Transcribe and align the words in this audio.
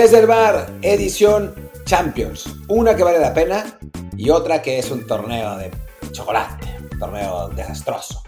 Desde 0.00 0.20
el 0.20 0.28
bar, 0.28 0.78
edición 0.80 1.52
Champions. 1.84 2.48
Una 2.68 2.94
que 2.94 3.02
vale 3.02 3.18
la 3.18 3.34
pena 3.34 3.80
y 4.16 4.30
otra 4.30 4.62
que 4.62 4.78
es 4.78 4.92
un 4.92 5.04
torneo 5.08 5.58
de 5.58 5.72
chocolate, 6.12 6.68
un 6.92 6.98
torneo 7.00 7.48
desastroso. 7.48 8.22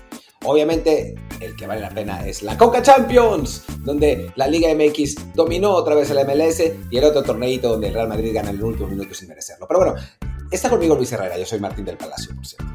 Obviamente, 0.45 1.15
el 1.39 1.55
que 1.55 1.69
vale 1.69 1.81
la 1.81 1.91
pena 1.91 2.27
es 2.27 2.43
la 2.43 2.59
Coca 2.59 2.83
Champions, 2.83 3.63
donde 3.85 4.33
la 4.35 4.49
Liga 4.49 4.69
MX 4.75 5.33
dominó 5.37 5.71
otra 5.71 5.95
vez 5.95 6.11
el 6.11 6.27
MLS 6.27 6.61
y 6.91 6.99
el 6.99 7.05
otro 7.05 7.23
torneito 7.23 7.69
donde 7.69 7.87
el 7.87 7.95
Real 7.95 8.09
Madrid 8.09 8.35
gana 8.35 8.51
en 8.51 8.57
el 8.57 8.65
último 8.65 8.89
minuto 8.89 9.15
sin 9.15 9.29
merecerlo. 9.29 9.69
Pero 9.69 9.79
bueno, 9.79 9.95
está 10.51 10.69
conmigo 10.69 10.97
Luis 10.97 11.13
Herrera, 11.13 11.39
yo 11.39 11.47
soy 11.47 11.61
Martín 11.61 11.85
del 11.85 11.97
Palacio, 11.97 12.35
por 12.35 12.45
cierto. 12.45 12.70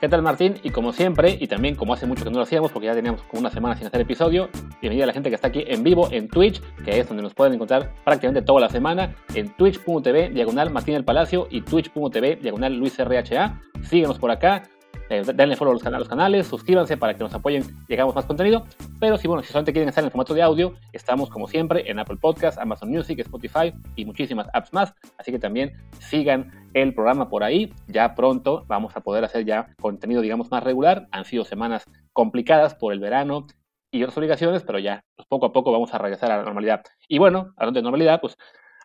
¿Qué 0.00 0.08
tal 0.08 0.22
Martín? 0.22 0.54
Y 0.62 0.70
como 0.70 0.94
siempre, 0.94 1.36
y 1.38 1.46
también 1.46 1.74
como 1.74 1.92
hace 1.92 2.06
mucho 2.06 2.24
que 2.24 2.30
no 2.30 2.38
lo 2.38 2.44
hacíamos, 2.44 2.72
porque 2.72 2.86
ya 2.86 2.94
teníamos 2.94 3.20
como 3.24 3.40
una 3.40 3.50
semana 3.50 3.76
sin 3.76 3.86
hacer 3.86 4.00
episodio, 4.00 4.48
bienvenida 4.80 5.04
a 5.04 5.08
la 5.08 5.12
gente 5.12 5.28
que 5.28 5.34
está 5.34 5.48
aquí 5.48 5.62
en 5.66 5.82
vivo 5.82 6.08
en 6.10 6.26
Twitch, 6.26 6.62
que 6.86 6.98
es 6.98 7.06
donde 7.06 7.22
nos 7.22 7.34
pueden 7.34 7.52
encontrar 7.52 7.92
prácticamente 8.02 8.40
toda 8.40 8.62
la 8.62 8.70
semana, 8.70 9.14
en 9.34 9.50
twitch.tv, 9.50 10.30
diagonal 10.30 10.70
Martín 10.70 10.94
del 10.94 11.04
Palacio 11.04 11.48
y 11.50 11.60
twitch.tv, 11.60 12.36
diagonal 12.36 12.76
Luis 12.76 12.96
RHA. 12.98 13.60
Síguenos 13.82 14.18
por 14.18 14.30
acá, 14.30 14.62
eh, 15.10 15.24
denle 15.34 15.56
follow 15.56 15.72
a 15.72 15.90
los, 15.90 16.08
canales, 16.08 16.46
suscríbanse 16.46 16.96
para 16.96 17.14
que 17.14 17.24
nos 17.24 17.34
apoyen 17.34 17.64
y 17.88 17.94
hagamos 17.94 18.14
más 18.14 18.24
contenido. 18.24 18.64
Pero 19.00 19.18
si, 19.18 19.26
bueno, 19.26 19.42
si 19.42 19.48
solamente 19.48 19.72
quieren 19.72 19.88
estar 19.88 20.02
en 20.02 20.06
el 20.06 20.12
formato 20.12 20.34
de 20.34 20.42
audio, 20.42 20.74
estamos 20.92 21.28
como 21.28 21.48
siempre 21.48 21.90
en 21.90 21.98
Apple 21.98 22.16
Podcasts, 22.20 22.60
Amazon 22.60 22.90
Music, 22.90 23.18
Spotify 23.18 23.74
y 23.96 24.04
muchísimas 24.04 24.46
apps 24.52 24.72
más. 24.72 24.94
Así 25.18 25.32
que 25.32 25.40
también 25.40 25.72
sigan 25.98 26.52
el 26.74 26.94
programa 26.94 27.28
por 27.28 27.42
ahí. 27.42 27.74
Ya 27.88 28.14
pronto 28.14 28.64
vamos 28.68 28.96
a 28.96 29.00
poder 29.00 29.24
hacer 29.24 29.44
ya 29.44 29.74
contenido, 29.80 30.22
digamos, 30.22 30.48
más 30.52 30.62
regular. 30.62 31.08
Han 31.10 31.24
sido 31.24 31.44
semanas 31.44 31.84
complicadas 32.12 32.76
por 32.76 32.92
el 32.92 33.00
verano 33.00 33.48
y 33.90 34.04
otras 34.04 34.16
obligaciones, 34.16 34.62
pero 34.62 34.78
ya 34.78 35.02
pues, 35.16 35.26
poco 35.26 35.46
a 35.46 35.52
poco 35.52 35.72
vamos 35.72 35.92
a 35.92 35.98
regresar 35.98 36.30
a 36.30 36.36
la 36.36 36.44
normalidad. 36.44 36.84
Y 37.08 37.18
bueno, 37.18 37.52
hablando 37.56 37.80
de 37.80 37.82
normalidad, 37.82 38.20
pues 38.20 38.36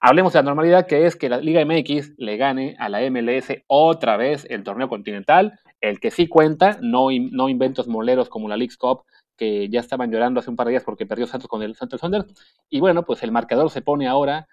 hablemos 0.06 0.34
de 0.34 0.39
la 0.39 0.44
normalidad 0.44 0.86
que 0.86 1.06
es 1.06 1.16
que 1.16 1.30
la 1.30 1.38
Liga 1.38 1.66
MX 1.66 2.14
le 2.17 2.38
gane 2.38 2.75
a 2.80 2.89
la 2.89 3.02
MLS 3.09 3.48
otra 3.67 4.17
vez 4.17 4.45
el 4.50 4.64
torneo 4.64 4.88
continental 4.88 5.59
el 5.81 6.00
que 6.00 6.11
sí 6.11 6.28
cuenta, 6.28 6.80
no, 6.81 7.08
no 7.11 7.50
inventos 7.50 7.88
moleros 7.88 8.30
como 8.30 8.48
la 8.48 8.58
League's 8.58 8.78
Cup, 8.78 9.03
que 9.38 9.70
ya 9.70 9.80
estaban 9.80 10.11
llorando 10.11 10.39
hace 10.39 10.50
un 10.50 10.56
par 10.56 10.67
de 10.67 10.72
días 10.72 10.83
porque 10.83 11.06
perdió 11.06 11.28
Santos 11.28 11.48
con 11.48 11.61
el 11.61 11.76
Santos 11.76 12.02
Thunder. 12.02 12.26
Y 12.70 12.80
bueno, 12.80 13.06
pues 13.06 13.22
el 13.23 13.31
marcador 13.31 13.70
se 13.70 13.81
pone 13.81 14.08
ahora 14.08 14.48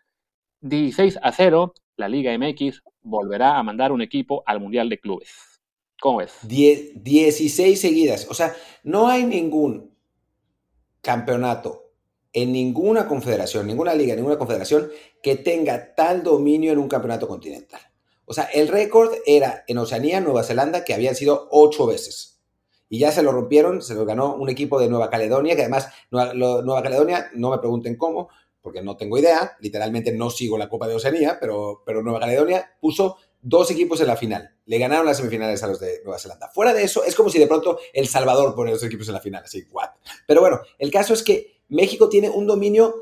16 0.61 1.19
a 1.23 1.33
0. 1.33 1.75
La 1.97 2.09
Liga 2.09 2.37
MX 2.37 2.83
volverá 3.03 3.59
a 3.59 3.63
mandar 3.63 3.93
un 3.93 4.03
equipo 4.03 4.43
al 4.47 4.61
Mundial 4.61 4.89
de 4.89 4.99
Clubes. 4.99 5.61
¿Cómo 6.01 6.21
es? 6.21 6.37
16 6.43 7.81
seguidas. 7.81 8.27
O 8.29 8.35
sea, 8.35 8.53
no 8.83 9.09
hay 9.09 9.25
ningún 9.25 9.95
campeonato 11.01 11.82
en 12.33 12.53
ninguna 12.53 13.07
confederación, 13.07 13.67
ninguna 13.67 13.95
liga, 13.95 14.15
ninguna 14.15 14.39
confederación 14.39 14.91
que 15.23 15.37
tenga 15.37 15.95
tal 15.95 16.23
dominio 16.23 16.73
en 16.73 16.79
un 16.79 16.89
campeonato 16.89 17.29
continental. 17.29 17.81
O 18.25 18.35
sea, 18.35 18.45
el 18.45 18.69
récord 18.69 19.13
era 19.27 19.65
en 19.67 19.79
Oceanía, 19.79 20.21
Nueva 20.21 20.43
Zelanda, 20.43 20.85
que 20.85 20.95
habían 20.95 21.15
sido 21.15 21.49
ocho 21.51 21.87
veces. 21.87 22.41
Y 22.89 22.99
ya 22.99 23.11
se 23.11 23.23
lo 23.23 23.33
rompieron, 23.33 23.83
se 23.83 23.95
lo 23.95 24.05
ganó 24.05 24.35
un 24.37 24.49
equipo 24.49 24.81
de 24.81 24.89
Nueva 24.89 25.11
Caledonia, 25.11 25.57
que 25.57 25.63
además 25.63 25.89
Nueva, 26.11 26.83
Caledonia, 26.83 27.31
no 27.35 27.51
me 27.51 27.59
pregunten 27.59 27.97
cómo, 27.97 28.29
porque 28.61 28.83
no 28.83 28.97
tengo 28.97 29.19
idea, 29.19 29.57
literalmente 29.61 30.13
no 30.13 30.31
sigo 30.31 30.57
la 30.57 30.69
Copa 30.69 30.89
de 30.89 30.95
Oceanía, 30.95 31.39
pero, 31.41 31.83
pero 31.85 32.03
Nueva 32.03 32.21
Caledonia 32.21 32.77
puso 32.81 33.17
dos 33.41 33.71
equipos 33.71 34.01
en 34.01 34.07
la 34.07 34.17
final. 34.17 34.55
Le 34.67 34.79
ganaron 34.79 35.05
las 35.05 35.17
semifinales 35.17 35.63
a 35.63 35.67
los 35.67 35.81
de 35.81 36.01
Nueva 36.05 36.19
Zelanda. 36.19 36.49
Fuera 36.49 36.73
de 36.73 36.85
eso, 36.85 37.03
es 37.05 37.15
como 37.15 37.29
si 37.29 37.39
de 37.39 37.47
pronto 37.47 37.79
El 37.93 38.07
Salvador 38.07 38.55
pone 38.55 38.71
dos 38.71 38.85
equipos 38.85 39.09
en 39.09 39.15
la 39.15 39.21
final, 39.21 39.43
así, 39.45 39.65
what. 39.71 39.91
Pero 40.27 40.41
bueno, 40.41 40.61
el 40.79 40.91
caso 40.91 41.13
es 41.13 41.23
que 41.23 41.62
México 41.73 42.09
tiene 42.09 42.29
un 42.29 42.47
dominio 42.47 42.95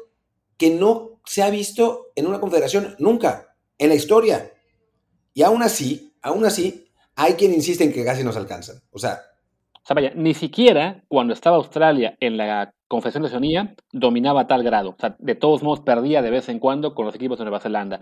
que 0.57 0.71
no 0.71 1.21
se 1.25 1.43
ha 1.43 1.51
visto 1.51 2.13
en 2.15 2.27
una 2.27 2.41
confederación 2.41 2.95
nunca 2.99 3.57
en 3.79 3.89
la 3.89 3.95
historia. 3.97 4.53
Y 5.35 5.43
aún 5.43 5.63
así, 5.63 6.15
aún 6.23 6.45
así, 6.45 6.87
hay 7.17 7.35
quien 7.35 7.53
insiste 7.53 7.83
en 7.83 7.93
que 7.93 8.05
casi 8.05 8.23
nos 8.23 8.37
alcanzan. 8.37 8.81
O 8.93 8.99
sea... 8.99 9.21
O 9.83 9.87
sea, 9.87 9.95
vaya, 9.95 10.13
ni 10.15 10.35
siquiera 10.35 11.03
cuando 11.09 11.33
estaba 11.33 11.57
Australia 11.57 12.17
en 12.21 12.37
la 12.37 12.73
Confederación 12.87 13.23
de 13.23 13.29
Oceanía 13.29 13.75
dominaba 13.93 14.43
a 14.43 14.47
tal 14.47 14.63
grado. 14.63 14.91
O 14.91 14.97
sea, 15.01 15.17
de 15.19 15.35
todos 15.35 15.63
modos 15.63 15.81
perdía 15.81 16.23
de 16.23 16.31
vez 16.31 16.49
en 16.49 16.59
cuando 16.59 16.95
con 16.95 17.07
los 17.07 17.15
equipos 17.15 17.39
de 17.39 17.45
Nueva 17.45 17.61
Zelanda. 17.61 18.01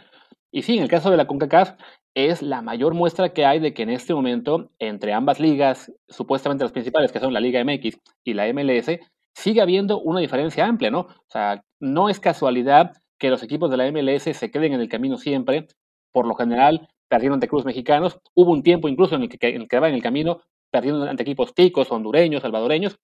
Y 0.51 0.63
sí, 0.63 0.77
en 0.77 0.83
el 0.83 0.89
caso 0.89 1.11
de 1.11 1.17
la 1.17 1.27
CONCACAF 1.27 1.75
es 2.15 2.43
la 2.43 2.63
mayor 2.63 2.95
muestra 2.95 3.33
que 3.33 3.45
hay 3.47 3.61
de 3.61 3.73
que 3.73 3.83
en 3.83 3.91
este 3.91 4.13
momento, 4.13 4.71
entre 4.79 5.13
ambas 5.13 5.41
ligas, 5.41 5.93
supuestamente 6.09 6.65
las 6.65 6.73
principales, 6.73 7.13
que 7.13 7.21
son 7.21 7.33
la 7.33 7.41
Liga 7.41 7.63
MX 7.63 7.99
y 8.25 8.35
la 8.35 8.53
MLS, 8.53 8.99
sigue 9.39 9.61
habiendo 9.61 10.01
una 10.01 10.19
diferencia 10.19 10.67
amplia, 10.67 10.91
¿no? 10.91 11.01
O 11.01 11.27
sea, 11.29 11.63
no 11.79 12.09
es 12.09 12.19
casualidad 12.19 12.93
que 13.19 13.31
los 13.31 13.43
equipos 13.45 13.71
de 13.71 13.77
la 13.77 13.91
MLS 13.91 14.37
se 14.37 14.51
queden 14.51 14.73
en 14.73 14.81
el 14.81 14.89
camino 14.89 15.17
siempre. 15.17 15.69
Por 16.13 16.27
lo 16.27 16.35
general, 16.35 16.89
perdieron 17.09 17.35
ante 17.35 17.47
clubes 17.47 17.65
mexicanos. 17.65 18.21
Hubo 18.35 18.51
un 18.51 18.65
tiempo 18.65 18.89
incluso 18.89 19.15
en 19.15 19.23
el 19.23 19.29
que, 19.29 19.49
en 19.49 19.69
en 19.71 19.95
el 19.95 20.03
camino 20.03 20.41
perdiendo 20.71 21.05
ante 21.09 21.23
equipos 21.23 21.55
ticos, 21.55 21.91
hondureños, 21.93 22.43
salvadoreños. 22.43 22.99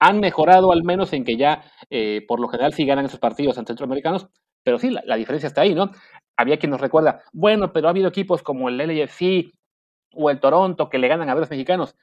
Han 0.00 0.20
mejorado 0.20 0.72
al 0.72 0.84
menos 0.84 1.12
en 1.12 1.24
que 1.24 1.36
ya, 1.36 1.64
eh, 1.90 2.24
por 2.26 2.40
lo 2.40 2.48
general, 2.48 2.72
sí 2.72 2.86
ganan 2.86 3.04
esos 3.04 3.20
partidos 3.20 3.58
ante 3.58 3.70
centroamericanos, 3.70 4.28
pero 4.62 4.78
sí, 4.78 4.90
la, 4.90 5.16
diferencia 5.16 5.48
está 5.48 5.62
ahí, 5.62 5.74
¿no? 5.74 5.90
Había 6.36 6.58
quien 6.58 6.70
nos 6.70 6.80
recuerda, 6.80 7.22
bueno, 7.32 7.72
pero 7.72 7.88
ha 7.88 7.90
habido 7.90 8.08
equipos 8.08 8.42
como 8.42 8.68
el 8.68 8.78
LAFC 8.78 9.52
o 10.14 10.30
el 10.30 10.40
Toronto 10.40 10.88
que 10.88 10.98
le 10.98 11.08
ganan 11.08 11.28
a 11.28 11.34
varios 11.34 11.50
mexicanos. 11.50 11.94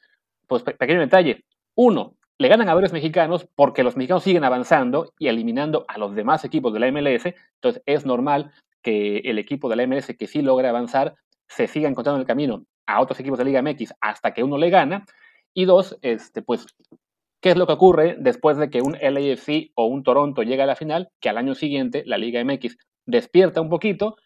Pues 0.48 0.62
pequeño 0.62 1.00
detalle. 1.00 1.46
Uno, 1.76 2.16
le 2.38 2.48
ganan 2.48 2.70
a 2.70 2.74
varios 2.74 2.94
mexicanos 2.94 3.48
porque 3.56 3.84
los 3.84 3.96
mexicanos 3.96 4.24
siguen 4.24 4.44
avanzando 4.44 5.14
y 5.18 5.28
eliminando 5.28 5.86
a 5.88 5.98
los 5.98 6.16
demás 6.16 6.44
equipos 6.44 6.74
de 6.74 6.80
la 6.80 6.92
MLS. 6.92 7.34
Entonces 7.56 7.82
es 7.86 8.06
normal 8.06 8.52
que 8.82 9.20
el 9.20 9.40
equipo 9.40 9.70
de 9.70 9.76
la 9.78 9.88
MLS 9.88 10.14
que 10.18 10.28
sí 10.28 10.42
logra 10.42 10.70
avanzar 10.70 11.16
se 11.48 11.68
siga 11.68 11.88
encontrando 11.88 12.20
el 12.20 12.28
camino 12.28 12.66
a 12.88 13.02
otros 13.02 13.20
equipos 13.20 13.40
de 13.40 13.46
Liga 13.46 13.62
MX 13.62 13.94
hasta 14.02 14.34
que 14.34 14.44
uno 14.44 14.58
le 14.58 14.70
gana. 14.70 15.06
Y 15.54 15.66
dos, 15.66 15.98
este, 16.02 16.42
pues, 16.42 16.66
¿qué 17.42 17.52
es 17.52 17.58
lo 17.58 17.66
que 17.66 17.74
ocurre 17.74 18.16
después 18.20 18.58
de 18.58 18.70
que 18.70 18.82
un 18.82 18.94
LAFC 18.94 19.72
o 19.76 19.86
un 19.86 20.04
Toronto 20.04 20.44
llega 20.44 20.66
a 20.66 20.68
la 20.68 20.76
final? 20.76 21.10
Que 21.22 21.30
al 21.30 21.38
año 21.38 21.56
siguiente 21.56 22.04
la 22.06 22.18
Liga 22.18 22.44
MX 22.44 22.78
despierta 23.06 23.62
un 23.62 23.70
poquito, 23.70 24.18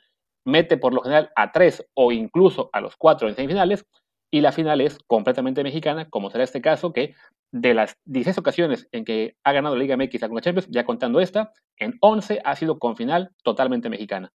mete 0.46 0.78
por 0.78 0.94
lo 0.94 1.02
general 1.02 1.30
a 1.36 1.52
tres 1.52 1.86
o 1.94 2.12
incluso 2.12 2.70
a 2.74 2.82
los 2.82 2.96
cuatro 2.98 3.30
en 3.30 3.36
semifinales, 3.36 3.86
y 4.32 4.42
la 4.42 4.52
final 4.52 4.82
es 4.82 5.00
completamente 5.08 5.64
mexicana, 5.64 6.10
como 6.10 6.30
será 6.30 6.44
este 6.44 6.62
caso, 6.62 6.94
que 6.94 7.16
de 7.52 7.74
las 7.74 7.98
16 8.06 8.38
ocasiones 8.38 8.88
en 8.92 9.06
que 9.06 9.36
ha 9.44 9.52
ganado 9.54 9.76
la 9.76 9.82
Liga 9.82 9.98
MX 9.98 10.24
alguna 10.24 10.42
Champions, 10.42 10.68
ya 10.70 10.86
contando 10.86 11.20
esta, 11.20 11.54
en 11.78 11.98
11 12.02 12.42
ha 12.44 12.56
sido 12.56 12.78
con 12.80 12.96
final 12.96 13.32
totalmente 13.44 13.90
mexicana. 13.90 14.32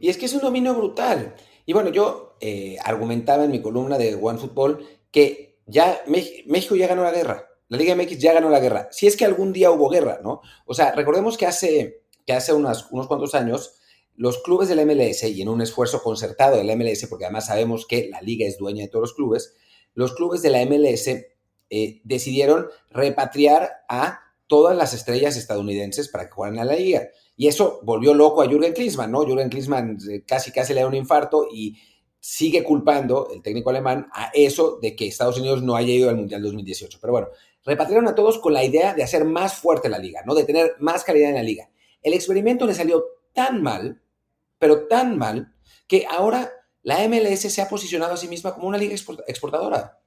Y 0.00 0.08
es 0.08 0.18
que 0.18 0.26
es 0.26 0.34
un 0.34 0.40
dominio 0.40 0.74
brutal. 0.74 1.34
Y 1.66 1.72
bueno, 1.72 1.90
yo 1.90 2.36
eh, 2.40 2.76
argumentaba 2.84 3.44
en 3.44 3.52
mi 3.52 3.62
columna 3.62 3.96
de 3.96 4.16
One 4.20 4.38
Football 4.38 4.84
que 5.12 5.60
ya 5.66 6.00
México 6.06 6.74
ya 6.74 6.88
ganó 6.88 7.04
la 7.04 7.12
guerra. 7.12 7.46
La 7.68 7.78
Liga 7.78 7.94
MX 7.94 8.18
ya 8.18 8.32
ganó 8.32 8.48
la 8.48 8.60
guerra. 8.60 8.88
Si 8.90 9.06
es 9.06 9.16
que 9.16 9.24
algún 9.24 9.52
día 9.52 9.70
hubo 9.70 9.88
guerra, 9.90 10.20
¿no? 10.24 10.40
O 10.64 10.74
sea, 10.74 10.92
recordemos 10.92 11.36
que 11.36 11.46
hace, 11.46 12.02
que 12.26 12.32
hace 12.32 12.52
unos 12.52 12.84
cuantos 12.88 13.34
años 13.34 13.77
los 14.18 14.42
clubes 14.42 14.68
del 14.68 14.84
MLS 14.84 15.22
y 15.22 15.40
en 15.40 15.48
un 15.48 15.62
esfuerzo 15.62 16.02
concertado 16.02 16.56
del 16.56 16.76
MLS, 16.76 17.06
porque 17.06 17.24
además 17.24 17.46
sabemos 17.46 17.86
que 17.86 18.08
la 18.10 18.20
liga 18.20 18.46
es 18.46 18.58
dueña 18.58 18.82
de 18.82 18.88
todos 18.88 19.02
los 19.02 19.14
clubes, 19.14 19.54
los 19.94 20.12
clubes 20.12 20.42
de 20.42 20.50
la 20.50 20.64
MLS 20.66 21.06
eh, 21.70 22.00
decidieron 22.02 22.66
repatriar 22.90 23.70
a 23.88 24.20
todas 24.48 24.76
las 24.76 24.92
estrellas 24.92 25.36
estadounidenses 25.36 26.08
para 26.08 26.26
que 26.26 26.32
jugaran 26.32 26.58
a 26.58 26.64
la 26.64 26.74
liga. 26.74 27.08
Y 27.36 27.46
eso 27.46 27.78
volvió 27.84 28.12
loco 28.12 28.42
a 28.42 28.48
Jürgen 28.48 28.72
Klinsmann, 28.72 29.12
¿no? 29.12 29.24
Jürgen 29.24 29.50
Klinsmann 29.50 29.98
eh, 30.10 30.24
casi 30.26 30.50
casi 30.50 30.74
le 30.74 30.80
da 30.80 30.88
un 30.88 30.96
infarto 30.96 31.46
y 31.52 31.76
sigue 32.18 32.64
culpando, 32.64 33.28
el 33.32 33.40
técnico 33.40 33.70
alemán, 33.70 34.08
a 34.12 34.32
eso 34.34 34.80
de 34.82 34.96
que 34.96 35.06
Estados 35.06 35.38
Unidos 35.38 35.62
no 35.62 35.76
haya 35.76 35.92
ido 35.92 36.10
al 36.10 36.16
Mundial 36.16 36.42
2018. 36.42 36.98
Pero 37.00 37.12
bueno, 37.12 37.28
repatriaron 37.64 38.08
a 38.08 38.16
todos 38.16 38.38
con 38.38 38.52
la 38.52 38.64
idea 38.64 38.94
de 38.94 39.04
hacer 39.04 39.24
más 39.24 39.54
fuerte 39.54 39.88
la 39.88 39.98
liga, 39.98 40.22
¿no? 40.26 40.34
De 40.34 40.42
tener 40.42 40.74
más 40.80 41.04
calidad 41.04 41.28
en 41.28 41.36
la 41.36 41.44
liga. 41.44 41.70
El 42.02 42.14
experimento 42.14 42.66
le 42.66 42.74
salió 42.74 43.04
tan 43.32 43.62
mal, 43.62 44.02
pero 44.58 44.86
tan 44.86 45.18
mal, 45.18 45.54
que 45.86 46.06
ahora 46.08 46.52
la 46.82 47.06
MLS 47.08 47.40
se 47.40 47.62
ha 47.62 47.68
posicionado 47.68 48.14
a 48.14 48.16
sí 48.16 48.28
misma 48.28 48.54
como 48.54 48.68
una 48.68 48.78
liga 48.78 48.94
exportadora. 48.94 49.98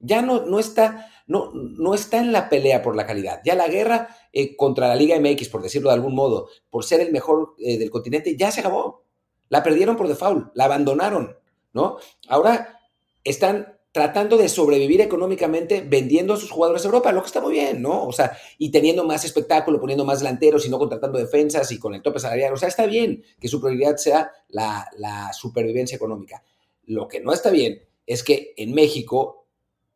Ya 0.00 0.22
no, 0.22 0.46
no, 0.46 0.60
está, 0.60 1.10
no, 1.26 1.50
no 1.52 1.94
está 1.94 2.18
en 2.18 2.30
la 2.30 2.48
pelea 2.48 2.82
por 2.82 2.94
la 2.94 3.06
calidad. 3.06 3.40
Ya 3.44 3.54
la 3.54 3.66
guerra 3.66 4.16
eh, 4.32 4.56
contra 4.56 4.86
la 4.86 4.94
Liga 4.94 5.18
MX, 5.18 5.48
por 5.48 5.62
decirlo 5.62 5.88
de 5.88 5.96
algún 5.96 6.14
modo, 6.14 6.48
por 6.70 6.84
ser 6.84 7.00
el 7.00 7.10
mejor 7.10 7.54
eh, 7.58 7.78
del 7.78 7.90
continente, 7.90 8.36
ya 8.36 8.52
se 8.52 8.60
acabó. 8.60 9.04
La 9.48 9.62
perdieron 9.62 9.96
por 9.96 10.06
default, 10.06 10.52
la 10.54 10.66
abandonaron, 10.66 11.36
¿no? 11.72 11.96
Ahora 12.28 12.78
están 13.24 13.77
tratando 13.92 14.36
de 14.36 14.48
sobrevivir 14.48 15.00
económicamente 15.00 15.80
vendiendo 15.80 16.34
a 16.34 16.36
sus 16.36 16.50
jugadores 16.50 16.82
a 16.82 16.86
Europa, 16.86 17.12
lo 17.12 17.22
que 17.22 17.26
está 17.26 17.40
muy 17.40 17.52
bien, 17.52 17.80
¿no? 17.80 18.04
O 18.04 18.12
sea, 18.12 18.36
y 18.58 18.70
teniendo 18.70 19.04
más 19.04 19.24
espectáculo, 19.24 19.80
poniendo 19.80 20.04
más 20.04 20.20
delanteros 20.20 20.66
y 20.66 20.70
no 20.70 20.78
contratando 20.78 21.18
defensas 21.18 21.70
y 21.72 21.78
con 21.78 21.94
el 21.94 22.02
tope 22.02 22.20
salarial. 22.20 22.52
O 22.52 22.56
sea, 22.56 22.68
está 22.68 22.86
bien 22.86 23.24
que 23.40 23.48
su 23.48 23.60
prioridad 23.60 23.96
sea 23.96 24.30
la, 24.48 24.88
supervivencia 25.32 25.96
económica. 25.96 26.42
Lo 26.84 27.08
que 27.08 27.20
no 27.20 27.32
está 27.32 27.50
bien 27.50 27.82
es 28.06 28.22
que 28.22 28.54
en 28.56 28.74
México 28.74 29.46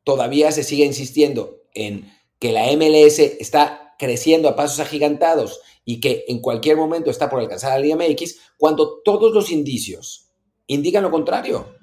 todavía 0.04 0.52
se 0.52 0.64
sigue 0.64 0.84
insistiendo 0.84 1.62
en 1.74 2.10
que 2.38 2.52
la 2.52 2.66
MLS 2.76 3.18
está 3.18 3.94
creciendo 3.98 4.48
a 4.48 4.56
pasos 4.56 4.80
agigantados 4.80 5.60
y 5.84 6.00
que 6.00 6.24
en 6.28 6.40
cualquier 6.40 6.76
momento 6.76 7.10
está 7.10 7.28
por 7.28 7.40
alcanzar 7.40 7.72
la 7.72 7.78
Liga 7.78 7.96
MX, 7.96 8.38
cuando 8.56 9.00
todos 9.02 9.32
los 9.32 9.50
indicios 9.50 10.30
indican 10.66 11.02
lo 11.02 11.10
contrario. 11.10 11.81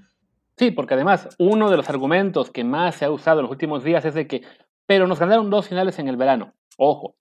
Sí, 0.60 0.72
porque 0.72 0.96
además 0.96 1.30
uno 1.40 1.70
de 1.70 1.78
los 1.78 1.90
argumentos 1.90 2.52
que 2.52 2.66
más 2.66 2.96
se 2.96 3.06
ha 3.06 3.12
usado 3.12 3.40
en 3.40 3.44
los 3.44 3.52
últimos 3.52 3.82
días 3.82 4.04
es 4.04 4.14
de 4.14 4.28
que, 4.28 4.42
pero 4.86 5.08
nos 5.08 5.18
ganaron 5.18 5.50
dos 5.50 5.70
finales 5.70 5.98
en 6.00 6.10
el 6.10 6.18
verano. 6.18 6.54
Ojo, 6.78 7.16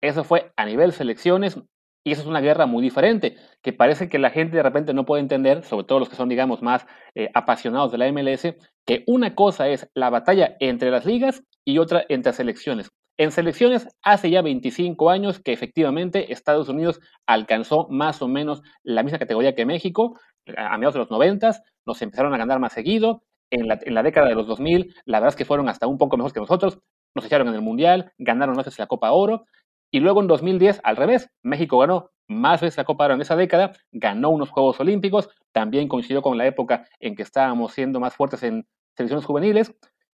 eso 0.00 0.22
fue 0.22 0.52
a 0.56 0.64
nivel 0.64 0.92
selecciones 0.92 1.58
y 2.04 2.12
eso 2.12 2.20
es 2.22 2.28
una 2.28 2.40
guerra 2.40 2.66
muy 2.66 2.84
diferente, 2.84 3.38
que 3.60 3.72
parece 3.72 4.08
que 4.08 4.20
la 4.20 4.30
gente 4.30 4.56
de 4.56 4.62
repente 4.62 4.94
no 4.94 5.04
puede 5.04 5.20
entender, 5.20 5.64
sobre 5.64 5.84
todo 5.84 5.98
los 5.98 6.08
que 6.08 6.14
son, 6.14 6.28
digamos, 6.28 6.62
más 6.62 6.86
eh, 7.16 7.28
apasionados 7.34 7.90
de 7.90 7.98
la 7.98 8.06
MLS, 8.12 8.54
que 8.86 9.02
una 9.08 9.34
cosa 9.34 9.68
es 9.68 9.90
la 9.92 10.08
batalla 10.08 10.56
entre 10.60 10.92
las 10.92 11.04
ligas 11.04 11.42
y 11.64 11.78
otra 11.78 12.04
entre 12.08 12.34
selecciones. 12.34 12.92
En 13.18 13.32
selecciones, 13.32 13.88
hace 14.04 14.30
ya 14.30 14.42
25 14.42 15.10
años 15.10 15.40
que 15.40 15.52
efectivamente 15.52 16.32
Estados 16.32 16.68
Unidos 16.68 17.00
alcanzó 17.26 17.88
más 17.90 18.22
o 18.22 18.28
menos 18.28 18.62
la 18.84 19.02
misma 19.02 19.18
categoría 19.18 19.56
que 19.56 19.66
México, 19.66 20.20
a 20.56 20.76
mediados 20.76 20.94
de 20.94 21.00
los 21.00 21.10
90, 21.10 21.62
nos 21.86 22.02
empezaron 22.02 22.34
a 22.34 22.38
ganar 22.38 22.58
más 22.58 22.72
seguido, 22.72 23.22
en 23.50 23.68
la, 23.68 24.02
década 24.02 24.28
de 24.28 24.34
los 24.34 24.46
2000, 24.46 24.94
la 25.04 25.18
verdad 25.18 25.30
es 25.30 25.36
que 25.36 25.44
fueron 25.44 25.68
hasta 25.68 25.86
un 25.86 25.98
poco 25.98 26.16
mejor 26.16 26.32
que 26.32 26.40
nosotros, 26.40 26.80
nos 27.14 27.24
echaron 27.24 27.48
en 27.48 27.54
el 27.54 27.62
Mundial, 27.62 28.12
ganaron 28.18 28.56
veces 28.56 28.78
la 28.78 28.86
Copa 28.86 29.12
Oro, 29.12 29.46
y 29.92 30.00
luego 30.00 30.20
en 30.20 30.26
2010, 30.26 30.80
al 30.82 30.96
revés, 30.96 31.30
México 31.42 31.78
ganó 31.78 32.10
más 32.28 32.60
veces 32.60 32.76
la 32.76 32.84
Copa 32.84 33.04
Oro 33.04 33.14
en 33.14 33.20
esa 33.20 33.36
década, 33.36 33.72
ganó 33.92 34.30
unos 34.30 34.50
Juegos 34.50 34.80
Olímpicos, 34.80 35.30
también 35.52 35.88
coincidió 35.88 36.22
con 36.22 36.36
la 36.36 36.46
época 36.46 36.88
en 36.98 37.14
que 37.14 37.22
estábamos 37.22 37.72
siendo 37.72 38.00
más 38.00 38.14
fuertes 38.14 38.42
en 38.42 38.66
selecciones 38.96 39.24
juveniles, 39.24 39.72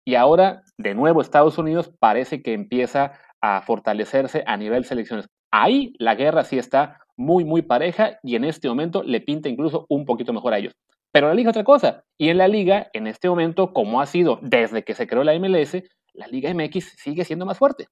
y 0.04 0.14
ahora, 0.14 0.62
de 0.78 0.94
nuevo, 0.94 1.20
Estados 1.20 1.58
Unidos 1.58 1.92
parece 2.00 2.42
que 2.42 2.54
empieza 2.54 3.12
a 3.42 3.60
fortalecerse 3.60 4.42
a 4.46 4.56
nivel 4.56 4.86
selecciones. 4.86 5.28
Ahí 5.50 5.92
la 5.98 6.14
guerra 6.14 6.44
sí 6.44 6.58
está 6.58 7.00
muy, 7.18 7.44
muy 7.44 7.62
pareja 7.62 8.18
y 8.22 8.36
en 8.36 8.44
este 8.44 8.68
momento 8.68 9.02
le 9.02 9.20
pinta 9.20 9.48
incluso 9.48 9.84
un 9.90 10.06
poquito 10.06 10.32
mejor 10.32 10.54
a 10.54 10.58
ellos. 10.58 10.72
Pero 11.12 11.28
la 11.28 11.34
liga 11.34 11.50
es 11.50 11.52
otra 11.52 11.64
cosa. 11.64 12.04
Y 12.16 12.28
en 12.28 12.38
la 12.38 12.48
liga, 12.48 12.88
en 12.92 13.06
este 13.06 13.28
momento, 13.28 13.72
como 13.72 14.00
ha 14.00 14.06
sido 14.06 14.38
desde 14.40 14.84
que 14.84 14.94
se 14.94 15.06
creó 15.06 15.24
la 15.24 15.38
MLS, 15.38 15.82
la 16.14 16.26
Liga 16.26 16.52
MX 16.52 16.94
sigue 16.96 17.24
siendo 17.24 17.46
más 17.46 17.58
fuerte. 17.58 17.88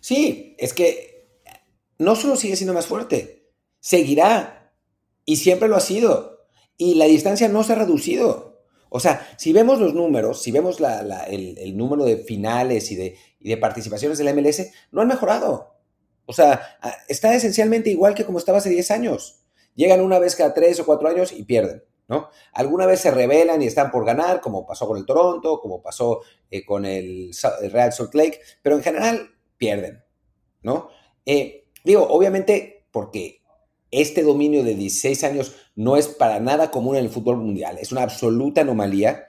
Sí, 0.00 0.56
es 0.58 0.74
que 0.74 1.42
no 1.98 2.16
solo 2.16 2.36
sigue 2.36 2.56
siendo 2.56 2.74
más 2.74 2.86
fuerte, 2.86 3.50
seguirá 3.78 4.72
y 5.24 5.36
siempre 5.36 5.68
lo 5.68 5.76
ha 5.76 5.80
sido. 5.80 6.46
Y 6.76 6.94
la 6.94 7.04
distancia 7.04 7.48
no 7.48 7.62
se 7.62 7.72
ha 7.72 7.76
reducido. 7.76 8.64
O 8.88 8.98
sea, 8.98 9.26
si 9.36 9.52
vemos 9.52 9.78
los 9.78 9.94
números, 9.94 10.42
si 10.42 10.50
vemos 10.50 10.78
el, 11.28 11.76
número 11.76 12.04
de 12.04 12.18
finales 12.18 12.90
y 12.90 12.96
de, 12.96 13.16
y 13.38 13.48
de 13.48 13.56
participaciones 13.56 14.18
del 14.18 14.34
MLS, 14.34 14.72
no 14.90 15.00
han 15.00 15.08
mejorado. 15.08 15.79
O 16.30 16.32
sea, 16.32 16.78
está 17.08 17.34
esencialmente 17.34 17.90
igual 17.90 18.14
que 18.14 18.24
como 18.24 18.38
estaba 18.38 18.58
hace 18.58 18.70
10 18.70 18.92
años. 18.92 19.42
Llegan 19.74 20.00
una 20.00 20.20
vez 20.20 20.36
cada 20.36 20.54
3 20.54 20.78
o 20.78 20.86
4 20.86 21.08
años 21.08 21.32
y 21.32 21.42
pierden. 21.42 21.82
¿no? 22.06 22.28
Alguna 22.52 22.86
vez 22.86 23.00
se 23.00 23.10
revelan 23.10 23.60
y 23.62 23.66
están 23.66 23.90
por 23.90 24.06
ganar, 24.06 24.40
como 24.40 24.64
pasó 24.64 24.86
con 24.86 24.96
el 24.96 25.04
Toronto, 25.06 25.60
como 25.60 25.82
pasó 25.82 26.20
eh, 26.48 26.64
con 26.64 26.84
el, 26.84 27.32
Real 27.72 27.92
Salt 27.92 28.14
Lake, 28.14 28.40
pero 28.62 28.76
en 28.76 28.82
general 28.84 29.30
pierden, 29.56 30.04
¿no? 30.62 30.90
Eh, 31.26 31.66
digo, 31.84 32.06
obviamente 32.08 32.86
porque 32.92 33.42
este 33.90 34.22
dominio 34.22 34.62
de 34.62 34.76
16 34.76 35.24
años 35.24 35.56
no 35.74 35.96
es 35.96 36.06
para 36.06 36.38
nada 36.38 36.70
común 36.70 36.94
en 36.94 37.06
el 37.06 37.10
fútbol 37.10 37.38
mundial, 37.38 37.76
es 37.80 37.90
una 37.90 38.02
absoluta 38.02 38.60
anomalía. 38.60 39.26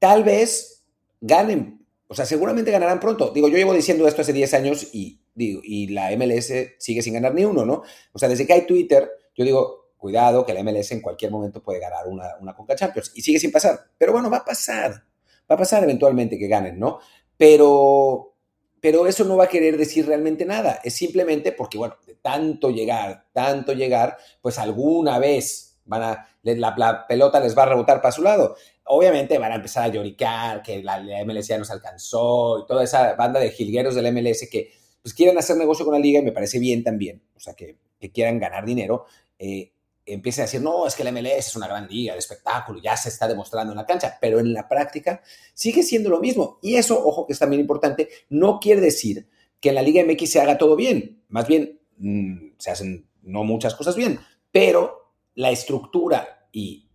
Tal 0.00 0.24
vez 0.24 0.84
ganen, 1.20 1.86
o 2.08 2.16
sea, 2.16 2.26
seguramente 2.26 2.72
ganarán 2.72 2.98
pronto. 2.98 3.30
Digo, 3.30 3.46
yo 3.46 3.58
llevo 3.58 3.74
diciendo 3.74 4.08
esto 4.08 4.22
hace 4.22 4.32
10 4.32 4.54
años 4.54 4.88
y, 4.92 5.19
digo, 5.46 5.60
y 5.64 5.88
la 5.88 6.10
MLS 6.16 6.52
sigue 6.78 7.02
sin 7.02 7.14
ganar 7.14 7.34
ni 7.34 7.44
uno, 7.44 7.64
¿no? 7.64 7.82
O 8.12 8.18
sea, 8.18 8.28
desde 8.28 8.46
que 8.46 8.52
hay 8.52 8.66
Twitter, 8.66 9.10
yo 9.34 9.44
digo, 9.44 9.80
cuidado, 9.96 10.44
que 10.44 10.54
la 10.54 10.62
MLS 10.62 10.92
en 10.92 11.00
cualquier 11.00 11.30
momento 11.30 11.62
puede 11.62 11.78
ganar 11.78 12.06
una, 12.06 12.36
una 12.40 12.54
Conca 12.54 12.74
Champions. 12.74 13.12
Y 13.14 13.22
sigue 13.22 13.38
sin 13.38 13.52
pasar. 13.52 13.78
Pero 13.98 14.12
bueno, 14.12 14.30
va 14.30 14.38
a 14.38 14.44
pasar. 14.44 15.04
Va 15.50 15.54
a 15.54 15.58
pasar 15.58 15.82
eventualmente 15.84 16.38
que 16.38 16.48
ganen, 16.48 16.78
¿no? 16.78 17.00
Pero, 17.36 18.34
pero 18.80 19.06
eso 19.06 19.24
no 19.24 19.36
va 19.36 19.44
a 19.44 19.48
querer 19.48 19.76
decir 19.76 20.06
realmente 20.06 20.44
nada. 20.44 20.80
Es 20.82 20.94
simplemente 20.94 21.52
porque, 21.52 21.78
bueno, 21.78 21.96
de 22.06 22.14
tanto 22.14 22.70
llegar, 22.70 23.26
tanto 23.32 23.72
llegar, 23.72 24.16
pues 24.40 24.58
alguna 24.58 25.18
vez 25.18 25.78
van 25.84 26.02
a, 26.02 26.26
la, 26.42 27.06
pelota 27.06 27.40
les 27.40 27.56
va 27.56 27.64
a 27.64 27.66
rebotar 27.66 28.00
para 28.00 28.12
su 28.12 28.22
lado. 28.22 28.56
Obviamente 28.84 29.38
van 29.38 29.52
a 29.52 29.56
empezar 29.56 29.84
a 29.84 29.88
lloricar 29.88 30.62
que 30.62 30.82
la, 30.82 31.02
MLS 31.24 31.48
ya 31.48 31.58
nos 31.58 31.70
alcanzó 31.70 32.60
y 32.60 32.66
toda 32.66 32.84
esa 32.84 33.14
banda 33.14 33.40
de 33.40 33.50
jilgueros 33.50 33.94
del 33.94 34.12
MLS 34.12 34.48
que 34.50 34.72
pues 35.02 35.14
quieren 35.14 35.38
hacer 35.38 35.56
negocio 35.56 35.84
con 35.84 35.94
la 35.94 36.00
liga 36.00 36.20
y 36.20 36.22
me 36.22 36.32
parece 36.32 36.58
bien 36.58 36.84
también, 36.84 37.22
o 37.36 37.40
sea, 37.40 37.54
que, 37.54 37.76
que 37.98 38.10
quieran 38.10 38.38
ganar 38.38 38.64
dinero. 38.64 39.06
Eh, 39.38 39.72
empiece 40.06 40.40
a 40.40 40.44
decir, 40.44 40.60
no, 40.60 40.86
es 40.86 40.94
que 40.94 41.02
el 41.02 41.12
MLS 41.12 41.48
es 41.48 41.56
una 41.56 41.68
gran 41.68 41.88
liga 41.88 42.12
de 42.14 42.18
espectáculo, 42.18 42.80
ya 42.80 42.96
se 42.96 43.08
está 43.08 43.28
demostrando 43.28 43.72
en 43.72 43.76
la 43.76 43.86
cancha, 43.86 44.18
pero 44.20 44.40
en 44.40 44.52
la 44.52 44.68
práctica 44.68 45.22
sigue 45.54 45.82
siendo 45.82 46.10
lo 46.10 46.20
mismo. 46.20 46.58
Y 46.62 46.74
eso, 46.76 46.98
ojo 47.02 47.26
que 47.26 47.32
es 47.32 47.38
también 47.38 47.60
importante, 47.60 48.08
no 48.28 48.58
quiere 48.60 48.80
decir 48.80 49.28
que 49.60 49.70
en 49.70 49.74
la 49.74 49.82
Liga 49.82 50.02
MX 50.04 50.30
se 50.30 50.40
haga 50.40 50.58
todo 50.58 50.74
bien, 50.74 51.22
más 51.28 51.46
bien 51.46 51.80
mm, 51.98 52.52
se 52.58 52.70
hacen 52.70 53.06
no 53.22 53.44
muchas 53.44 53.74
cosas 53.74 53.94
bien, 53.94 54.18
pero 54.50 55.12
la 55.34 55.50
estructura 55.50 56.48
y 56.52 56.89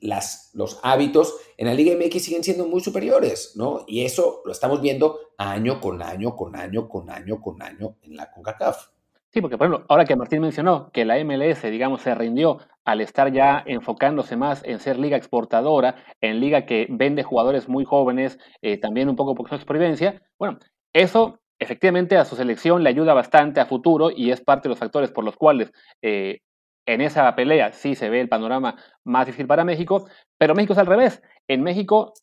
las, 0.00 0.50
los 0.54 0.80
hábitos 0.82 1.34
en 1.56 1.66
la 1.66 1.74
Liga 1.74 1.94
MX 1.96 2.22
siguen 2.22 2.44
siendo 2.44 2.66
muy 2.66 2.80
superiores, 2.80 3.52
¿no? 3.56 3.84
Y 3.86 4.04
eso 4.04 4.42
lo 4.44 4.52
estamos 4.52 4.80
viendo 4.80 5.18
año 5.38 5.80
con 5.80 6.02
año, 6.02 6.36
con 6.36 6.56
año, 6.56 6.88
con 6.88 7.10
año, 7.10 7.40
con 7.40 7.62
año 7.62 7.96
en 8.02 8.16
la 8.16 8.30
CONCACAF. 8.30 8.88
Sí, 9.32 9.40
porque 9.40 9.58
por 9.58 9.66
ejemplo, 9.66 9.86
ahora 9.88 10.06
que 10.06 10.16
Martín 10.16 10.40
mencionó 10.40 10.90
que 10.92 11.04
la 11.04 11.22
MLS, 11.22 11.62
digamos, 11.62 12.00
se 12.00 12.14
rindió 12.14 12.58
al 12.84 13.00
estar 13.00 13.32
ya 13.32 13.62
enfocándose 13.66 14.36
más 14.36 14.62
en 14.64 14.78
ser 14.78 14.98
liga 14.98 15.16
exportadora, 15.16 15.96
en 16.20 16.40
liga 16.40 16.64
que 16.64 16.86
vende 16.88 17.22
jugadores 17.22 17.68
muy 17.68 17.84
jóvenes, 17.84 18.38
eh, 18.62 18.78
también 18.78 19.08
un 19.08 19.16
poco 19.16 19.34
por 19.34 19.48
su 19.50 19.58
supervivencia, 19.58 20.22
bueno, 20.38 20.58
eso 20.94 21.40
efectivamente 21.58 22.16
a 22.16 22.24
su 22.24 22.36
selección 22.36 22.82
le 22.82 22.90
ayuda 22.90 23.14
bastante 23.14 23.60
a 23.60 23.66
futuro 23.66 24.10
y 24.10 24.30
es 24.30 24.40
parte 24.40 24.68
de 24.68 24.70
los 24.70 24.78
factores 24.78 25.10
por 25.10 25.24
los 25.24 25.36
cuales 25.36 25.72
eh, 26.02 26.40
en 26.86 27.00
esa 27.00 27.34
pelea 27.34 27.72
sí 27.72 27.94
se 27.94 28.08
ve 28.08 28.20
el 28.20 28.28
panorama 28.28 28.76
más 29.04 29.26
difícil 29.26 29.46
para 29.46 29.64
México, 29.64 30.06
pero 30.38 30.54
México 30.54 30.72
es 30.72 30.78
al 30.78 30.86
revés. 30.86 31.22
En 31.48 31.62
México, 31.62 32.14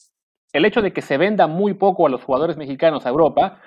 el 0.54 0.66
hecho 0.66 0.82
de 0.82 0.94
que 0.94 1.02
se 1.02 1.18
venda 1.18 1.48
muy 1.48 1.74
poco 1.74 2.08
a 2.08 2.10
los 2.10 2.24
jugadores 2.24 2.58
mexicanos 2.58 3.06
a 3.06 3.10
Europa, 3.10 3.62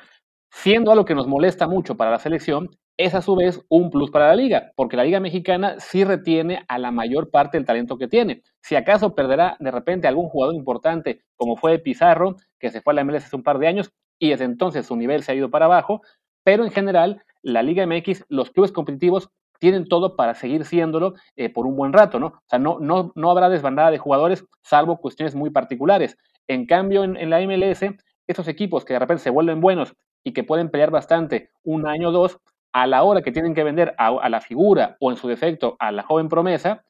siendo 0.51 0.91
algo 0.91 1.05
que 1.05 1.15
nos 1.15 1.27
molesta 1.27 1.69
mucho 1.69 1.97
para 1.97 2.11
la 2.11 2.19
selección, 2.19 2.71
es 2.99 3.15
a 3.15 3.21
su 3.21 3.37
vez 3.37 3.61
un 3.69 3.91
plus 3.91 4.11
para 4.11 4.29
la 4.29 4.37
liga, 4.37 4.73
porque 4.75 4.97
la 4.97 5.05
liga 5.05 5.21
mexicana 5.21 5.79
sí 5.79 6.03
retiene 6.05 6.65
a 6.67 6.79
la 6.79 6.91
mayor 6.91 7.31
parte 7.31 7.59
del 7.59 7.67
talento 7.67 7.99
que 7.99 8.09
tiene. 8.09 8.43
Si 8.63 8.75
acaso 8.75 9.15
perderá 9.15 9.57
de 9.61 9.71
repente 9.71 10.09
algún 10.09 10.29
jugador 10.29 10.55
importante, 10.55 11.21
como 11.37 11.57
fue 11.57 11.79
Pizarro, 11.79 12.37
que 12.59 12.71
se 12.71 12.81
fue 12.81 12.95
a 12.95 12.97
la 12.97 13.05
MLS 13.05 13.27
hace 13.27 13.37
un 13.37 13.43
par 13.43 13.59
de 13.59 13.69
años, 13.69 13.93
y 14.19 14.31
desde 14.31 14.45
entonces 14.45 14.87
su 14.87 14.97
nivel 14.97 15.23
se 15.23 15.33
ha 15.33 15.35
ido 15.35 15.51
para 15.51 15.67
abajo, 15.67 16.01
pero 16.43 16.65
en 16.65 16.71
general 16.71 17.23
la 17.43 17.63
Liga 17.63 17.87
MX, 17.87 18.25
los 18.29 18.51
clubes 18.51 18.73
competitivos 18.73 19.29
tienen 19.59 19.89
todo 19.89 20.17
para 20.17 20.35
seguir 20.35 20.65
siéndolo 20.65 21.15
eh, 21.37 21.49
por 21.49 21.67
un 21.67 21.77
buen 21.77 21.93
rato, 21.93 22.19
¿no? 22.21 22.27
O 22.27 22.43
sea, 22.49 22.59
no, 22.59 22.79
no, 22.81 23.13
no 23.15 23.31
habrá 23.31 23.49
desbandada 23.49 23.91
de 23.91 23.99
jugadores 23.99 24.45
salvo 24.63 24.99
cuestiones 24.99 25.35
muy 25.35 25.51
particulares. 25.51 26.17
En 26.49 26.67
cambio, 26.67 27.05
en, 27.05 27.31
la 27.31 27.41
MLS, 27.41 27.83
estos 28.27 28.49
equipos 28.49 28.85
que 28.85 28.93
de 28.93 28.99
repente 28.99 29.23
se 29.23 29.31
vuelven 29.31 29.61
buenos 29.61 29.95
y 30.25 30.33
que 30.33 30.45
pueden 30.45 30.71
pelear 30.71 30.91
bastante 30.91 31.51
un 31.65 31.87
año 31.87 32.09
o 32.09 32.13
dos, 32.13 32.39
a 32.73 32.87
la 32.87 33.03
hora 33.03 33.23
que 33.23 33.33
tienen 33.33 33.55
que 33.55 33.65
vender 33.65 33.95
a, 33.97 34.29
la 34.29 34.41
figura 34.41 34.97
o 35.01 35.11
en 35.11 35.17
su 35.17 35.29
defecto 35.29 35.77
a 35.79 35.93
la 35.93 36.03
joven 36.03 36.29
promesa, 36.29 36.85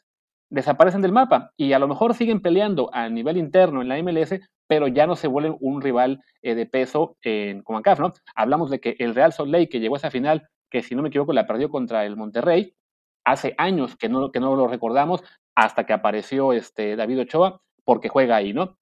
desaparecen 0.51 1.03
del 1.03 1.13
mapa 1.13 1.53
y 1.57 1.73
a 1.73 1.79
lo 1.79 1.89
mejor 1.89 2.15
siguen 2.15 2.41
peleando 2.41 2.91
a 2.93 3.09
nivel 3.09 3.37
interno 3.37 3.83
en 3.83 3.89
la 3.89 4.03
MLS, 4.03 4.41
pero 4.67 4.89
ya 4.89 5.07
no 5.07 5.17
se 5.17 5.29
vuelven 5.29 5.57
un 5.61 5.81
rival 5.81 6.23
eh, 6.43 6.55
de 6.55 6.67
peso 6.67 7.17
en 7.23 7.63
CONCACAF, 7.63 8.01
¿no? 8.01 8.13
Hablamos 8.35 8.71
de 8.71 8.81
que 8.81 8.97
el 8.99 9.15
Real 9.15 9.33
Salt 9.33 9.51
Lake, 9.51 9.69
que 9.69 9.81
llegó 9.81 9.95
a 9.95 9.99
esa 9.99 10.11
final, 10.11 10.49
que 10.71 10.83
si 10.83 10.95
no 10.95 11.03
me 11.03 11.09
equivoco 11.09 11.33
la 11.33 11.47
perdió 11.47 11.71
contra 11.71 12.05
el 12.05 12.17
Monterrey, 12.17 12.75
hace 13.25 13.55
años 13.59 13.97
que 13.97 14.09
no, 14.09 14.31
que 14.31 14.41
no 14.41 14.57
lo 14.57 14.69
recordamos, 14.69 15.23
hasta 15.55 15.87
que 15.87 15.93
apareció 15.93 16.53
este 16.53 16.97
David 16.97 17.21
Ochoa, 17.23 17.61
porque 17.85 18.09
juega 18.09 18.37
ahí, 18.37 18.53
¿no? 18.53 18.77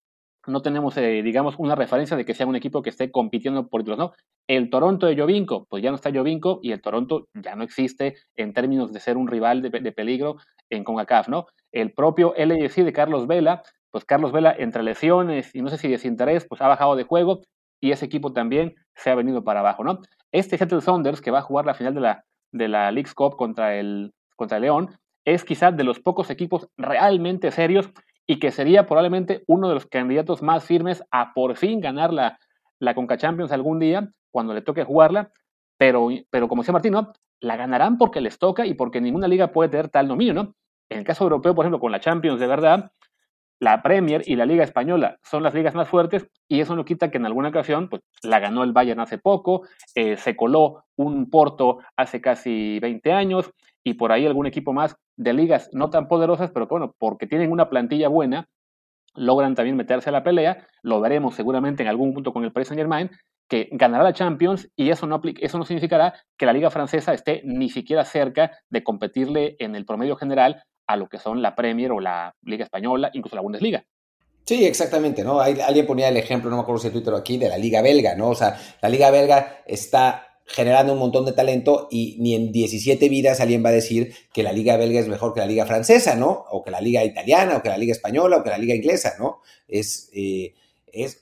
no 0.46 0.62
tenemos, 0.62 0.96
eh, 0.96 1.22
digamos, 1.22 1.54
una 1.58 1.74
referencia 1.74 2.16
de 2.16 2.24
que 2.24 2.34
sea 2.34 2.46
un 2.46 2.56
equipo 2.56 2.82
que 2.82 2.90
esté 2.90 3.10
compitiendo 3.10 3.68
por 3.68 3.80
títulos, 3.80 3.98
¿no? 3.98 4.12
El 4.46 4.70
Toronto 4.70 5.06
de 5.06 5.16
Jovinko, 5.16 5.66
pues 5.68 5.82
ya 5.82 5.90
no 5.90 5.96
está 5.96 6.12
Jovinko 6.12 6.60
y 6.62 6.72
el 6.72 6.80
Toronto 6.80 7.28
ya 7.34 7.54
no 7.56 7.64
existe 7.64 8.16
en 8.36 8.52
términos 8.52 8.92
de 8.92 9.00
ser 9.00 9.16
un 9.16 9.28
rival 9.28 9.62
de, 9.62 9.92
peligro 9.92 10.36
en 10.70 10.84
CONCACAF, 10.84 11.28
¿no? 11.28 11.46
El 11.72 11.92
propio 11.92 12.34
LAFC 12.36 12.84
de 12.84 12.92
Carlos 12.92 13.26
Vela, 13.26 13.62
pues 13.90 14.04
Carlos 14.04 14.32
Vela 14.32 14.54
entre 14.58 14.82
lesiones 14.82 15.54
y 15.54 15.62
no 15.62 15.70
sé 15.70 15.78
si 15.78 15.88
desinterés, 15.88 16.46
pues 16.46 16.60
ha 16.60 16.68
bajado 16.68 16.96
de 16.96 17.04
juego 17.04 17.40
y 17.84 17.92
ese 17.92 18.06
equipo 18.06 18.32
también 18.32 18.76
se 18.94 19.10
ha 19.10 19.14
venido 19.14 19.44
para 19.44 19.60
abajo, 19.60 19.84
¿no? 19.84 20.00
Este 20.32 20.56
Seattle 20.56 20.80
Saunders 20.80 21.20
que 21.20 21.30
va 21.30 21.40
a 21.40 21.42
jugar 21.42 21.66
la 21.66 21.74
final 21.74 21.94
de 21.94 22.00
la, 22.00 22.24
de 22.50 22.66
la 22.66 22.90
League's 22.90 23.12
Cup 23.12 23.36
contra 23.36 23.76
el, 23.76 24.14
contra 24.36 24.56
el 24.56 24.62
León, 24.62 24.96
es 25.26 25.44
quizás 25.44 25.76
de 25.76 25.84
los 25.84 26.00
pocos 26.00 26.30
equipos 26.30 26.70
realmente 26.78 27.50
serios 27.50 27.90
y 28.26 28.38
que 28.38 28.52
sería 28.52 28.86
probablemente 28.86 29.44
uno 29.48 29.68
de 29.68 29.74
los 29.74 29.84
candidatos 29.84 30.40
más 30.40 30.64
firmes 30.64 31.04
a 31.10 31.34
por 31.34 31.58
fin 31.58 31.82
ganar 31.82 32.10
la, 32.10 32.38
la 32.78 32.94
Conca 32.94 33.18
Champions 33.18 33.52
algún 33.52 33.80
día, 33.80 34.08
cuando 34.30 34.54
le 34.54 34.62
toque 34.62 34.84
jugarla, 34.84 35.30
pero, 35.76 36.08
pero 36.30 36.48
como 36.48 36.62
decía 36.62 36.72
Martín, 36.72 36.96
la 37.40 37.56
ganarán 37.56 37.98
porque 37.98 38.22
les 38.22 38.38
toca 38.38 38.64
y 38.64 38.72
porque 38.72 39.02
ninguna 39.02 39.28
liga 39.28 39.52
puede 39.52 39.68
tener 39.68 39.90
tal 39.90 40.08
dominio, 40.08 40.32
¿no? 40.32 40.54
En 40.88 41.00
el 41.00 41.04
caso 41.04 41.24
europeo, 41.24 41.54
por 41.54 41.66
ejemplo, 41.66 41.80
con 41.80 41.92
la 41.92 42.00
Champions 42.00 42.40
de 42.40 42.46
verdad, 42.46 42.92
la 43.60 43.82
Premier 43.82 44.22
y 44.26 44.36
la 44.36 44.46
Liga 44.46 44.64
Española 44.64 45.18
son 45.22 45.42
las 45.42 45.54
ligas 45.54 45.74
más 45.74 45.88
fuertes 45.88 46.28
y 46.48 46.60
eso 46.60 46.76
no 46.76 46.84
quita 46.84 47.10
que 47.10 47.18
en 47.18 47.26
alguna 47.26 47.48
ocasión 47.48 47.88
pues, 47.88 48.02
la 48.22 48.40
ganó 48.40 48.62
el 48.64 48.72
Bayern 48.72 49.00
hace 49.00 49.18
poco, 49.18 49.62
eh, 49.94 50.16
se 50.16 50.36
coló 50.36 50.84
un 50.96 51.30
Porto 51.30 51.78
hace 51.96 52.20
casi 52.20 52.78
20 52.80 53.12
años 53.12 53.50
y 53.82 53.94
por 53.94 54.12
ahí 54.12 54.26
algún 54.26 54.46
equipo 54.46 54.72
más 54.72 54.96
de 55.16 55.32
ligas 55.32 55.70
no 55.72 55.90
tan 55.90 56.08
poderosas, 56.08 56.50
pero 56.50 56.66
bueno, 56.66 56.94
porque 56.98 57.26
tienen 57.26 57.52
una 57.52 57.68
plantilla 57.68 58.08
buena, 58.08 58.48
logran 59.14 59.54
también 59.54 59.76
meterse 59.76 60.08
a 60.08 60.12
la 60.12 60.24
pelea. 60.24 60.66
Lo 60.82 61.00
veremos 61.00 61.34
seguramente 61.34 61.82
en 61.82 61.88
algún 61.88 62.14
punto 62.14 62.32
con 62.32 62.44
el 62.44 62.52
Paris 62.52 62.68
Saint 62.68 62.80
Germain, 62.80 63.10
que 63.48 63.68
ganará 63.72 64.02
la 64.02 64.12
Champions 64.12 64.70
y 64.74 64.90
eso 64.90 65.06
no, 65.06 65.20
eso 65.40 65.58
no 65.58 65.64
significará 65.64 66.14
que 66.36 66.46
la 66.46 66.52
liga 66.52 66.70
francesa 66.70 67.12
esté 67.12 67.42
ni 67.44 67.68
siquiera 67.68 68.04
cerca 68.04 68.52
de 68.70 68.82
competirle 68.82 69.56
en 69.58 69.76
el 69.76 69.84
promedio 69.84 70.16
general 70.16 70.62
a 70.86 70.96
lo 70.96 71.08
que 71.08 71.18
son 71.18 71.42
la 71.42 71.54
Premier 71.54 71.92
o 71.92 72.00
la 72.00 72.34
Liga 72.42 72.64
Española, 72.64 73.10
incluso 73.12 73.36
la 73.36 73.42
Bundesliga. 73.42 73.84
Sí, 74.44 74.66
exactamente, 74.66 75.24
¿no? 75.24 75.40
alguien 75.40 75.86
ponía 75.86 76.08
el 76.08 76.18
ejemplo, 76.18 76.50
no 76.50 76.56
me 76.56 76.62
acuerdo 76.62 76.82
si 76.82 76.90
Twitter 76.90 77.14
aquí, 77.14 77.38
de 77.38 77.48
la 77.48 77.56
Liga 77.56 77.80
Belga, 77.80 78.14
¿no? 78.14 78.28
O 78.28 78.34
sea, 78.34 78.58
la 78.82 78.90
Liga 78.90 79.10
Belga 79.10 79.62
está 79.66 80.34
generando 80.46 80.92
un 80.92 80.98
montón 80.98 81.24
de 81.24 81.32
talento 81.32 81.88
y 81.90 82.16
ni 82.20 82.34
en 82.34 82.52
17 82.52 83.08
vidas 83.08 83.40
alguien 83.40 83.64
va 83.64 83.70
a 83.70 83.72
decir 83.72 84.14
que 84.32 84.42
la 84.42 84.52
liga 84.52 84.76
belga 84.76 85.00
es 85.00 85.08
mejor 85.08 85.32
que 85.32 85.40
la 85.40 85.46
liga 85.46 85.64
francesa, 85.64 86.16
¿no? 86.16 86.44
O 86.50 86.62
que 86.62 86.70
la 86.70 86.80
liga 86.80 87.02
italiana, 87.02 87.56
o 87.56 87.62
que 87.62 87.70
la 87.70 87.78
liga 87.78 87.92
española, 87.92 88.36
o 88.36 88.42
que 88.42 88.50
la 88.50 88.58
liga 88.58 88.74
inglesa, 88.74 89.14
¿no? 89.18 89.40
Es, 89.66 90.10
eh, 90.12 90.54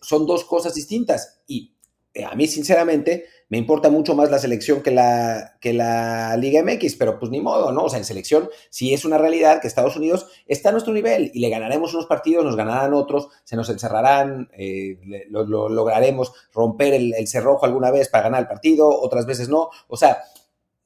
son 0.00 0.26
dos 0.26 0.44
cosas 0.44 0.74
distintas. 0.74 1.40
Y 1.46 1.76
eh, 2.14 2.24
a 2.24 2.34
mí, 2.34 2.46
sinceramente, 2.48 3.26
me 3.52 3.58
importa 3.58 3.90
mucho 3.90 4.14
más 4.14 4.30
la 4.30 4.38
selección 4.38 4.82
que 4.82 4.90
la, 4.90 5.58
que 5.60 5.74
la 5.74 6.34
Liga 6.38 6.62
MX, 6.62 6.96
pero 6.96 7.18
pues 7.18 7.30
ni 7.30 7.38
modo, 7.38 7.70
¿no? 7.70 7.82
O 7.82 7.90
sea, 7.90 7.98
en 7.98 8.06
selección, 8.06 8.48
si 8.70 8.94
es 8.94 9.04
una 9.04 9.18
realidad 9.18 9.60
que 9.60 9.68
Estados 9.68 9.94
Unidos 9.94 10.26
está 10.46 10.70
a 10.70 10.72
nuestro 10.72 10.94
nivel 10.94 11.30
y 11.34 11.40
le 11.40 11.50
ganaremos 11.50 11.92
unos 11.92 12.06
partidos, 12.06 12.46
nos 12.46 12.56
ganarán 12.56 12.94
otros, 12.94 13.28
se 13.44 13.54
nos 13.54 13.68
encerrarán, 13.68 14.48
eh, 14.56 14.98
lo, 15.28 15.68
lograremos 15.68 16.32
romper 16.50 16.94
el, 16.94 17.28
cerrojo 17.28 17.66
alguna 17.66 17.90
vez 17.90 18.08
para 18.08 18.24
ganar 18.24 18.40
el 18.40 18.48
partido, 18.48 18.88
otras 18.88 19.26
veces 19.26 19.50
no. 19.50 19.68
O 19.86 19.98
sea, 19.98 20.22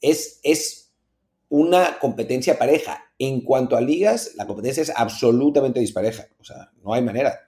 es, 0.00 0.40
es 0.42 0.92
una 1.48 2.00
competencia 2.00 2.58
pareja. 2.58 3.00
En 3.16 3.42
cuanto 3.42 3.76
a 3.76 3.80
ligas, 3.80 4.32
la 4.34 4.44
competencia 4.48 4.82
es 4.82 4.92
absolutamente 4.92 5.78
dispareja. 5.78 6.26
O 6.40 6.42
sea, 6.42 6.72
no 6.82 6.92
hay 6.92 7.02
manera. 7.02 7.38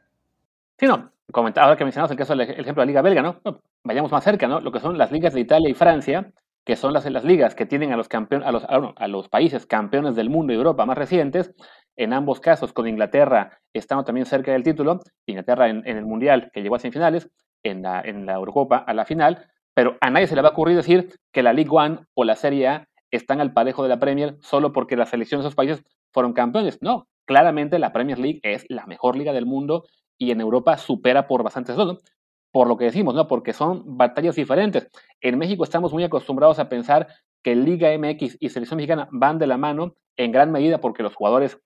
Sí, 0.79 0.87
no, 0.87 1.11
comentaba 1.33 1.77
que 1.77 1.85
mencionamos 1.85 2.11
el 2.11 2.17
caso 2.17 2.35
del 2.35 2.43
ejemplo 2.43 2.83
de 2.83 2.87
la 2.87 2.87
Liga 2.87 3.03
Belga, 3.03 3.23
¿no? 3.23 3.41
Vayamos 3.85 4.11
más 4.11 4.25
cerca, 4.25 4.49
¿no? 4.49 4.61
Lo 4.61 4.73
que 4.73 4.81
son 4.81 4.97
las 4.99 5.13
ligas 5.13 5.35
de 5.35 5.41
Italia 5.41 5.69
y 5.69 5.75
Francia, 5.75 6.33
que 6.65 6.77
son 6.77 6.93
las, 6.93 7.11
las 7.11 7.25
ligas 7.25 7.55
que 7.55 7.67
tienen 7.67 7.93
a 7.93 7.97
los, 7.97 8.09
campeones, 8.09 8.47
a, 8.47 8.53
los, 8.53 8.65
a, 8.65 9.09
los 9.09 9.29
países 9.29 9.67
campeones 9.67 10.17
del 10.17 10.31
mundo 10.31 10.53
y 10.53 10.57
Europa 10.57 10.87
más 10.87 10.99
recientes. 10.99 11.55
En 11.97 12.13
ambos 12.13 12.41
casos, 12.41 12.73
con 12.73 12.87
Inglaterra 12.87 13.59
estando 13.73 14.05
también 14.05 14.27
cerca 14.27 14.53
del 14.53 14.63
título, 14.63 15.01
Inglaterra 15.27 15.69
en, 15.69 15.87
el 15.87 16.05
Mundial 16.05 16.51
que 16.53 16.63
llegó 16.63 16.77
a 16.77 16.79
semifinales, 16.79 17.31
en 17.63 17.83
la, 17.83 18.01
en 18.01 18.25
la 18.25 18.35
Eurocopa 18.35 18.77
a 18.77 18.95
la 18.95 19.05
final, 19.05 19.47
pero 19.75 19.97
a 20.01 20.11
nadie 20.11 20.27
se 20.27 20.37
le 20.37 20.43
va 20.43 20.49
a 20.49 20.53
ocurrir 20.53 20.77
decir 20.77 21.09
que 21.33 21.43
la 21.43 21.53
League 21.53 21.71
One 21.71 22.01
o 22.15 22.25
la 22.25 22.37
Serie 22.37 22.69
A 22.69 22.89
están 23.11 23.41
al 23.41 23.53
parejo 23.53 23.83
de 23.83 23.89
la 23.89 23.99
Premier 23.99 24.37
solo 24.41 24.73
porque 24.73 24.97
las 24.97 25.09
selecciones 25.09 25.45
de 25.45 25.49
esos 25.49 25.57
países 25.57 25.83
fueron 26.13 26.33
campeones. 26.33 26.79
No, 26.83 27.09
claramente 27.25 27.79
la 27.79 27.93
Premier 27.93 28.19
League 28.19 28.41
es 28.43 28.65
la 28.69 28.87
mejor 28.87 29.17
liga 29.17 29.33
del 29.33 29.47
mundo 29.47 29.85
y 30.19 30.31
en 30.31 30.41
Europa 30.41 30.77
supera 30.77 31.27
por 31.27 31.43
bastantes 31.43 31.77
dos, 31.77 32.03
Por 32.53 32.67
lo 32.67 32.77
que 32.77 32.87
decimos, 32.87 33.15
¿no? 33.15 33.27
Porque 33.29 33.53
son 33.53 33.97
batallas 33.97 34.37
diferentes. 34.37 34.89
En 35.21 35.39
México 35.39 35.65
estamos 35.65 35.93
muy 35.93 36.05
acostumbrados 36.05 36.59
a 36.59 36.69
pensar 36.69 37.09
que 37.43 37.55
Liga 37.55 37.97
MX 37.97 38.37
y 38.41 38.49
Selección 38.49 38.79
Mexicana 38.79 39.09
van 39.13 39.39
de 39.39 39.47
la 39.47 39.59
mano 39.59 39.95
en 40.17 40.33
gran 40.33 40.51
medida 40.51 40.81
porque 40.81 41.03
los 41.03 41.15
jugadores 41.15 41.61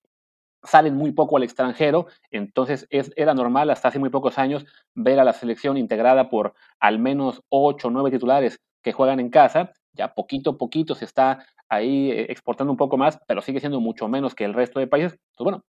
salen 0.63 0.95
muy 0.95 1.11
poco 1.11 1.37
al 1.37 1.43
extranjero, 1.43 2.07
entonces 2.31 2.87
es, 2.89 3.11
era 3.15 3.33
normal 3.33 3.69
hasta 3.69 3.89
hace 3.89 3.99
muy 3.99 4.09
pocos 4.09 4.37
años 4.37 4.65
ver 4.93 5.19
a 5.19 5.25
la 5.25 5.33
selección 5.33 5.77
integrada 5.77 6.29
por 6.29 6.53
al 6.79 6.99
menos 6.99 7.41
ocho 7.49 7.89
o 7.89 7.91
nueve 7.91 8.11
titulares 8.11 8.59
que 8.81 8.93
juegan 8.93 9.19
en 9.19 9.29
casa, 9.29 9.73
ya 9.93 10.13
poquito 10.13 10.51
a 10.51 10.57
poquito 10.57 10.95
se 10.95 11.05
está 11.05 11.45
ahí 11.69 12.11
eh, 12.11 12.27
exportando 12.29 12.71
un 12.71 12.77
poco 12.77 12.97
más, 12.97 13.19
pero 13.27 13.41
sigue 13.41 13.59
siendo 13.59 13.79
mucho 13.79 14.07
menos 14.07 14.35
que 14.35 14.45
el 14.45 14.53
resto 14.53 14.79
de 14.79 14.87
países. 14.87 15.19
Pues 15.35 15.43
bueno, 15.43 15.63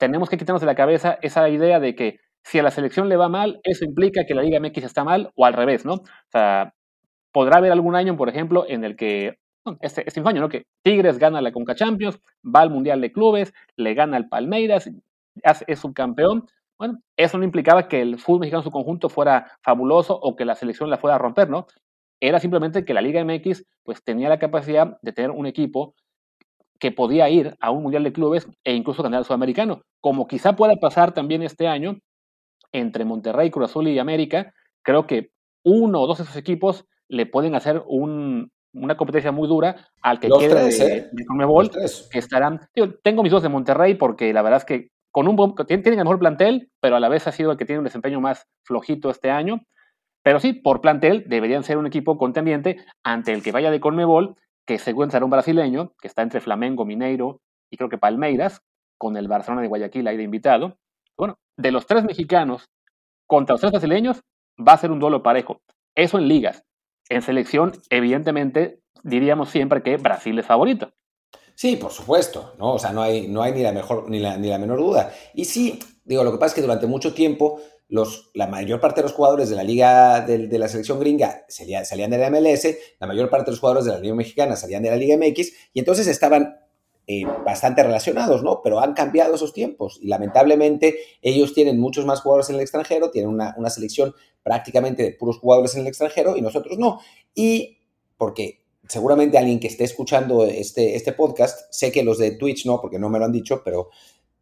tenemos 0.00 0.30
que 0.30 0.38
quitarnos 0.38 0.62
de 0.62 0.66
la 0.66 0.74
cabeza 0.74 1.18
esa 1.20 1.48
idea 1.50 1.78
de 1.78 1.94
que 1.94 2.20
si 2.42 2.58
a 2.58 2.62
la 2.62 2.70
selección 2.70 3.10
le 3.10 3.16
va 3.16 3.28
mal, 3.28 3.60
eso 3.62 3.84
implica 3.84 4.24
que 4.26 4.34
la 4.34 4.42
Liga 4.42 4.58
MX 4.58 4.84
está 4.84 5.04
mal 5.04 5.30
o 5.36 5.44
al 5.44 5.52
revés, 5.52 5.84
¿no? 5.84 5.94
O 5.94 6.30
sea, 6.32 6.72
podrá 7.32 7.58
haber 7.58 7.70
algún 7.70 7.94
año, 7.94 8.16
por 8.16 8.30
ejemplo, 8.30 8.64
en 8.66 8.82
el 8.82 8.96
que, 8.96 9.36
este, 9.82 10.04
este 10.06 10.22
año, 10.24 10.40
¿no? 10.40 10.48
Que 10.48 10.64
Tigres 10.82 11.18
gana 11.18 11.42
la 11.42 11.52
Conca 11.52 11.74
Champions, 11.74 12.18
va 12.42 12.60
al 12.60 12.70
Mundial 12.70 13.02
de 13.02 13.12
Clubes, 13.12 13.52
le 13.76 13.92
gana 13.92 14.16
al 14.16 14.28
Palmeiras, 14.28 14.90
es 15.66 15.78
subcampeón. 15.78 16.46
Bueno, 16.78 17.02
eso 17.18 17.36
no 17.36 17.44
implicaba 17.44 17.86
que 17.86 18.00
el 18.00 18.18
fútbol 18.18 18.40
mexicano 18.40 18.60
en 18.60 18.64
su 18.64 18.70
conjunto 18.70 19.10
fuera 19.10 19.52
fabuloso 19.62 20.18
o 20.18 20.34
que 20.34 20.46
la 20.46 20.54
selección 20.54 20.88
la 20.88 20.96
fuera 20.96 21.16
a 21.16 21.18
romper, 21.18 21.50
¿no? 21.50 21.66
Era 22.20 22.40
simplemente 22.40 22.86
que 22.86 22.94
la 22.94 23.02
Liga 23.02 23.22
MX 23.22 23.66
pues 23.82 24.02
tenía 24.02 24.30
la 24.30 24.38
capacidad 24.38 24.98
de 25.02 25.12
tener 25.12 25.30
un 25.30 25.44
equipo 25.44 25.94
que 26.80 26.90
podía 26.90 27.28
ir 27.28 27.54
a 27.60 27.70
un 27.70 27.82
Mundial 27.82 28.02
de 28.02 28.12
Clubes 28.12 28.48
e 28.64 28.74
incluso 28.74 29.02
ganar 29.02 29.20
el 29.20 29.24
Sudamericano, 29.26 29.82
como 30.00 30.26
quizá 30.26 30.56
pueda 30.56 30.74
pasar 30.76 31.12
también 31.12 31.42
este 31.42 31.68
año 31.68 31.98
entre 32.72 33.04
Monterrey, 33.04 33.50
Cruz 33.50 33.70
Azul 33.70 33.88
y 33.88 33.98
América. 33.98 34.54
Creo 34.82 35.06
que 35.06 35.30
uno 35.62 36.00
o 36.00 36.06
dos 36.06 36.18
de 36.18 36.24
esos 36.24 36.36
equipos 36.36 36.86
le 37.08 37.26
pueden 37.26 37.54
hacer 37.54 37.82
una 37.86 38.96
competencia 38.96 39.30
muy 39.30 39.46
dura 39.46 39.88
al 40.00 40.20
que 40.20 40.28
quede 40.28 40.64
de, 40.64 40.96
¿eh? 40.96 41.10
que 42.10 42.18
estarán. 42.18 42.60
tengo 43.02 43.22
mis 43.22 43.32
dos 43.32 43.42
de 43.42 43.48
Monterrey 43.48 43.94
porque 43.94 44.32
la 44.32 44.42
verdad 44.42 44.58
es 44.58 44.64
que 44.64 44.88
con 45.10 45.28
un 45.28 45.54
tienen 45.66 45.98
el 45.98 46.04
mejor 46.04 46.20
plantel, 46.20 46.70
pero 46.80 46.96
a 46.96 47.00
la 47.00 47.08
vez 47.08 47.26
ha 47.26 47.32
sido 47.32 47.50
el 47.50 47.58
que 47.58 47.64
tiene 47.64 47.80
un 47.80 47.84
desempeño 47.84 48.20
más 48.20 48.46
flojito 48.64 49.10
este 49.10 49.30
año. 49.30 49.60
Pero 50.22 50.38
sí, 50.38 50.52
por 50.52 50.80
plantel 50.80 51.24
deberían 51.26 51.64
ser 51.64 51.78
un 51.78 51.86
equipo 51.86 52.16
contendiente 52.16 52.76
ante 53.02 53.32
el 53.32 53.42
que 53.42 53.52
vaya 53.52 53.70
de 53.70 53.80
Conmebol 53.80 54.36
que 54.70 54.78
según 54.78 55.10
será 55.10 55.24
un 55.24 55.32
brasileño, 55.32 55.94
que 56.00 56.06
está 56.06 56.22
entre 56.22 56.40
Flamengo, 56.40 56.84
Mineiro 56.84 57.40
y 57.72 57.76
creo 57.76 57.88
que 57.88 57.98
Palmeiras, 57.98 58.62
con 58.98 59.16
el 59.16 59.26
Barcelona 59.26 59.62
de 59.62 59.66
Guayaquil 59.66 60.06
ahí 60.06 60.16
de 60.16 60.22
invitado. 60.22 60.78
Bueno, 61.18 61.40
de 61.56 61.72
los 61.72 61.86
tres 61.86 62.04
mexicanos 62.04 62.68
contra 63.26 63.54
los 63.54 63.60
tres 63.62 63.72
brasileños, 63.72 64.20
va 64.56 64.74
a 64.74 64.78
ser 64.78 64.92
un 64.92 65.00
duelo 65.00 65.24
parejo. 65.24 65.60
Eso 65.96 66.18
en 66.18 66.28
ligas. 66.28 66.62
En 67.08 67.20
selección, 67.20 67.72
evidentemente, 67.90 68.78
diríamos 69.02 69.48
siempre 69.48 69.82
que 69.82 69.96
Brasil 69.96 70.38
es 70.38 70.46
favorito. 70.46 70.92
Sí, 71.56 71.74
por 71.74 71.90
supuesto, 71.90 72.54
¿no? 72.56 72.74
O 72.74 72.78
sea, 72.78 72.92
no 72.92 73.02
hay, 73.02 73.26
no 73.26 73.42
hay 73.42 73.52
ni, 73.52 73.64
la 73.64 73.72
mejor, 73.72 74.08
ni, 74.08 74.20
la, 74.20 74.36
ni 74.36 74.50
la 74.50 74.58
menor 74.58 74.78
duda. 74.78 75.12
Y 75.34 75.46
sí, 75.46 75.80
digo, 76.10 76.24
lo 76.24 76.32
que 76.32 76.38
pasa 76.38 76.48
es 76.48 76.54
que 76.54 76.62
durante 76.62 76.86
mucho 76.86 77.14
tiempo 77.14 77.60
la 78.34 78.46
mayor 78.46 78.80
parte 78.80 79.00
de 79.00 79.04
los 79.04 79.12
jugadores 79.12 79.48
de 79.48 79.56
la 79.56 79.62
liga 79.62 80.20
de, 80.20 80.58
la 80.58 80.68
selección 80.68 80.98
gringa 81.00 81.44
salían, 81.48 81.86
salían, 81.86 82.10
de 82.10 82.18
la 82.18 82.30
MLS, 82.30 82.66
la 82.98 83.06
mayor 83.06 83.30
parte 83.30 83.46
de 83.46 83.52
los 83.52 83.60
jugadores 83.60 83.84
de 83.84 83.92
la 83.92 84.00
liga 84.00 84.14
mexicana 84.14 84.56
salían 84.56 84.82
de 84.82 84.90
la 84.90 84.96
liga 84.96 85.16
MX 85.16 85.52
y 85.72 85.78
entonces 85.78 86.06
estaban 86.06 86.56
eh, 87.06 87.24
bastante 87.44 87.82
relacionados, 87.82 88.42
¿no? 88.42 88.60
Pero 88.62 88.80
han 88.80 88.94
cambiado 88.94 89.34
esos 89.34 89.52
tiempos 89.52 89.98
y 90.02 90.08
lamentablemente 90.08 90.98
ellos 91.22 91.54
tienen 91.54 91.78
muchos 91.80 92.04
más 92.06 92.20
jugadores 92.20 92.48
en 92.50 92.56
el 92.56 92.62
extranjero, 92.62 93.10
tienen 93.10 93.30
una, 93.30 93.54
una 93.56 93.70
selección 93.70 94.14
prácticamente 94.42 95.02
de 95.04 95.12
puros 95.12 95.38
jugadores 95.38 95.74
en 95.74 95.82
el 95.82 95.86
extranjero 95.86 96.36
y 96.36 96.42
nosotros 96.42 96.76
no. 96.78 97.00
Y 97.34 97.78
porque 98.16 98.60
seguramente 98.88 99.38
alguien 99.38 99.60
que 99.60 99.68
esté 99.68 99.84
escuchando 99.84 100.44
este, 100.44 100.96
este 100.96 101.12
podcast, 101.12 101.72
sé 101.72 101.92
que 101.92 102.02
los 102.02 102.18
de 102.18 102.32
Twitch 102.32 102.66
no, 102.66 102.80
porque 102.80 102.98
no 102.98 103.08
me 103.08 103.20
lo 103.20 103.24
han 103.24 103.32
dicho, 103.32 103.62
pero, 103.64 103.90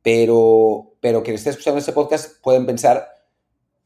pero, 0.02 0.95
pero 1.00 1.23
que 1.23 1.35
esté 1.35 1.50
escuchando 1.50 1.78
este 1.78 1.93
podcast 1.93 2.40
pueden 2.43 2.67
pensar, 2.67 3.09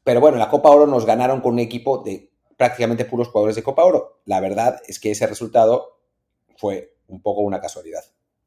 pero 0.04 0.20
bueno, 0.20 0.38
la 0.38 0.48
Copa 0.48 0.70
Oro 0.70 0.86
nos 0.86 1.06
ganaron 1.06 1.40
con 1.40 1.54
un 1.54 1.58
equipo 1.58 1.98
de 1.98 2.30
prácticamente 2.56 3.04
puros 3.04 3.28
jugadores 3.28 3.56
de 3.56 3.62
Copa 3.62 3.84
Oro. 3.84 4.20
La 4.24 4.40
verdad 4.40 4.80
es 4.86 5.00
que 5.00 5.10
ese 5.10 5.26
resultado 5.26 5.98
fue 6.56 6.94
un 7.08 7.20
poco 7.20 7.40
una 7.40 7.60
casualidad. 7.60 8.04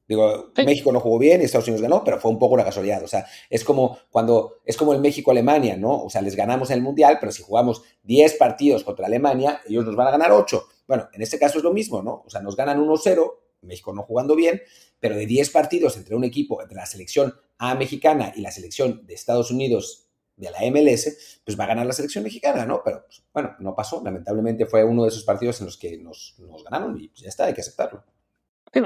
Digo, 0.07 0.51
México 0.55 0.91
no 0.91 0.99
jugó 0.99 1.17
bien 1.17 1.41
y 1.41 1.45
Estados 1.45 1.67
Unidos 1.67 1.81
ganó, 1.81 2.03
pero 2.03 2.19
fue 2.19 2.29
un 2.29 2.37
poco 2.37 2.53
una 2.53 2.63
casualidad. 2.63 3.03
O 3.03 3.07
sea, 3.07 3.25
es 3.49 3.63
como 3.63 3.97
cuando 4.11 4.59
es 4.63 4.77
como 4.77 4.93
el 4.93 5.01
México-Alemania, 5.01 5.77
¿no? 5.77 6.03
O 6.03 6.09
sea, 6.11 6.21
les 6.21 6.35
ganamos 6.35 6.69
en 6.69 6.77
el 6.77 6.83
Mundial, 6.83 7.17
pero 7.19 7.31
si 7.31 7.41
jugamos 7.41 7.81
10 8.03 8.35
partidos 8.35 8.83
contra 8.83 9.07
Alemania, 9.07 9.61
ellos 9.67 9.83
nos 9.83 9.95
van 9.95 10.07
a 10.07 10.11
ganar 10.11 10.31
8. 10.31 10.63
Bueno, 10.87 11.09
en 11.11 11.21
este 11.23 11.39
caso 11.39 11.57
es 11.57 11.63
lo 11.63 11.73
mismo, 11.73 12.03
¿no? 12.03 12.23
O 12.25 12.29
sea, 12.29 12.41
nos 12.41 12.55
ganan 12.55 12.79
1-0, 12.79 13.33
México 13.67 13.93
no 13.93 14.03
jugando 14.03 14.35
bien, 14.35 14.61
pero 14.99 15.15
de 15.15 15.25
10 15.25 15.49
partidos 15.49 15.97
entre 15.97 16.15
un 16.15 16.23
equipo, 16.23 16.61
entre 16.61 16.77
la 16.77 16.85
selección 16.85 17.33
A 17.57 17.75
mexicana 17.75 18.33
y 18.35 18.41
la 18.41 18.51
selección 18.51 19.05
de 19.05 19.13
Estados 19.13 19.51
Unidos 19.51 20.07
de 20.35 20.51
la 20.51 20.59
MLS, 20.69 21.41
pues 21.45 21.57
va 21.57 21.63
a 21.63 21.67
ganar 21.67 21.85
la 21.85 21.93
selección 21.93 22.23
mexicana, 22.23 22.65
¿no? 22.65 22.81
Pero 22.83 23.05
pues, 23.05 23.23
bueno, 23.33 23.55
no 23.59 23.75
pasó. 23.75 24.01
Lamentablemente 24.03 24.65
fue 24.65 24.83
uno 24.83 25.03
de 25.03 25.09
esos 25.09 25.23
partidos 25.23 25.59
en 25.61 25.67
los 25.67 25.77
que 25.77 25.97
nos, 25.97 26.35
ganaron 26.69 26.99
y 26.99 27.07
pues, 27.07 27.21
ya 27.21 27.29
está, 27.29 27.45
hay 27.45 27.53
que 27.53 27.61
aceptarlo. 27.61 28.03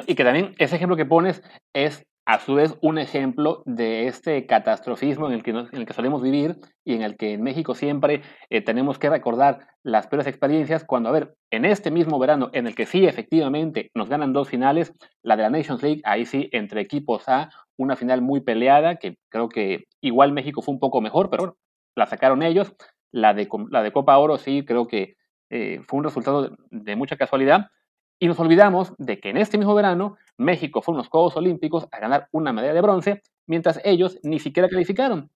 y 0.05 0.15
que 0.15 0.23
también 0.23 0.55
ese 0.59 0.75
ejemplo 0.75 0.95
que 0.95 1.05
pones 1.05 1.41
es 1.73 2.03
a 2.29 2.39
su 2.39 2.53
vez 2.53 2.77
un 2.81 2.99
ejemplo 2.99 3.63
de 3.65 4.05
este 4.05 4.45
catastrofismo 4.45 5.25
en 5.25 5.33
el 5.33 5.41
que, 5.41 5.49
en 5.49 5.67
el 5.71 5.87
que 5.87 5.93
solemos 5.93 6.21
vivir 6.21 6.57
y 6.85 6.93
en 6.93 7.01
el 7.01 7.17
que 7.17 7.33
en 7.33 7.41
México 7.41 7.73
siempre 7.73 8.21
eh, 8.51 8.61
tenemos 8.61 8.99
que 8.99 9.09
recordar 9.09 9.65
las 9.81 10.05
peores 10.05 10.27
experiencias, 10.27 10.83
cuando, 10.83 11.09
a 11.09 11.11
ver, 11.11 11.33
en 11.49 11.65
este 11.65 11.89
mismo 11.89 12.19
verano 12.19 12.51
en 12.53 12.67
el 12.67 12.75
que 12.75 12.85
sí 12.85 13.07
efectivamente 13.07 13.89
nos 13.95 14.09
ganan 14.09 14.31
dos 14.31 14.47
finales, 14.47 14.93
la 15.23 15.37
de 15.37 15.41
la 15.41 15.49
Nations 15.49 15.81
League, 15.81 16.01
ahí 16.03 16.27
sí, 16.27 16.49
entre 16.51 16.81
equipos 16.81 17.27
A, 17.27 17.49
una 17.77 17.95
final 17.95 18.21
muy 18.21 18.41
peleada, 18.41 18.97
que 18.97 19.17
creo 19.29 19.49
que 19.49 19.85
igual 19.99 20.31
México 20.31 20.61
fue 20.61 20.75
un 20.75 20.79
poco 20.79 21.01
mejor, 21.01 21.31
pero 21.31 21.41
bueno, 21.41 21.57
la 21.95 22.05
sacaron 22.05 22.43
ellos, 22.43 22.75
la 23.11 23.33
de, 23.33 23.49
la 23.71 23.81
de 23.81 23.91
Copa 23.91 24.15
Oro 24.19 24.37
sí 24.37 24.63
creo 24.63 24.85
que 24.85 25.15
eh, 25.49 25.81
fue 25.87 25.97
un 25.97 26.03
resultado 26.03 26.55
de 26.69 26.95
mucha 26.95 27.17
casualidad, 27.17 27.71
y 28.19 28.27
nos 28.27 28.39
olvidamos 28.39 28.93
de 28.97 29.19
que 29.19 29.29
en 29.29 29.37
este 29.37 29.57
mismo 29.57 29.73
verano 29.73 30.17
México 30.37 30.81
fue 30.81 30.93
a 30.93 30.95
unos 30.95 31.07
Juegos 31.07 31.37
Olímpicos 31.37 31.87
a 31.91 31.99
ganar 31.99 32.27
una 32.31 32.51
medalla 32.51 32.73
de 32.73 32.81
bronce, 32.81 33.21
mientras 33.47 33.79
ellos 33.83 34.19
ni 34.23 34.39
siquiera 34.39 34.67
calificaron. 34.67 35.31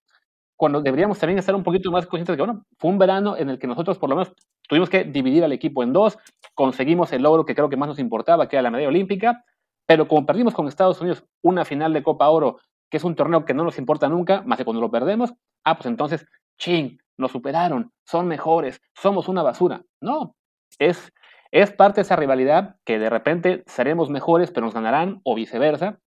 Cuando 0.58 0.82
deberíamos 0.82 1.18
también 1.20 1.40
estar 1.40 1.56
un 1.56 1.64
poquito 1.64 1.92
más 1.92 2.06
conscientes 2.06 2.34
de 2.34 2.38
que, 2.38 2.46
bueno, 2.46 2.66
fue 2.78 2.92
un 2.92 3.00
verano 3.00 3.38
en 3.38 3.50
el 3.50 3.60
que 3.60 3.68
nosotros 3.68 3.98
por 3.98 4.10
lo 4.10 4.16
menos 4.16 4.34
tuvimos 4.68 4.90
que 4.90 5.04
dividir 5.04 5.44
al 5.44 5.52
equipo 5.52 5.84
en 5.84 5.94
dos, 5.94 6.18
conseguimos 6.54 7.12
el 7.14 7.24
logro 7.24 7.46
que 7.46 7.56
creo 7.56 7.70
que 7.70 7.78
más 7.78 7.88
nos 7.88 8.00
importaba, 8.00 8.48
que 8.48 8.58
era 8.58 8.64
la 8.64 8.72
medalla 8.72 8.90
olímpica, 8.90 9.44
pero 9.86 10.08
como 10.08 10.26
perdimos 10.26 10.54
con 10.54 10.68
Estados 10.68 11.02
Unidos 11.02 11.26
una 11.42 11.66
final 11.66 11.94
de 11.94 12.04
Copa 12.04 12.30
Oro, 12.30 12.60
que 12.90 12.98
es 12.98 13.04
un 13.04 13.16
torneo 13.16 13.46
que 13.46 13.54
no 13.54 13.64
nos 13.64 13.80
importa 13.80 14.08
nunca, 14.10 14.44
más 14.46 14.58
que 14.58 14.66
cuando 14.66 14.82
lo 14.82 14.92
perdemos, 14.92 15.34
ah, 15.66 15.76
pues 15.76 15.88
entonces, 15.88 16.26
ching, 16.58 17.00
nos 17.18 17.32
superaron, 17.32 17.92
son 18.06 18.28
mejores, 18.28 18.82
somos 18.94 19.28
una 19.28 19.44
basura. 19.44 19.84
No, 20.02 20.36
es 20.80 21.12
es 21.54 21.72
parte 21.72 22.02
de 22.02 22.02
esa 22.02 22.16
rivalidad 22.16 22.78
que 22.84 22.98
de 22.98 23.12
repente 23.12 23.64
seremos 23.68 24.10
mejores, 24.10 24.50
pero 24.50 24.66
nos 24.66 24.74
ganarán, 24.74 25.22
o 25.24 25.36
viceversa. 25.36 26.00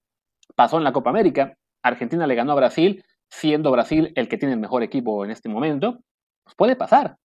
Pasó 0.56 0.76
en 0.76 0.82
la 0.82 0.92
Copa 0.92 1.10
América. 1.10 1.56
Argentina 1.82 2.26
le 2.26 2.34
ganó 2.34 2.50
a 2.50 2.56
Brasil, 2.56 3.04
siendo 3.30 3.70
Brasil 3.70 4.12
el 4.16 4.28
que 4.28 4.38
tiene 4.38 4.54
el 4.54 4.60
mejor 4.60 4.82
equipo 4.82 5.24
en 5.24 5.30
este 5.30 5.48
momento. 5.48 6.00
Pues 6.42 6.56
puede 6.56 6.74
pasar. 6.74 7.18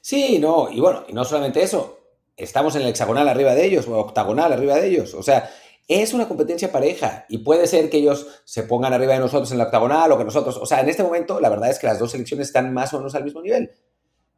Sí, 0.00 0.40
no, 0.40 0.68
y 0.68 0.80
bueno, 0.80 1.04
y 1.06 1.12
no 1.12 1.24
solamente 1.24 1.62
eso. 1.62 2.00
Estamos 2.36 2.74
en 2.74 2.82
el 2.82 2.88
hexagonal 2.88 3.28
arriba 3.28 3.54
de 3.54 3.64
ellos, 3.64 3.86
o 3.86 3.96
octagonal 3.98 4.52
arriba 4.52 4.74
de 4.74 4.88
ellos. 4.88 5.14
O 5.14 5.22
sea, 5.22 5.48
es 5.86 6.12
una 6.12 6.26
competencia 6.26 6.72
pareja 6.72 7.24
y 7.28 7.38
puede 7.38 7.68
ser 7.68 7.88
que 7.88 7.98
ellos 7.98 8.42
se 8.44 8.64
pongan 8.64 8.94
arriba 8.94 9.12
de 9.12 9.20
nosotros 9.20 9.52
en 9.52 9.58
la 9.58 9.64
octagonal 9.64 10.10
o 10.10 10.18
que 10.18 10.24
nosotros, 10.24 10.56
o 10.56 10.66
sea, 10.66 10.80
en 10.80 10.88
este 10.88 11.04
momento 11.04 11.38
la 11.38 11.48
verdad 11.48 11.70
es 11.70 11.78
que 11.78 11.86
las 11.86 12.00
dos 12.00 12.10
selecciones 12.10 12.48
están 12.48 12.74
más 12.74 12.92
o 12.94 12.98
menos 12.98 13.14
al 13.14 13.22
mismo 13.22 13.40
nivel. 13.40 13.70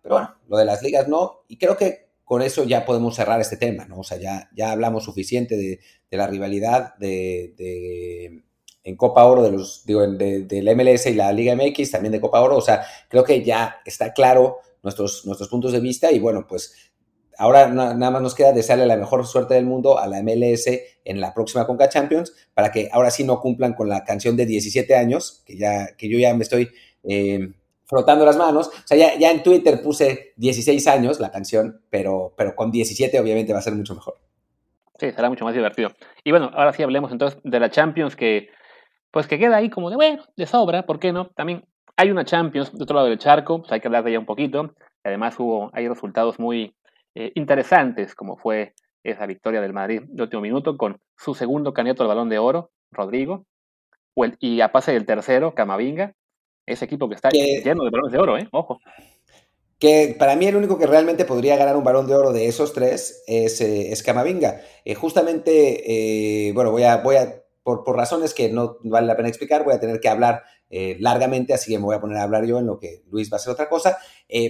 Pero 0.03 0.17
bueno, 0.17 0.35
lo 0.49 0.59
de 0.59 0.67
las 0.67 0.83
ligas 0.83 1.09
no, 1.09 1.45
y 1.49 1.57
creo 1.57 1.79
que 1.79 2.12
con 2.33 2.41
eso 2.41 2.65
ya 2.65 2.87
podemos 2.87 3.15
cerrar 3.15 3.43
este 3.43 3.59
tema, 3.59 3.85
¿no? 3.85 3.99
O 3.99 4.05
sea, 4.05 4.17
ya, 4.17 4.49
ya 4.57 4.73
hablamos 4.73 5.05
suficiente 5.05 5.55
de, 5.55 5.81
la 6.17 6.27
rivalidad 6.27 6.95
de, 6.97 8.43
en 8.83 8.97
Copa 8.97 9.27
Oro 9.27 9.43
de 9.43 9.51
los, 9.51 9.85
digo, 9.85 10.01
de, 10.01 10.45
del 10.45 10.75
MLS 10.75 11.05
y 11.09 11.13
la 11.13 11.31
Liga 11.31 11.55
MX, 11.55 11.91
también 11.91 12.11
de 12.13 12.23
Copa 12.23 12.41
Oro, 12.41 12.57
o 12.57 12.63
sea, 12.63 12.87
creo 13.11 13.23
que 13.23 13.45
ya 13.45 13.83
está 13.85 14.15
claro 14.15 14.61
nuestros, 14.83 15.27
nuestros 15.27 15.51
puntos 15.51 15.73
de 15.73 15.81
vista 15.81 16.11
y 16.11 16.21
bueno, 16.21 16.47
pues 16.49 16.91
ahora 17.37 17.69
nada 17.69 18.11
más 18.11 18.23
nos 18.23 18.35
queda 18.35 18.55
desearle 18.55 18.87
la 18.87 18.97
mejor 18.97 19.27
suerte 19.27 19.53
del 19.53 19.67
mundo 19.67 19.99
a 19.99 20.07
la 20.07 20.23
MLS 20.23 20.71
en 21.05 21.21
la 21.21 21.35
próxima 21.35 21.67
Conca 21.67 21.91
Champions 21.91 22.33
para 22.55 22.73
que 22.73 22.89
ahora 22.93 23.11
sí 23.11 23.25
no 23.25 23.43
cumplan 23.43 23.75
con 23.75 23.91
la 23.91 24.05
canción 24.05 24.39
de 24.39 24.47
17 24.47 24.97
años, 24.97 25.43
que 25.45 25.59
ya 25.59 25.95
que 25.99 26.09
yo 26.09 26.19
ya 26.19 26.33
me 26.35 26.45
estoy 26.45 26.71
eh, 27.05 27.53
frotando 27.93 28.25
las 28.25 28.39
manos. 28.39 28.69
O 28.69 28.87
sea, 28.87 28.97
ya, 28.97 29.31
en 29.31 29.43
Twitter 29.43 29.83
puse 29.83 30.33
16 30.37 30.89
años 30.89 31.21
la 31.21 31.31
canción, 31.31 31.83
pero, 31.91 32.33
pero 32.39 32.57
con 32.57 32.71
17 32.71 33.21
obviamente 33.21 33.53
va 33.53 33.59
a 33.59 33.63
ser 33.63 33.75
mucho 33.75 33.95
mejor. 33.95 34.15
Sí, 34.99 35.11
será 35.13 35.29
mucho 35.29 35.45
más 35.45 35.53
divertido. 35.53 35.91
Y 36.25 36.31
bueno, 36.31 36.51
ahora 36.55 36.73
sí 36.73 36.83
hablemos 36.83 37.13
entonces 37.13 37.39
de 37.45 37.61
la 37.61 37.71
Champions 37.71 38.17
que, 38.17 38.49
pues 39.11 39.27
que 39.27 39.39
queda 39.39 39.57
ahí 39.57 39.69
como 39.69 39.91
de, 39.91 39.97
bueno, 39.97 40.25
de 40.35 40.47
sobra, 40.47 40.87
¿por 40.87 40.99
qué 40.99 41.13
no? 41.13 41.27
También 41.37 41.67
hay 41.99 42.11
una 42.11 42.25
Champions 42.25 42.73
de 42.73 42.83
otro 42.83 42.97
lado 42.97 43.09
del 43.09 43.19
charco, 43.19 43.59
pues 43.59 43.71
hay 43.73 43.81
que 43.81 43.89
hablar 43.89 44.05
de 44.05 44.11
ella 44.11 44.21
un 44.21 44.27
poquito. 44.27 44.75
Además 45.05 45.39
hubo, 45.39 45.71
hay 45.75 45.87
resultados 45.87 46.39
muy 46.39 46.75
eh, 47.15 47.33
interesantes, 47.35 48.15
como 48.15 48.39
fue 48.39 48.73
esa 49.05 49.27
victoria 49.27 49.61
del 49.61 49.75
Madrid 49.75 50.01
de 50.07 50.23
último 50.23 50.41
minuto 50.41 50.79
con 50.79 50.99
su 51.19 51.35
segundo 51.35 51.75
candidato 51.75 52.05
al 52.05 52.09
Balón 52.09 52.31
de 52.31 52.39
Oro, 52.39 52.71
Rodrigo, 52.91 53.45
y 54.39 54.63
a 54.63 54.73
pase 54.73 54.93
del 54.93 55.05
tercero, 55.05 55.55
Camavinga, 55.55 56.15
ese 56.67 56.85
equipo 56.85 57.09
que 57.09 57.15
está 57.15 57.31
lleno 57.31 57.85
de 57.85 57.91
balones 57.91 58.13
de 58.13 58.19
oro, 58.19 58.39
¿eh? 58.39 58.49
Ojo. 58.53 58.81
Que 59.79 60.15
para 60.17 60.37
mí 60.37 60.47
el 60.47 60.57
único 60.57 60.79
que 60.79 60.87
realmente 60.87 61.25
podría 61.25 61.57
ganar 61.57 61.77
un 61.77 61.83
balón 61.83 62.07
de 62.07 62.15
oro 62.15 62.33
de 62.33 62.47
esos 62.47 62.73
tres 62.73 63.25
es, 63.27 63.61
eh, 63.61 63.93
Camavinga. 64.05 64.61
Eh, 64.85 64.95
justamente, 64.95 66.49
eh, 66.49 66.53
bueno, 66.53 66.71
voy 66.71 66.85
a, 66.85 66.99
voy 66.99 67.17
a 67.17 67.43
por, 67.65 67.83
por, 67.83 67.97
razones 67.97 68.33
que 68.35 68.49
no 68.49 68.79
vale 68.85 69.07
la 69.07 69.17
pena 69.17 69.29
explicar, 69.29 69.65
voy 69.65 69.75
a 69.75 69.81
tener 69.81 70.01
que 70.01 70.09
hablar 70.09 70.43
largamente, 71.01 71.53
así 71.53 71.71
que 71.71 71.79
me 71.79 71.85
voy 71.85 71.95
a 71.95 72.01
poner 72.01 72.17
a 72.17 72.23
hablar 72.23 72.47
yo 72.47 72.59
en 72.59 72.65
lo 72.65 72.79
que 72.79 73.03
Luis 73.11 73.31
va 73.31 73.37
a 73.37 73.41
hacer 73.41 73.53
otra 73.53 73.69
cosa. 73.69 73.99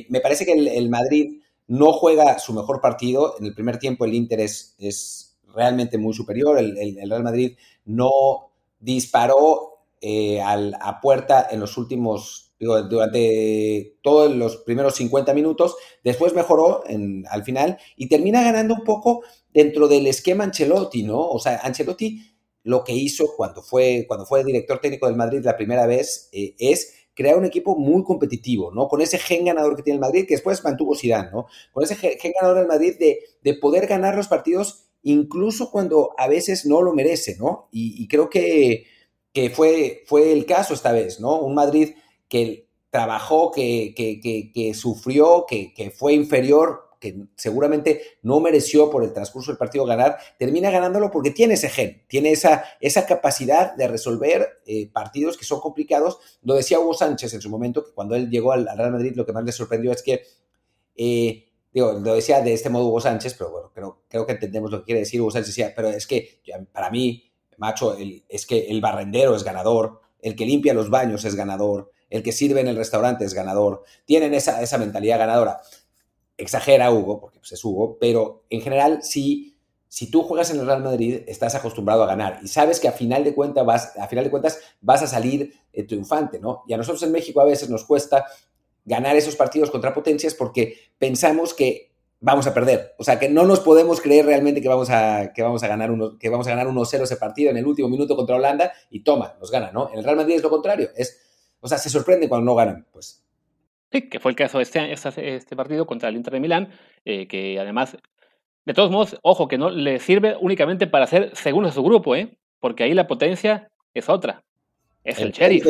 me 0.08 0.20
parece 0.20 0.46
que 0.46 0.52
el, 0.52 0.88
Madrid 0.88 1.40
no 1.66 1.92
juega 1.92 2.38
su 2.38 2.52
mejor 2.52 2.80
partido. 2.80 3.34
En 3.40 3.46
el 3.46 3.54
primer 3.54 3.78
tiempo 3.78 4.04
el 4.04 4.14
Inter 4.14 4.38
es, 4.38 4.76
es 4.78 5.36
realmente 5.52 5.98
muy 5.98 6.14
superior. 6.14 6.58
El, 6.58 6.78
el 6.78 7.10
Real 7.10 7.24
Madrid 7.24 7.56
no 7.86 8.52
disparó 8.78 9.71
eh, 10.04 10.40
a 10.42 11.00
puerta 11.00 11.46
en 11.48 11.60
los 11.60 11.78
últimos, 11.78 12.52
digo, 12.58 12.82
durante 12.82 13.98
todos 14.02 14.34
los 14.34 14.56
primeros 14.56 14.96
50 14.96 15.32
minutos, 15.32 15.76
después 16.02 16.34
mejoró 16.34 16.82
en, 16.88 17.24
al 17.30 17.44
final 17.44 17.78
y 17.96 18.08
termina 18.08 18.42
ganando 18.42 18.74
un 18.74 18.82
poco 18.82 19.22
dentro 19.54 19.86
del 19.86 20.08
esquema 20.08 20.42
Ancelotti, 20.42 21.04
¿no? 21.04 21.20
O 21.20 21.38
sea, 21.38 21.60
Ancelotti 21.62 22.20
lo 22.64 22.82
que 22.82 22.94
hizo 22.94 23.28
cuando 23.36 23.62
fue, 23.62 24.04
cuando 24.08 24.26
fue 24.26 24.42
director 24.42 24.80
técnico 24.80 25.06
del 25.06 25.14
Madrid 25.14 25.40
la 25.44 25.56
primera 25.56 25.86
vez 25.86 26.28
eh, 26.32 26.56
es 26.58 26.94
crear 27.14 27.38
un 27.38 27.44
equipo 27.44 27.76
muy 27.76 28.02
competitivo, 28.02 28.72
¿no? 28.74 28.88
Con 28.88 29.02
ese 29.02 29.18
gen 29.18 29.44
ganador 29.44 29.76
que 29.76 29.84
tiene 29.84 29.98
el 29.98 30.00
Madrid, 30.00 30.26
que 30.26 30.34
después 30.34 30.64
mantuvo 30.64 30.96
Zidane, 30.96 31.30
¿no? 31.30 31.46
Con 31.70 31.84
ese 31.84 31.94
gen 31.94 32.32
ganador 32.40 32.58
del 32.58 32.66
Madrid 32.66 32.94
de, 32.98 33.20
de 33.40 33.54
poder 33.54 33.86
ganar 33.86 34.16
los 34.16 34.26
partidos 34.26 34.86
incluso 35.04 35.70
cuando 35.70 36.10
a 36.18 36.26
veces 36.26 36.66
no 36.66 36.82
lo 36.82 36.92
merece, 36.92 37.36
¿no? 37.36 37.68
y 37.72 38.06
creo 38.06 38.30
que, 38.30 38.84
que 39.32 39.50
fue, 39.50 40.04
fue 40.06 40.32
el 40.32 40.46
caso 40.46 40.74
esta 40.74 40.92
vez, 40.92 41.20
¿no? 41.20 41.40
Un 41.40 41.54
Madrid 41.54 41.94
que 42.28 42.68
trabajó, 42.90 43.50
que, 43.50 43.94
que, 43.94 44.74
sufrió, 44.74 45.46
que, 45.48 45.94
fue 45.96 46.12
inferior, 46.12 46.90
que 47.00 47.24
seguramente 47.36 48.02
no 48.20 48.38
mereció 48.38 48.90
por 48.90 49.02
el 49.02 49.14
transcurso 49.14 49.50
del 49.50 49.56
partido 49.56 49.86
ganar, 49.86 50.18
termina 50.38 50.70
ganándolo 50.70 51.10
porque 51.10 51.30
tiene 51.30 51.54
ese 51.54 51.70
gen, 51.70 52.04
tiene 52.06 52.32
esa, 52.32 52.64
esa 52.80 53.06
capacidad 53.06 53.74
de 53.74 53.88
resolver 53.88 54.60
eh, 54.66 54.90
partidos 54.92 55.38
que 55.38 55.46
son 55.46 55.60
complicados. 55.60 56.18
Lo 56.42 56.54
decía 56.54 56.80
Hugo 56.80 56.92
Sánchez 56.92 57.32
en 57.32 57.40
su 57.40 57.48
momento, 57.48 57.82
que 57.82 57.92
cuando 57.92 58.14
él 58.14 58.28
llegó 58.28 58.52
al, 58.52 58.68
Real 58.76 58.92
Madrid 58.92 59.14
lo 59.16 59.24
que 59.24 59.32
más 59.32 59.44
le 59.44 59.52
sorprendió 59.52 59.90
es 59.90 60.02
que, 60.02 60.22
eh, 60.94 61.48
digo, 61.72 61.92
lo 61.94 62.14
decía 62.14 62.42
de 62.42 62.52
este 62.52 62.68
modo 62.68 62.88
Hugo 62.88 63.00
Sánchez, 63.00 63.34
pero 63.38 63.50
bueno, 63.50 63.70
creo, 63.74 64.02
creo 64.06 64.26
que 64.26 64.32
entendemos 64.32 64.70
lo 64.70 64.80
que 64.80 64.84
quiere 64.84 65.00
decir 65.00 65.18
Hugo 65.22 65.30
Sánchez, 65.30 65.72
pero 65.74 65.88
es 65.88 66.06
que 66.06 66.42
para 66.72 66.90
mí 66.90 67.31
macho, 67.62 67.96
es 68.28 68.44
que 68.46 68.66
el 68.66 68.80
barrendero 68.80 69.34
es 69.36 69.44
ganador, 69.44 70.00
el 70.20 70.36
que 70.36 70.44
limpia 70.44 70.74
los 70.74 70.90
baños 70.90 71.24
es 71.24 71.36
ganador, 71.36 71.92
el 72.10 72.22
que 72.22 72.32
sirve 72.32 72.60
en 72.60 72.68
el 72.68 72.76
restaurante 72.76 73.24
es 73.24 73.32
ganador. 73.32 73.84
Tienen 74.04 74.34
esa, 74.34 74.60
esa 74.60 74.78
mentalidad 74.78 75.18
ganadora. 75.18 75.60
Exagera 76.36 76.90
Hugo, 76.90 77.20
porque 77.20 77.38
pues, 77.38 77.52
es 77.52 77.64
Hugo, 77.64 77.96
pero 78.00 78.44
en 78.50 78.60
general 78.60 79.02
sí, 79.02 79.56
si 79.88 80.10
tú 80.10 80.22
juegas 80.22 80.50
en 80.50 80.58
el 80.58 80.66
Real 80.66 80.82
Madrid, 80.82 81.20
estás 81.26 81.54
acostumbrado 81.54 82.02
a 82.02 82.06
ganar 82.06 82.40
y 82.42 82.48
sabes 82.48 82.80
que 82.80 82.88
a 82.88 82.92
final 82.92 83.22
de, 83.22 83.34
cuentas 83.34 83.64
vas, 83.64 83.96
a 83.96 84.08
final 84.08 84.24
de 84.24 84.30
cuentas 84.30 84.58
vas 84.80 85.02
a 85.02 85.06
salir 85.06 85.54
eh, 85.72 85.84
triunfante, 85.84 86.40
¿no? 86.40 86.64
Y 86.66 86.72
a 86.72 86.76
nosotros 86.76 87.02
en 87.04 87.12
México 87.12 87.40
a 87.40 87.44
veces 87.44 87.70
nos 87.70 87.84
cuesta 87.84 88.26
ganar 88.84 89.14
esos 89.14 89.36
partidos 89.36 89.70
contra 89.70 89.94
potencias 89.94 90.34
porque 90.34 90.76
pensamos 90.98 91.54
que 91.54 91.91
vamos 92.22 92.46
a 92.46 92.54
perder. 92.54 92.94
O 92.98 93.04
sea, 93.04 93.18
que 93.18 93.28
no 93.28 93.44
nos 93.44 93.60
podemos 93.60 94.00
creer 94.00 94.24
realmente 94.24 94.62
que 94.62 94.68
vamos 94.68 94.88
a, 94.90 95.32
que 95.34 95.42
vamos 95.42 95.62
a 95.62 95.68
ganar 95.68 95.90
uno, 95.90 96.18
que 96.18 96.30
vamos 96.30 96.46
a 96.46 96.50
ganar 96.50 96.68
1-0 96.68 97.02
ese 97.02 97.16
partido 97.16 97.50
en 97.50 97.58
el 97.58 97.66
último 97.66 97.88
minuto 97.88 98.16
contra 98.16 98.36
Holanda 98.36 98.72
y 98.88 99.00
toma, 99.00 99.34
nos 99.38 99.50
gana, 99.50 99.70
¿no? 99.72 99.90
En 99.92 99.98
el 99.98 100.04
Real 100.04 100.16
Madrid 100.16 100.36
es 100.36 100.42
lo 100.42 100.48
contrario. 100.48 100.88
Es, 100.96 101.20
o 101.60 101.68
sea, 101.68 101.78
se 101.78 101.90
sorprende 101.90 102.28
cuando 102.28 102.46
no 102.46 102.54
ganan, 102.54 102.86
pues. 102.90 103.22
Sí, 103.90 104.08
que 104.08 104.20
fue 104.20 104.30
el 104.30 104.36
caso 104.36 104.58
de 104.58 104.62
este, 104.62 104.92
este, 104.92 105.34
este 105.34 105.56
partido 105.56 105.84
contra 105.84 106.08
el 106.08 106.16
Inter 106.16 106.32
de 106.32 106.40
Milán, 106.40 106.70
eh, 107.04 107.26
que 107.26 107.58
además, 107.60 107.98
de 108.64 108.72
todos 108.72 108.90
modos, 108.90 109.18
ojo, 109.22 109.48
que 109.48 109.58
no 109.58 109.68
le 109.68 109.98
sirve 109.98 110.36
únicamente 110.40 110.86
para 110.86 111.06
ser 111.06 111.36
segundo 111.36 111.68
de 111.68 111.74
su 111.74 111.82
grupo, 111.82 112.16
¿eh? 112.16 112.38
Porque 112.60 112.84
ahí 112.84 112.94
la 112.94 113.06
potencia 113.06 113.68
es 113.92 114.08
otra. 114.08 114.44
Es 115.04 115.18
el, 115.18 115.26
el 115.26 115.32
Sheriff. 115.32 115.64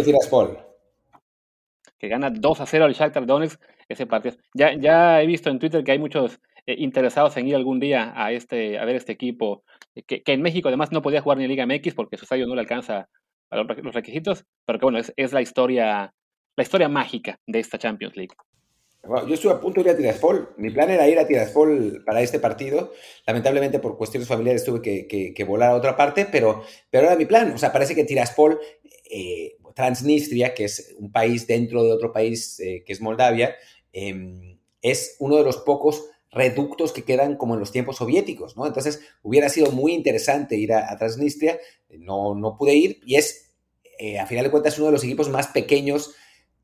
Que 1.99 2.09
gana 2.09 2.31
2 2.31 2.61
a 2.61 2.67
0 2.67 2.85
al 2.85 2.93
Shakhtar 2.93 3.27
Donetsk 3.27 3.61
ese 3.93 4.07
partido. 4.07 4.37
Ya, 4.55 4.75
ya 4.75 5.23
he 5.23 5.27
visto 5.27 5.51
en 5.51 5.59
Twitter 5.59 5.85
que 5.85 5.93
hay 5.93 5.99
muchos 5.99 6.41
eh, 6.67 6.77
interesados 6.79 7.37
en 7.37 7.49
ir 7.49 7.55
algún 7.55 7.81
día 7.81 8.13
a, 8.15 8.33
este, 8.33 8.79
a 8.79 8.85
ver 8.85 8.97
este 8.97 9.13
equipo, 9.13 9.65
eh, 9.95 10.03
que, 10.03 10.23
en 10.27 10.43
México 10.43 10.69
además 10.69 10.93
no 10.93 11.03
podía 11.03 11.23
jugar 11.23 11.39
ni 11.39 11.47
Liga 11.47 11.67
MX 11.67 11.95
porque 11.95 12.17
su 12.17 12.25
estadio 12.25 12.47
no 12.47 12.55
le 12.55 12.61
alcanza 12.61 13.09
a 13.51 13.57
los 13.57 13.95
requisitos, 13.95 14.45
pero 14.65 14.79
que 14.79 14.87
bueno, 14.87 14.99
es, 14.99 15.13
es 15.17 15.33
la 15.33 15.43
historia 15.43 16.13
la 16.57 16.63
historia 16.63 16.89
mágica 16.89 17.39
de 17.47 17.61
esta 17.61 17.79
Champions 17.79 18.17
League. 18.17 18.35
yo 19.27 19.35
estuve 19.35 19.53
a 19.53 19.61
punto 19.61 19.83
de 19.83 19.89
ir 19.89 19.95
a 19.95 19.97
Tiraspol. 19.97 20.55
Mi 20.59 20.71
plan 20.71 20.91
era 20.91 21.09
ir 21.09 21.19
a 21.19 21.27
Tiraspol 21.27 22.03
para 22.05 22.21
este 22.21 22.39
partido. 22.39 22.93
Lamentablemente, 23.27 23.79
por 23.79 23.97
cuestiones 23.97 24.29
familiares, 24.29 24.65
tuve 24.65 24.83
que, 24.83 25.45
volar 25.45 25.71
a 25.71 25.77
otra 25.77 25.97
parte, 25.97 26.27
pero, 26.31 26.63
pero 26.91 27.07
era 27.07 27.17
mi 27.17 27.27
plan. 27.27 27.53
O 27.53 27.59
sea, 27.59 27.73
parece 27.73 27.95
que 27.95 28.05
Tiraspol, 28.05 28.61
eh, 29.11 29.57
Transnistria, 29.75 30.55
que 30.55 30.65
es 30.65 30.95
un 30.99 31.11
país 31.11 31.47
dentro 31.47 31.83
de 31.83 31.93
otro 31.93 32.13
país 32.13 32.61
eh, 32.61 32.83
que 32.85 32.93
es 32.93 33.01
Moldavia, 33.01 33.57
em, 33.93 34.59
es 34.81 35.17
uno 35.19 35.37
de 35.37 35.45
los 35.45 35.59
pocos 35.59 36.05
reductos 36.31 36.93
que 36.93 37.05
quedan 37.05 37.37
como 37.37 37.55
en 37.55 37.61
los 37.61 37.73
tiempos 37.73 37.97
soviéticos, 37.97 38.57
¿no? 38.57 38.67
Entonces, 38.67 39.01
hubiera 39.23 39.49
sido 39.49 39.71
muy 39.71 39.93
interesante 39.93 40.57
ir 40.57 40.73
a, 40.73 40.97
Transnistria. 40.97 41.59
No, 41.91 42.35
no 42.35 42.57
pude 42.57 42.75
ir 42.75 43.01
y 43.05 43.17
es, 43.17 43.55
eh, 43.99 44.19
a 44.19 44.27
final 44.27 44.45
de 44.45 44.51
cuentas, 44.51 44.79
uno 44.79 44.87
de 44.87 44.93
los 44.93 45.05
equipos 45.05 45.29
más 45.29 45.49
pequeños 45.49 46.15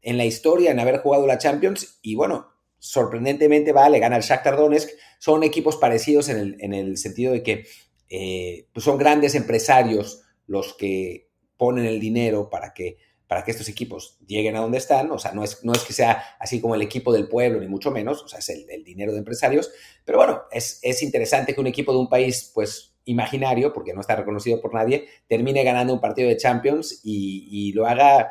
en 0.00 0.16
la 0.16 0.24
historia 0.24 0.70
en 0.70 0.80
haber 0.80 0.98
jugado 1.00 1.26
la 1.26 1.38
Champions 1.38 1.98
y 2.02 2.14
bueno, 2.14 2.48
sorprendentemente 2.78 3.72
va, 3.72 3.88
le 3.90 3.98
gana 3.98 4.16
al 4.16 4.22
Shakhtar 4.22 4.56
Donetsk. 4.56 4.88
Son 5.18 5.42
equipos 5.42 5.76
parecidos 5.76 6.28
en 6.28 6.72
el, 6.72 6.96
sentido 6.96 7.32
de 7.32 7.42
que 7.42 7.66
eh, 8.08 8.68
pues 8.72 8.84
son 8.84 8.96
grandes 8.96 9.34
empresarios 9.34 10.22
los 10.46 10.74
que 10.74 11.28
ponen 11.58 11.84
el 11.84 12.00
dinero 12.00 12.48
para 12.48 12.72
que, 12.72 12.96
para 13.28 13.44
que 13.44 13.52
estos 13.52 13.68
equipos 13.68 14.18
lleguen 14.26 14.56
a 14.56 14.60
donde 14.60 14.78
están. 14.78 15.12
O 15.12 15.18
sea, 15.18 15.32
no 15.32 15.44
es, 15.44 15.62
no 15.64 15.72
es 15.72 15.84
que 15.84 15.92
sea 15.92 16.24
así 16.40 16.60
como 16.60 16.74
el 16.74 16.82
equipo 16.82 17.12
del 17.12 17.28
pueblo, 17.28 17.60
ni 17.60 17.68
mucho 17.68 17.92
menos. 17.92 18.22
O 18.22 18.28
sea, 18.28 18.40
es 18.40 18.48
el, 18.48 18.82
dinero 18.82 19.12
de 19.12 19.18
empresarios. 19.18 19.70
Pero 20.04 20.18
bueno, 20.18 20.42
es, 20.50 20.80
es 20.82 21.02
interesante 21.02 21.54
que 21.54 21.60
un 21.60 21.66
equipo 21.66 21.92
de 21.92 21.98
un 21.98 22.08
país, 22.08 22.50
pues 22.54 22.88
imaginario, 23.08 23.72
porque 23.72 23.94
no 23.94 24.00
está 24.00 24.16
reconocido 24.16 24.60
por 24.60 24.74
nadie, 24.74 25.08
termine 25.26 25.64
ganando 25.64 25.94
un 25.94 26.00
partido 26.00 26.28
de 26.28 26.36
Champions 26.36 27.00
y, 27.02 27.72
lo 27.72 27.86
haga 27.86 28.30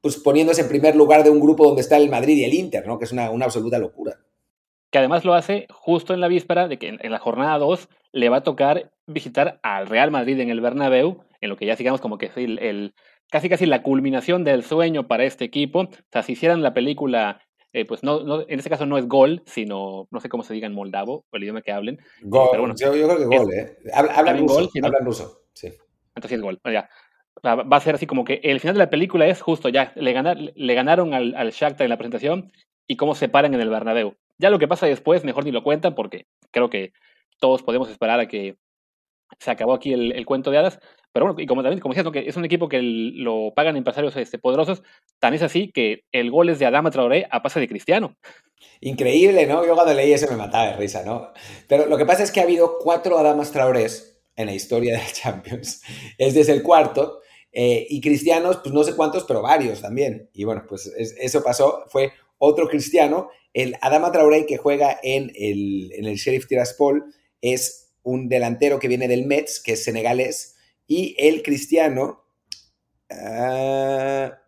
pues 0.00 0.16
poniéndose 0.16 0.62
en 0.62 0.68
primer 0.68 0.96
lugar 0.96 1.24
de 1.24 1.30
un 1.30 1.40
grupo 1.40 1.66
donde 1.66 1.82
está 1.82 1.98
el 1.98 2.08
Madrid 2.08 2.36
y 2.36 2.44
el 2.44 2.54
Inter, 2.54 2.86
¿no? 2.86 2.98
Que 2.98 3.04
es 3.04 3.12
una, 3.12 3.26
absoluta 3.26 3.78
locura. 3.78 4.16
Que 4.90 4.98
además 4.98 5.24
lo 5.24 5.34
hace 5.34 5.66
justo 5.70 6.14
en 6.14 6.20
la 6.20 6.28
víspera 6.28 6.68
de 6.68 6.78
que 6.78 6.88
en, 6.88 7.10
la 7.10 7.18
jornada 7.18 7.58
2 7.58 7.88
le 8.12 8.28
va 8.28 8.38
a 8.38 8.42
tocar 8.42 8.90
visitar 9.06 9.60
al 9.62 9.86
Real 9.86 10.10
Madrid 10.10 10.40
en 10.40 10.50
el 10.50 10.60
Bernabéu, 10.60 11.22
en 11.40 11.50
lo 11.50 11.56
que 11.56 11.66
ya 11.66 11.76
sigamos 11.76 12.00
como 12.00 12.16
que 12.16 12.26
es 12.26 12.32
el, 12.36 12.94
casi 13.30 13.48
casi 13.48 13.66
la 13.66 13.82
culminación 13.82 14.44
del 14.44 14.62
sueño 14.62 15.08
para 15.08 15.24
este 15.24 15.44
equipo. 15.44 15.80
O 15.80 15.88
sea, 16.12 16.22
si 16.22 16.32
hicieran 16.32 16.62
la 16.62 16.74
película 16.74 17.40
eh, 17.72 17.84
pues 17.84 18.02
no, 18.02 18.24
no, 18.24 18.42
en 18.42 18.58
este 18.58 18.70
caso 18.70 18.84
no 18.84 18.98
es 18.98 19.06
gol, 19.06 19.42
sino, 19.46 20.08
no 20.10 20.20
sé 20.20 20.28
cómo 20.28 20.42
se 20.42 20.52
diga 20.52 20.66
en 20.66 20.74
moldavo, 20.74 21.24
o 21.30 21.36
el 21.36 21.44
idioma 21.44 21.62
que 21.62 21.70
hablen. 21.70 22.00
Gol, 22.22 22.48
pero 22.50 22.62
bueno, 22.62 22.74
yo, 22.76 22.90
creo 22.90 23.16
que 23.16 23.24
gol, 23.24 23.52
¿eh? 23.52 23.76
Hablan 23.94 24.38
ruso, 24.38 24.68
hablan 24.82 25.04
ruso, 25.04 25.42
sí. 25.52 25.68
Entonces 26.14 26.38
es 26.38 26.42
gol, 26.42 26.60
ya 26.64 26.88
va 27.44 27.76
a 27.76 27.80
ser 27.80 27.94
así 27.94 28.06
como 28.06 28.24
que 28.24 28.40
el 28.42 28.60
final 28.60 28.74
de 28.74 28.80
la 28.80 28.90
película 28.90 29.26
es 29.26 29.40
justo 29.40 29.68
ya, 29.68 29.92
le, 29.96 30.52
le 30.54 30.74
ganaron 30.74 31.14
al, 31.14 31.34
al 31.34 31.50
Shakhtar 31.50 31.84
en 31.84 31.90
la 31.90 31.96
presentación 31.96 32.52
y 32.86 32.96
cómo 32.96 33.14
se 33.14 33.28
paran 33.28 33.54
en 33.54 33.60
el 33.60 33.70
Bernabéu. 33.70 34.16
Ya 34.38 34.50
lo 34.50 34.58
que 34.58 34.68
pasa 34.68 34.86
después, 34.86 35.24
mejor 35.24 35.44
ni 35.44 35.52
lo 35.52 35.62
cuentan 35.62 35.94
porque 35.94 36.26
creo 36.50 36.70
que 36.70 36.92
todos 37.38 37.62
podemos 37.62 37.90
esperar 37.90 38.20
a 38.20 38.28
que 38.28 38.56
se 39.38 39.50
acabó 39.50 39.74
aquí 39.74 39.92
el, 39.92 40.24
cuento 40.26 40.50
de 40.50 40.58
hadas. 40.58 40.80
Pero 41.12 41.26
bueno, 41.26 41.40
y 41.40 41.46
como 41.46 41.62
también, 41.62 41.80
como 41.80 41.94
decías, 41.94 42.26
es 42.26 42.36
un 42.36 42.44
equipo 42.44 42.68
que 42.68 42.80
lo 42.82 43.52
pagan 43.54 43.76
empresarios 43.76 44.16
este, 44.16 44.38
poderosos, 44.38 44.82
tan 45.18 45.34
es 45.34 45.42
así 45.42 45.72
que 45.72 46.04
el 46.12 46.30
gol 46.30 46.48
es 46.48 46.58
de 46.58 46.66
Adama 46.66 46.90
Traoré 46.90 47.26
a 47.30 47.42
pase 47.42 47.58
de 47.58 47.68
Cristiano. 47.68 48.16
Increíble, 48.80 49.46
¿no? 49.46 49.66
Yo 49.66 49.74
cuando 49.74 49.92
leí 49.92 50.12
eso 50.12 50.26
me 50.30 50.36
mataba 50.36 50.68
de 50.68 50.76
risa, 50.76 51.02
¿no? 51.04 51.32
Pero 51.68 51.86
lo 51.86 51.98
que 51.98 52.06
pasa 52.06 52.22
es 52.22 52.30
que 52.30 52.40
ha 52.40 52.44
habido 52.44 52.78
cuatro 52.78 53.18
Adamas 53.18 53.50
Traorés 53.50 54.22
en 54.36 54.46
la 54.46 54.54
historia 54.54 54.98
de 54.98 55.12
Champions. 55.12 55.82
Es 56.18 56.34
desde 56.34 56.52
el 56.52 56.62
cuarto 56.62 57.20
eh, 57.52 57.86
y 57.88 58.00
cristianos, 58.00 58.58
pues 58.58 58.72
no 58.72 58.84
sé 58.84 58.94
cuántos, 58.94 59.24
pero 59.24 59.42
varios 59.42 59.82
también. 59.82 60.30
Y 60.32 60.44
bueno, 60.44 60.64
pues 60.68 60.86
eso 60.96 61.42
pasó. 61.42 61.84
Fue 61.88 62.12
otro 62.38 62.68
cristiano. 62.68 63.28
El 63.52 63.76
Adama 63.80 64.12
Traoré, 64.12 64.46
que 64.46 64.56
juega 64.56 64.98
en 65.02 65.32
el, 65.34 65.92
en 65.92 66.06
el 66.06 66.16
Sheriff 66.16 66.46
Tiraspol, 66.46 67.04
es 67.40 67.79
un 68.02 68.28
delantero 68.28 68.78
que 68.78 68.88
viene 68.88 69.08
del 69.08 69.26
Mets, 69.26 69.60
que 69.62 69.72
es 69.72 69.84
senegalés. 69.84 70.56
Y 70.86 71.14
el 71.18 71.42
cristiano 71.42 72.24
ah, 73.10 74.38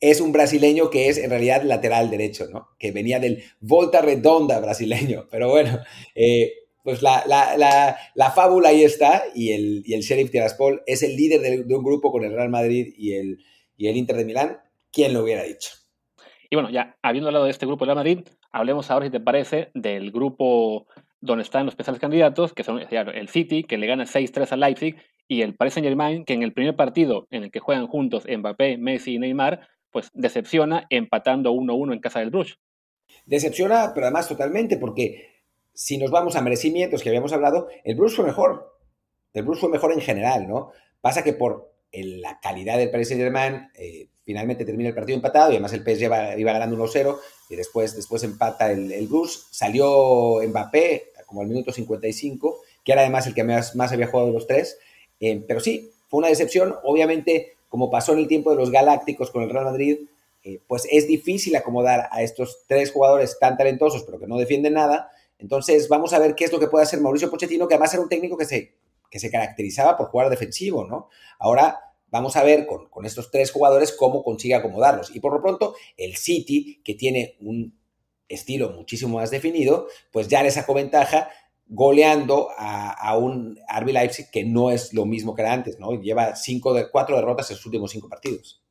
es 0.00 0.20
un 0.20 0.32
brasileño 0.32 0.90
que 0.90 1.08
es 1.08 1.18
en 1.18 1.30
realidad 1.30 1.62
lateral 1.62 2.10
derecho, 2.10 2.46
¿no? 2.52 2.68
Que 2.78 2.92
venía 2.92 3.18
del 3.18 3.42
Volta 3.60 4.00
Redonda 4.00 4.60
brasileño. 4.60 5.26
Pero 5.30 5.48
bueno, 5.50 5.78
eh, 6.14 6.52
pues 6.82 7.02
la, 7.02 7.24
la, 7.26 7.96
la, 8.14 8.30
fábula 8.30 8.68
ahí 8.68 8.84
está 8.84 9.24
y 9.34 9.52
el, 9.52 9.82
y 9.84 9.94
el 9.94 10.02
Sheriff 10.02 10.30
Tiraspol 10.30 10.82
es 10.86 11.02
el 11.02 11.16
líder 11.16 11.40
de, 11.66 11.74
un 11.74 11.82
grupo 11.82 12.12
con 12.12 12.22
el 12.22 12.32
Real 12.32 12.48
Madrid 12.48 12.94
y 12.96 13.14
el, 13.14 13.38
y 13.76 13.88
el 13.88 13.96
Inter 13.96 14.16
de 14.16 14.24
Milán. 14.24 14.60
¿Quién 14.92 15.12
lo 15.12 15.24
hubiera 15.24 15.42
dicho? 15.42 15.70
Y 16.48 16.54
bueno, 16.54 16.70
ya 16.70 16.96
habiendo 17.02 17.28
hablado 17.28 17.46
de 17.46 17.50
este 17.50 17.66
grupo 17.66 17.84
de 17.84 17.88
Real 17.88 17.96
Madrid, 17.96 18.20
hablemos 18.52 18.90
ahora, 18.90 19.06
si 19.06 19.10
te 19.10 19.18
parece, 19.18 19.70
del 19.74 20.12
grupo 20.12 20.86
donde 21.26 21.42
están 21.42 21.66
los 21.66 21.74
principales 21.74 22.00
candidatos, 22.00 22.52
que 22.54 22.64
son 22.64 22.80
el 22.90 23.28
City, 23.28 23.64
que 23.64 23.76
le 23.76 23.86
gana 23.86 24.04
6-3 24.04 24.52
al 24.52 24.60
Leipzig, 24.60 24.96
y 25.28 25.42
el 25.42 25.54
Paris 25.56 25.74
Saint-Germain, 25.74 26.24
que 26.24 26.34
en 26.34 26.42
el 26.42 26.52
primer 26.52 26.76
partido 26.76 27.26
en 27.30 27.44
el 27.44 27.50
que 27.50 27.60
juegan 27.60 27.86
juntos 27.86 28.24
Mbappé, 28.26 28.78
Messi 28.78 29.14
y 29.14 29.18
Neymar, 29.18 29.68
pues 29.90 30.10
decepciona 30.14 30.86
empatando 30.90 31.52
1-1 31.52 31.92
en 31.94 32.00
casa 32.00 32.20
del 32.20 32.30
Bruges. 32.30 32.58
Decepciona, 33.24 33.92
pero 33.94 34.06
además 34.06 34.28
totalmente, 34.28 34.76
porque 34.76 35.42
si 35.72 35.98
nos 35.98 36.10
vamos 36.10 36.36
a 36.36 36.42
merecimientos 36.42 37.02
que 37.02 37.08
habíamos 37.08 37.32
hablado, 37.32 37.68
el 37.84 37.96
Bruce 37.96 38.16
fue 38.16 38.24
mejor. 38.24 38.78
El 39.32 39.42
Bruce 39.42 39.60
fue 39.60 39.68
mejor 39.68 39.92
en 39.92 40.00
general, 40.00 40.46
¿no? 40.48 40.70
Pasa 41.00 41.22
que 41.22 41.32
por 41.32 41.74
la 41.92 42.40
calidad 42.40 42.78
del 42.78 42.90
Paris 42.90 43.08
Saint-Germain, 43.08 43.68
eh, 43.74 44.08
finalmente 44.24 44.64
termina 44.64 44.88
el 44.88 44.94
partido 44.94 45.16
empatado 45.16 45.50
y 45.50 45.54
además 45.54 45.72
el 45.72 45.82
PSG 45.82 46.02
iba, 46.02 46.36
iba 46.36 46.52
ganando 46.52 46.76
1-0 46.76 47.18
y 47.48 47.56
después, 47.56 47.94
después 47.94 48.22
empata 48.24 48.70
el, 48.70 48.92
el. 48.92 49.08
Salió 49.50 50.40
Mbappé 50.46 51.12
como 51.26 51.42
al 51.42 51.48
minuto 51.48 51.72
55, 51.72 52.60
que 52.84 52.92
era 52.92 53.02
además 53.02 53.26
el 53.26 53.34
que 53.34 53.44
más, 53.44 53.76
más 53.76 53.92
había 53.92 54.06
jugado 54.06 54.28
de 54.28 54.34
los 54.34 54.46
tres. 54.46 54.78
Eh, 55.20 55.44
pero 55.46 55.60
sí, 55.60 55.90
fue 56.08 56.18
una 56.18 56.28
decepción. 56.28 56.76
Obviamente, 56.84 57.56
como 57.68 57.90
pasó 57.90 58.12
en 58.12 58.20
el 58.20 58.28
tiempo 58.28 58.50
de 58.50 58.56
los 58.56 58.70
Galácticos 58.70 59.30
con 59.30 59.42
el 59.42 59.50
Real 59.50 59.64
Madrid, 59.64 59.98
eh, 60.44 60.60
pues 60.66 60.86
es 60.90 61.06
difícil 61.06 61.56
acomodar 61.56 62.08
a 62.12 62.22
estos 62.22 62.60
tres 62.68 62.92
jugadores 62.92 63.38
tan 63.38 63.56
talentosos, 63.56 64.04
pero 64.04 64.18
que 64.18 64.26
no 64.26 64.38
defienden 64.38 64.74
nada, 64.74 65.10
entonces, 65.38 65.88
vamos 65.88 66.12
a 66.12 66.18
ver 66.18 66.34
qué 66.34 66.44
es 66.44 66.52
lo 66.52 66.58
que 66.58 66.68
puede 66.68 66.84
hacer 66.84 67.00
Mauricio 67.00 67.30
Pochettino, 67.30 67.68
que 67.68 67.74
además 67.74 67.92
era 67.92 68.02
un 68.02 68.08
técnico 68.08 68.36
que 68.36 68.46
se, 68.46 68.74
que 69.10 69.18
se 69.18 69.30
caracterizaba 69.30 69.96
por 69.96 70.08
jugar 70.08 70.30
defensivo, 70.30 70.86
¿no? 70.86 71.08
Ahora 71.38 71.80
vamos 72.08 72.36
a 72.36 72.42
ver 72.42 72.66
con, 72.66 73.04
estos 73.04 73.30
tres 73.30 73.50
jugadores 73.50 73.92
cómo 73.92 74.22
consigue 74.22 74.54
acomodarlos. 74.54 75.14
Y 75.14 75.20
por 75.20 75.32
lo 75.32 75.42
pronto, 75.42 75.74
el 75.96 76.16
City, 76.16 76.80
que 76.82 76.94
tiene 76.94 77.36
un 77.40 77.78
estilo 78.28 78.70
muchísimo 78.70 79.18
más 79.18 79.30
definido, 79.30 79.88
pues 80.12 80.28
ya 80.28 80.42
le 80.42 80.50
sacó 80.50 80.74
ventaja 80.74 81.28
goleando 81.68 82.48
a, 82.56 83.16
un 83.16 83.58
RB 83.68 83.92
Leipzig 83.92 84.30
que 84.30 84.44
no 84.44 84.70
es 84.70 84.94
lo 84.94 85.04
mismo 85.04 85.34
que 85.34 85.42
era 85.42 85.52
antes, 85.52 85.78
¿no? 85.80 86.00
Lleva 86.00 86.36
cinco 86.36 86.72
de, 86.74 86.88
cuatro 86.90 87.16
derrotas 87.16 87.50
en 87.50 87.56
sus 87.56 87.66
últimos 87.66 87.90
cinco 87.90 88.08
partidos. 88.08 88.62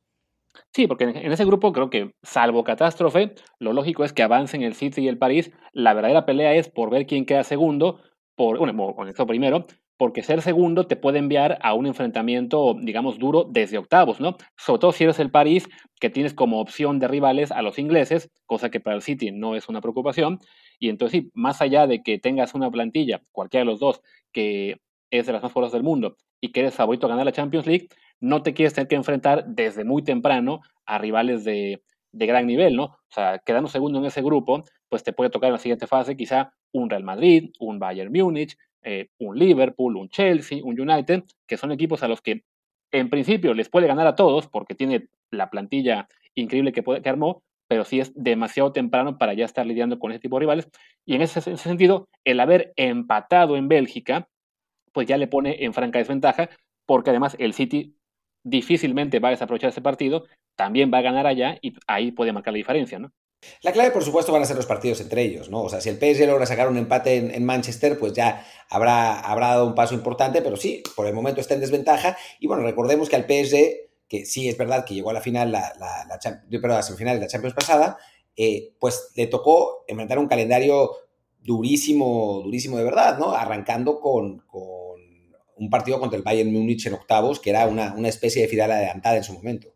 Sí, 0.72 0.86
porque 0.86 1.04
en 1.04 1.32
ese 1.32 1.44
grupo 1.44 1.72
creo 1.72 1.90
que, 1.90 2.12
salvo 2.22 2.64
catástrofe, 2.64 3.34
lo 3.58 3.72
lógico 3.72 4.04
es 4.04 4.12
que 4.12 4.22
avancen 4.22 4.62
el 4.62 4.74
City 4.74 5.02
y 5.02 5.08
el 5.08 5.18
París. 5.18 5.50
La 5.72 5.94
verdadera 5.94 6.26
pelea 6.26 6.54
es 6.54 6.68
por 6.68 6.90
ver 6.90 7.06
quién 7.06 7.26
queda 7.26 7.44
segundo, 7.44 8.00
por, 8.34 8.58
bueno, 8.58 8.94
con 8.94 9.08
esto 9.08 9.26
primero, 9.26 9.66
porque 9.96 10.22
ser 10.22 10.42
segundo 10.42 10.86
te 10.86 10.96
puede 10.96 11.18
enviar 11.18 11.58
a 11.62 11.74
un 11.74 11.86
enfrentamiento, 11.86 12.76
digamos, 12.80 13.18
duro 13.18 13.44
desde 13.50 13.78
octavos, 13.78 14.20
¿no? 14.20 14.36
Sobre 14.56 14.80
todo 14.80 14.92
si 14.92 15.04
eres 15.04 15.18
el 15.18 15.30
París, 15.30 15.68
que 16.00 16.10
tienes 16.10 16.34
como 16.34 16.60
opción 16.60 16.98
de 16.98 17.08
rivales 17.08 17.50
a 17.50 17.62
los 17.62 17.78
ingleses, 17.78 18.30
cosa 18.44 18.70
que 18.70 18.80
para 18.80 18.96
el 18.96 19.02
City 19.02 19.32
no 19.32 19.56
es 19.56 19.68
una 19.68 19.80
preocupación. 19.80 20.40
Y 20.78 20.90
entonces, 20.90 21.22
sí, 21.22 21.30
más 21.34 21.62
allá 21.62 21.86
de 21.86 22.02
que 22.02 22.18
tengas 22.18 22.54
una 22.54 22.70
plantilla, 22.70 23.22
cualquiera 23.32 23.64
de 23.64 23.70
los 23.70 23.80
dos, 23.80 24.02
que 24.32 24.80
es 25.10 25.26
de 25.26 25.32
las 25.32 25.42
más 25.42 25.52
fuertes 25.52 25.72
del 25.72 25.82
mundo 25.82 26.16
y 26.40 26.52
que 26.52 26.60
eres 26.60 26.74
favorito 26.74 27.06
a 27.06 27.10
ganar 27.10 27.24
la 27.24 27.32
Champions 27.32 27.66
League, 27.66 27.88
no 28.20 28.42
te 28.42 28.54
quieres 28.54 28.74
tener 28.74 28.88
que 28.88 28.96
enfrentar 28.96 29.44
desde 29.46 29.84
muy 29.84 30.02
temprano 30.02 30.60
a 30.84 30.98
rivales 30.98 31.44
de, 31.44 31.82
gran 32.12 32.46
nivel, 32.46 32.76
¿no? 32.76 32.84
O 32.84 33.10
sea, 33.10 33.38
quedando 33.44 33.68
segundo 33.68 33.98
en 33.98 34.06
ese 34.06 34.22
grupo, 34.22 34.64
pues 34.88 35.02
te 35.02 35.12
puede 35.12 35.30
tocar 35.30 35.48
en 35.48 35.54
la 35.54 35.58
siguiente 35.58 35.86
fase 35.86 36.16
quizá 36.16 36.52
un 36.72 36.88
Real 36.88 37.04
Madrid, 37.04 37.50
un 37.58 37.78
Bayern 37.78 38.10
Múnich, 38.10 38.56
eh, 38.86 39.08
un 39.18 39.36
Liverpool, 39.36 39.96
un 39.96 40.08
Chelsea, 40.08 40.60
un 40.62 40.80
United, 40.80 41.24
que 41.48 41.56
son 41.56 41.72
equipos 41.72 42.04
a 42.04 42.08
los 42.08 42.20
que 42.20 42.44
en 42.92 43.10
principio 43.10 43.52
les 43.52 43.68
puede 43.68 43.88
ganar 43.88 44.06
a 44.06 44.14
todos 44.14 44.46
porque 44.46 44.76
tiene 44.76 45.08
la 45.32 45.50
plantilla 45.50 46.06
increíble 46.36 46.70
que, 46.70 46.84
puede, 46.84 47.08
armó, 47.08 47.42
pero 47.66 47.84
sí 47.84 47.98
es 47.98 48.12
demasiado 48.14 48.70
temprano 48.70 49.18
para 49.18 49.34
ya 49.34 49.44
estar 49.44 49.66
lidiando 49.66 49.98
con 49.98 50.12
ese 50.12 50.20
tipo 50.20 50.36
de 50.36 50.40
rivales. 50.40 50.68
Y 51.04 51.16
en 51.16 51.22
ese, 51.22 51.40
en 51.50 51.56
ese 51.56 51.68
sentido, 51.68 52.08
el 52.24 52.38
haber 52.38 52.72
empatado 52.76 53.56
en 53.56 53.66
Bélgica, 53.66 54.28
pues 54.92 55.08
ya 55.08 55.16
le 55.16 55.26
pone 55.26 55.64
en 55.64 55.74
franca 55.74 55.98
desventaja, 55.98 56.48
porque 56.86 57.10
además 57.10 57.34
el 57.40 57.54
City 57.54 57.96
difícilmente 58.44 59.18
va 59.18 59.28
a 59.28 59.32
desaprovechar 59.32 59.70
ese 59.70 59.82
partido, 59.82 60.26
también 60.54 60.92
va 60.94 60.98
a 60.98 61.02
ganar 61.02 61.26
allá 61.26 61.58
y 61.60 61.74
ahí 61.88 62.12
puede 62.12 62.32
marcar 62.32 62.52
la 62.52 62.58
diferencia, 62.58 63.00
¿no? 63.00 63.10
La 63.62 63.72
clave, 63.72 63.90
por 63.90 64.02
supuesto, 64.02 64.32
van 64.32 64.42
a 64.42 64.46
ser 64.46 64.56
los 64.56 64.66
partidos 64.66 65.00
entre 65.00 65.22
ellos, 65.22 65.50
¿no? 65.50 65.62
O 65.62 65.68
sea, 65.68 65.80
si 65.80 65.88
el 65.88 65.96
PSG 65.96 66.26
logra 66.26 66.46
sacar 66.46 66.68
un 66.68 66.76
empate 66.76 67.16
en, 67.16 67.44
Manchester, 67.44 67.98
pues 67.98 68.12
ya 68.12 68.44
habrá, 68.70 69.20
habrá 69.20 69.48
dado 69.48 69.66
un 69.66 69.74
paso 69.74 69.94
importante, 69.94 70.42
pero 70.42 70.56
sí, 70.56 70.82
por 70.94 71.06
el 71.06 71.14
momento 71.14 71.40
está 71.40 71.54
en 71.54 71.60
desventaja. 71.60 72.16
Y 72.40 72.46
bueno, 72.46 72.62
recordemos 72.62 73.08
que 73.08 73.16
al 73.16 73.24
PSG, 73.24 73.56
que 74.08 74.24
sí 74.24 74.48
es 74.48 74.56
verdad 74.56 74.84
que 74.84 74.94
llegó 74.94 75.10
a 75.10 75.14
la 75.14 75.20
final, 75.20 75.52
la, 75.52 75.72
la, 75.78 76.06
la, 76.08 76.18
perdón, 76.50 76.72
a 76.72 76.76
la 76.76 76.82
semifinal 76.82 77.16
de 77.16 77.22
la 77.22 77.28
Champions 77.28 77.54
pasada, 77.54 77.98
eh, 78.36 78.74
pues 78.78 79.12
le 79.16 79.26
tocó 79.28 79.84
enfrentar 79.86 80.18
un 80.18 80.28
calendario 80.28 80.90
durísimo, 81.46 82.42
durísimo 82.44 82.76
de 82.76 82.84
verdad, 82.84 83.18
¿no? 83.18 83.32
Arrancando 83.32 84.00
con, 84.00 84.44
un 85.58 85.70
partido 85.70 85.98
contra 85.98 86.18
el 86.18 86.22
Bayern 86.22 86.52
Múnich 86.52 86.86
en 86.86 86.94
octavos, 86.94 87.40
que 87.40 87.50
era 87.50 87.66
una, 87.66 87.94
especie 88.08 88.42
de 88.42 88.48
final 88.48 88.70
adelantada 88.70 89.16
en 89.16 89.24
su 89.24 89.32
momento. 89.32 89.68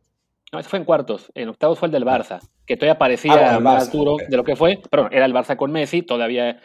No, 0.52 0.58
ese 0.58 0.68
fue 0.68 0.78
en 0.80 0.84
cuartos. 0.84 1.30
En 1.34 1.48
octavos 1.48 1.78
fue 1.78 1.86
el 1.86 1.92
del 1.92 2.04
Barça, 2.04 2.40
que 2.70 2.76
todavía 2.76 2.98
parecía 3.00 3.56
ah, 3.56 3.58
más 3.58 3.90
duro 3.90 4.16
de 4.28 4.36
lo 4.36 4.44
que 4.44 4.54
fue. 4.54 4.78
Pero 4.88 5.10
era 5.10 5.24
el 5.24 5.34
Barça 5.34 5.56
con 5.56 5.72
Messi, 5.72 6.02
todavía, 6.02 6.60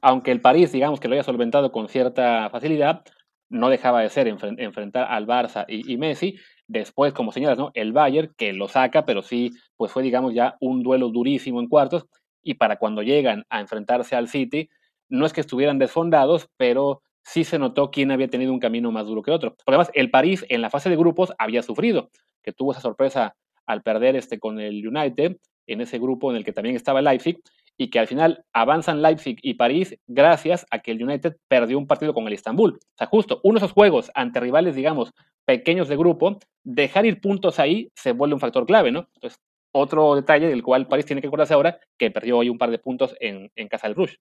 aunque 0.00 0.30
el 0.30 0.40
París, 0.40 0.70
digamos 0.70 1.00
que 1.00 1.08
lo 1.08 1.14
haya 1.14 1.24
solventado 1.24 1.72
con 1.72 1.88
cierta 1.88 2.48
facilidad, 2.48 3.02
no 3.48 3.68
dejaba 3.68 4.02
de 4.02 4.08
ser 4.08 4.28
enfrentar 4.28 5.08
al 5.10 5.26
Barça 5.26 5.64
y, 5.66 5.96
Messi. 5.96 6.36
Después, 6.68 7.12
como 7.12 7.32
señalas, 7.32 7.58
¿no? 7.58 7.72
El 7.74 7.92
Bayern, 7.92 8.34
que 8.36 8.52
lo 8.52 8.68
saca, 8.68 9.04
pero 9.04 9.20
sí, 9.20 9.50
pues 9.76 9.90
fue, 9.90 10.04
digamos, 10.04 10.32
ya 10.32 10.54
un 10.60 10.84
duelo 10.84 11.08
durísimo 11.08 11.58
en 11.58 11.66
cuartos. 11.66 12.06
Y 12.44 12.54
para 12.54 12.76
cuando 12.76 13.02
llegan 13.02 13.46
a 13.50 13.58
enfrentarse 13.58 14.14
al 14.14 14.28
City, 14.28 14.68
no 15.08 15.26
es 15.26 15.32
que 15.32 15.40
estuvieran 15.40 15.80
desfondados, 15.80 16.48
pero 16.56 17.02
sí 17.24 17.42
se 17.42 17.58
notó 17.58 17.90
quién 17.90 18.12
había 18.12 18.28
tenido 18.28 18.52
un 18.52 18.60
camino 18.60 18.92
más 18.92 19.06
duro 19.06 19.22
que 19.22 19.32
otro. 19.32 19.56
Porque 19.56 19.72
además, 19.72 19.90
el 19.94 20.08
París 20.08 20.46
en 20.48 20.62
la 20.62 20.70
fase 20.70 20.88
de 20.88 20.94
grupos 20.94 21.32
había 21.36 21.64
sufrido, 21.64 22.10
que 22.44 22.52
tuvo 22.52 22.70
esa 22.70 22.80
sorpresa 22.80 23.34
al 23.66 23.82
perder 23.82 24.16
este 24.16 24.38
con 24.38 24.60
el 24.60 24.86
United, 24.86 25.36
en 25.66 25.80
ese 25.80 25.98
grupo 25.98 26.30
en 26.30 26.36
el 26.36 26.44
que 26.44 26.52
también 26.52 26.76
estaba 26.76 27.02
Leipzig, 27.02 27.38
y 27.78 27.90
que 27.90 27.98
al 27.98 28.06
final 28.06 28.44
avanzan 28.52 29.02
Leipzig 29.02 29.38
y 29.42 29.54
París 29.54 29.98
gracias 30.06 30.66
a 30.70 30.78
que 30.78 30.92
el 30.92 31.02
United 31.02 31.36
perdió 31.48 31.78
un 31.78 31.86
partido 31.86 32.14
con 32.14 32.26
el 32.26 32.32
Istanbul. 32.32 32.78
O 32.80 32.96
sea, 32.96 33.06
justo 33.06 33.40
uno 33.44 33.58
de 33.58 33.66
esos 33.66 33.72
juegos 33.72 34.10
ante 34.14 34.40
rivales, 34.40 34.74
digamos, 34.74 35.12
pequeños 35.44 35.88
de 35.88 35.96
grupo, 35.96 36.38
dejar 36.64 37.06
ir 37.06 37.20
puntos 37.20 37.58
ahí 37.58 37.90
se 37.94 38.12
vuelve 38.12 38.34
un 38.34 38.40
factor 38.40 38.66
clave, 38.66 38.92
¿no? 38.92 39.08
Entonces, 39.14 39.40
otro 39.72 40.14
detalle 40.14 40.48
del 40.48 40.62
cual 40.62 40.88
París 40.88 41.04
tiene 41.04 41.20
que 41.20 41.28
acordarse 41.28 41.54
ahora, 41.54 41.78
que 41.98 42.10
perdió 42.10 42.38
hoy 42.38 42.48
un 42.48 42.58
par 42.58 42.70
de 42.70 42.78
puntos 42.78 43.14
en, 43.20 43.50
en 43.56 43.68
casa 43.68 43.88
del 43.88 43.96
Rush. 43.96 44.14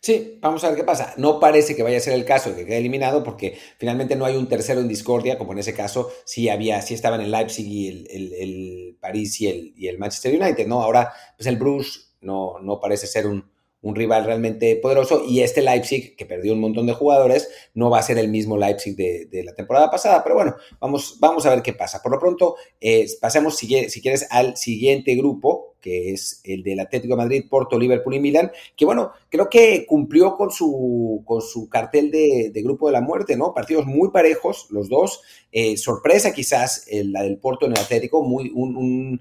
Sí, 0.00 0.38
vamos 0.40 0.62
a 0.62 0.68
ver 0.68 0.76
qué 0.76 0.84
pasa. 0.84 1.14
No 1.16 1.40
parece 1.40 1.74
que 1.74 1.82
vaya 1.82 1.96
a 1.96 2.00
ser 2.00 2.14
el 2.14 2.24
caso 2.24 2.50
de 2.50 2.56
que 2.56 2.66
quede 2.66 2.78
eliminado 2.78 3.24
porque 3.24 3.58
finalmente 3.78 4.14
no 4.14 4.24
hay 4.24 4.36
un 4.36 4.48
tercero 4.48 4.80
en 4.80 4.88
discordia, 4.88 5.38
como 5.38 5.52
en 5.52 5.58
ese 5.58 5.74
caso 5.74 6.10
sí 6.24 6.48
había, 6.48 6.80
sí 6.82 6.94
estaban 6.94 7.20
el 7.20 7.32
Leipzig 7.32 7.66
y 7.66 7.88
el, 7.88 8.32
el, 8.32 8.96
París 9.00 9.40
y 9.40 9.48
el, 9.48 9.72
y 9.76 9.88
el 9.88 9.98
Manchester 9.98 10.40
United, 10.40 10.66
¿no? 10.66 10.82
Ahora, 10.82 11.12
pues 11.36 11.46
el 11.46 11.56
Bruce 11.56 12.00
no, 12.20 12.58
no 12.60 12.80
parece 12.80 13.06
ser 13.06 13.26
un, 13.26 13.44
rival 13.80 14.24
realmente 14.24 14.76
poderoso 14.76 15.24
y 15.26 15.40
este 15.40 15.62
Leipzig, 15.62 16.14
que 16.14 16.26
perdió 16.26 16.52
un 16.52 16.60
montón 16.60 16.86
de 16.86 16.92
jugadores, 16.92 17.48
no 17.72 17.88
va 17.88 17.98
a 17.98 18.02
ser 18.02 18.18
el 18.18 18.28
mismo 18.28 18.58
Leipzig 18.58 18.94
de, 18.94 19.42
la 19.42 19.54
temporada 19.54 19.90
pasada, 19.90 20.22
pero 20.22 20.34
bueno, 20.34 20.56
vamos, 20.78 21.16
vamos 21.20 21.46
a 21.46 21.50
ver 21.50 21.62
qué 21.62 21.72
pasa. 21.72 22.02
Por 22.02 22.12
lo 22.12 22.18
pronto, 22.18 22.56
eh, 22.82 23.06
pasemos, 23.18 23.56
si, 23.56 23.66
quieres, 23.66 24.26
al 24.30 24.58
siguiente 24.58 25.14
grupo, 25.14 25.67
que 25.80 26.12
es 26.12 26.40
el 26.44 26.62
del 26.62 26.80
Atlético 26.80 27.14
de 27.14 27.22
Madrid, 27.22 27.44
Porto, 27.48 27.78
Liverpool 27.78 28.14
y 28.14 28.20
Milan, 28.20 28.50
que 28.76 28.84
bueno, 28.84 29.12
creo 29.28 29.48
que 29.48 29.86
cumplió 29.86 30.36
con 30.36 30.50
su, 30.50 31.22
con 31.24 31.40
su 31.40 31.68
cartel 31.68 32.10
de, 32.10 32.52
grupo 32.62 32.86
de 32.86 32.92
la 32.92 33.00
muerte, 33.00 33.36
¿no? 33.36 33.54
Partidos 33.54 33.86
muy 33.86 34.10
parejos, 34.10 34.66
los 34.70 34.88
dos. 34.88 35.22
Eh, 35.52 35.76
sorpresa 35.76 36.32
quizás 36.32 36.86
la 36.90 37.22
del 37.22 37.38
Porto 37.38 37.66
en 37.66 37.72
el 37.72 37.78
Atlético, 37.78 38.22
muy, 38.22 38.50
un 38.54 39.20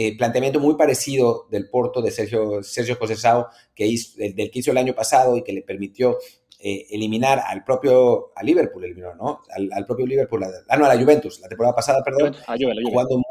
eh, 0.00 0.16
planteamiento 0.16 0.60
muy 0.60 0.76
parecido 0.76 1.48
del 1.50 1.68
Porto 1.70 2.02
de 2.02 2.10
Sergio, 2.10 2.62
Sergio 2.62 2.98
que 3.74 3.86
hizo, 3.86 4.18
del, 4.18 4.50
que 4.50 4.58
hizo 4.58 4.70
el 4.70 4.76
año 4.76 4.94
pasado 4.94 5.36
y 5.36 5.42
que 5.42 5.52
le 5.52 5.62
permitió 5.62 6.18
eh, 6.60 6.86
eliminar 6.90 7.42
al 7.44 7.64
propio, 7.64 8.32
a 8.36 8.42
Liverpool, 8.42 8.84
eliminó, 8.84 9.14
¿no? 9.14 9.40
Al, 9.50 9.86
propio 9.86 10.06
Liverpool, 10.06 10.44
ah, 10.68 10.76
no, 10.76 10.84
a 10.84 10.94
la 10.94 11.00
Juventus, 11.00 11.40
la 11.40 11.48
temporada 11.48 11.74
pasada, 11.74 12.02
perdón, 12.04 12.36
jugando 12.46 13.16
muy, 13.16 13.24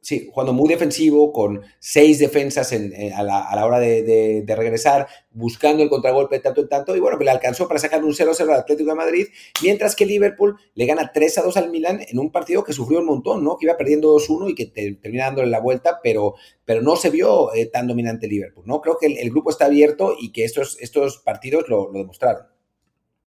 sí, 0.00 0.28
jugando 0.32 0.52
muy 0.52 0.68
defensivo, 0.68 1.32
con 1.32 1.62
seis 1.78 2.18
defensas 2.18 2.72
eh, 2.72 3.12
a, 3.14 3.22
la, 3.22 3.66
hora 3.66 3.78
de, 3.78 4.44
regresar, 4.56 5.06
buscando 5.30 5.82
el 5.82 5.88
contragolpe 5.88 6.36
de 6.36 6.42
tanto 6.42 6.60
en 6.62 6.68
tanto, 6.68 6.96
y 6.96 7.00
bueno, 7.00 7.18
que 7.18 7.24
le 7.24 7.30
alcanzó 7.30 7.68
para 7.68 7.80
sacar 7.80 8.02
un 8.02 8.12
0-0 8.12 8.40
al 8.40 8.60
Atlético 8.60 8.90
de 8.90 8.96
Madrid, 8.96 9.26
mientras 9.62 9.94
que 9.94 10.06
Liverpool 10.06 10.56
le 10.74 10.86
gana 10.86 11.12
3-2 11.12 11.56
al 11.56 11.70
Milan 11.70 12.00
en 12.08 12.18
un 12.18 12.30
partido 12.32 12.64
que 12.64 12.72
sufrió 12.72 13.00
un 13.00 13.06
montón, 13.06 13.44
¿no? 13.44 13.56
Que 13.56 13.66
iba 13.66 13.76
perdiendo 13.76 14.14
2-1 14.16 14.50
y 14.50 14.54
que 14.54 14.66
termina 14.66 15.26
dándole 15.26 15.48
la 15.48 15.60
vuelta, 15.60 16.00
pero, 16.02 16.34
pero 16.64 16.82
no 16.82 16.96
se 16.96 17.10
vio 17.10 17.52
eh, 17.54 17.66
tan 17.66 17.86
dominante 17.86 18.26
Liverpool, 18.26 18.64
¿no? 18.66 18.80
Creo 18.80 18.96
que 18.98 19.06
el, 19.06 19.30
grupo 19.30 19.50
está 19.50 19.66
abierto 19.66 20.14
y 20.18 20.32
que 20.32 20.44
estos, 20.44 20.76
estos 20.80 21.18
partidos 21.18 21.68
lo, 21.68 21.92
lo 21.92 22.00
demostraron. 22.00 22.46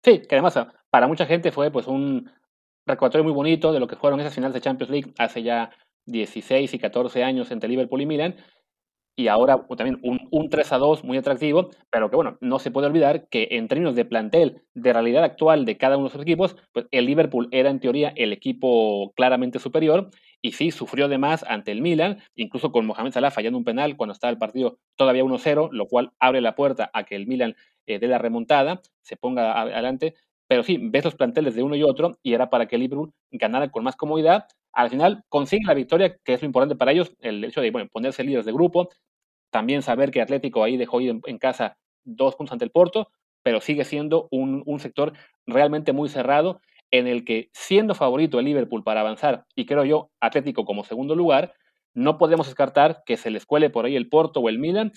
Sí, 0.03 0.21
que 0.21 0.35
además 0.35 0.57
para 0.89 1.07
mucha 1.07 1.25
gente 1.25 1.51
fue 1.51 1.71
pues 1.71 1.87
un 1.87 2.31
recordatorio 2.85 3.23
muy 3.23 3.33
bonito 3.33 3.73
de 3.73 3.79
lo 3.79 3.87
que 3.87 3.95
fueron 3.95 4.19
esas 4.19 4.33
finales 4.33 4.53
de 4.53 4.61
Champions 4.61 4.91
League 4.91 5.13
hace 5.17 5.43
ya 5.43 5.71
16 6.11 6.73
y 6.73 6.79
14 6.79 7.23
años 7.23 7.51
entre 7.51 7.69
Liverpool 7.69 8.01
y 8.01 8.05
Milan, 8.05 8.35
y 9.19 9.27
ahora 9.27 9.65
también 9.75 9.99
un, 10.01 10.29
un, 10.31 10.49
3 10.49 10.71
a 10.71 10.77
2 10.77 11.03
muy 11.03 11.17
atractivo, 11.17 11.71
pero 11.91 12.09
que 12.09 12.15
bueno, 12.15 12.37
no 12.39 12.57
se 12.57 12.71
puede 12.71 12.87
olvidar 12.87 13.27
que 13.27 13.49
en 13.51 13.67
términos 13.67 13.93
de 13.93 14.05
plantel, 14.05 14.63
de 14.73 14.93
realidad 14.93 15.25
actual 15.25 15.65
de 15.65 15.77
cada 15.77 15.97
uno 15.97 16.07
de 16.07 16.13
sus 16.13 16.21
equipos, 16.21 16.55
pues 16.71 16.85
el 16.91 17.05
Liverpool 17.05 17.49
era 17.51 17.69
en 17.69 17.81
teoría 17.81 18.13
el 18.15 18.31
equipo 18.31 19.11
claramente 19.17 19.59
superior 19.59 20.09
y 20.41 20.53
sí 20.53 20.71
sufrió 20.71 21.09
de 21.09 21.17
más 21.17 21.43
ante 21.43 21.73
el 21.73 21.81
Milan, 21.81 22.19
incluso 22.35 22.71
con 22.71 22.85
Mohamed 22.85 23.11
Salah 23.11 23.29
fallando 23.29 23.57
un 23.57 23.65
penal 23.65 23.97
cuando 23.97 24.13
estaba 24.13 24.31
el 24.31 24.37
partido 24.37 24.79
todavía 24.95 25.25
1-0, 25.25 25.69
lo 25.69 25.87
cual 25.87 26.13
abre 26.21 26.39
la 26.39 26.55
puerta 26.55 26.89
a 26.93 27.03
que 27.03 27.17
el 27.17 27.27
Milan 27.27 27.57
eh, 27.87 27.99
dé 27.99 28.07
la 28.07 28.19
remontada, 28.19 28.81
se 29.01 29.17
ponga 29.17 29.59
adelante, 29.59 30.15
pero 30.47 30.63
sí, 30.63 30.77
ves 30.81 31.03
los 31.03 31.15
planteles 31.15 31.55
de 31.55 31.63
uno 31.63 31.75
y 31.75 31.83
otro 31.83 32.17
y 32.23 32.35
era 32.35 32.49
para 32.49 32.67
que 32.67 32.77
el 32.77 32.83
Liverpool 32.83 33.11
ganara 33.31 33.69
con 33.69 33.83
más 33.83 33.97
comodidad 33.97 34.45
al 34.73 34.89
final 34.89 35.23
consiguen 35.29 35.67
la 35.67 35.73
victoria, 35.73 36.17
que 36.23 36.33
es 36.33 36.41
lo 36.41 36.45
importante 36.45 36.75
para 36.75 36.91
ellos, 36.91 37.13
el 37.19 37.43
hecho 37.43 37.61
de 37.61 37.71
bueno, 37.71 37.89
ponerse 37.91 38.23
líderes 38.23 38.45
de 38.45 38.51
grupo, 38.51 38.89
también 39.49 39.81
saber 39.81 40.11
que 40.11 40.21
Atlético 40.21 40.63
ahí 40.63 40.77
dejó 40.77 41.01
ir 41.01 41.19
en, 41.25 41.37
casa 41.37 41.77
dos 42.03 42.35
puntos 42.35 42.53
ante 42.53 42.65
el 42.65 42.71
Porto, 42.71 43.09
pero 43.43 43.61
sigue 43.61 43.83
siendo 43.83 44.27
un, 44.31 44.79
sector 44.79 45.13
realmente 45.45 45.93
muy 45.93 46.09
cerrado 46.09 46.61
en 46.91 47.07
el 47.07 47.23
que 47.23 47.49
siendo 47.53 47.95
favorito 47.95 48.39
el 48.39 48.45
Liverpool 48.45 48.83
para 48.83 49.01
avanzar 49.01 49.45
y 49.55 49.65
creo 49.65 49.85
yo 49.85 50.11
Atlético 50.19 50.65
como 50.65 50.83
segundo 50.83 51.15
lugar, 51.15 51.53
no 51.93 52.17
podemos 52.17 52.47
descartar 52.47 53.03
que 53.05 53.17
se 53.17 53.31
les 53.31 53.45
cuele 53.45 53.69
por 53.69 53.85
ahí 53.85 53.95
el 53.95 54.09
Porto 54.09 54.39
o 54.39 54.49
el 54.49 54.59
Milan 54.59 54.91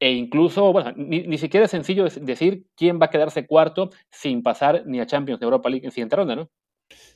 e 0.00 0.12
incluso, 0.12 0.72
bueno, 0.72 0.92
ni, 0.96 1.22
ni, 1.22 1.38
siquiera 1.38 1.66
es 1.66 1.70
sencillo 1.70 2.04
decir 2.04 2.66
quién 2.74 3.00
va 3.00 3.06
a 3.06 3.10
quedarse 3.10 3.46
cuarto 3.46 3.90
sin 4.10 4.42
pasar 4.42 4.82
ni 4.86 5.00
a 5.00 5.06
Champions 5.06 5.40
de 5.40 5.44
Europa 5.44 5.70
League 5.70 5.86
en 5.86 5.92
siguiente 5.92 6.16
ronda, 6.16 6.36
¿no? 6.36 6.50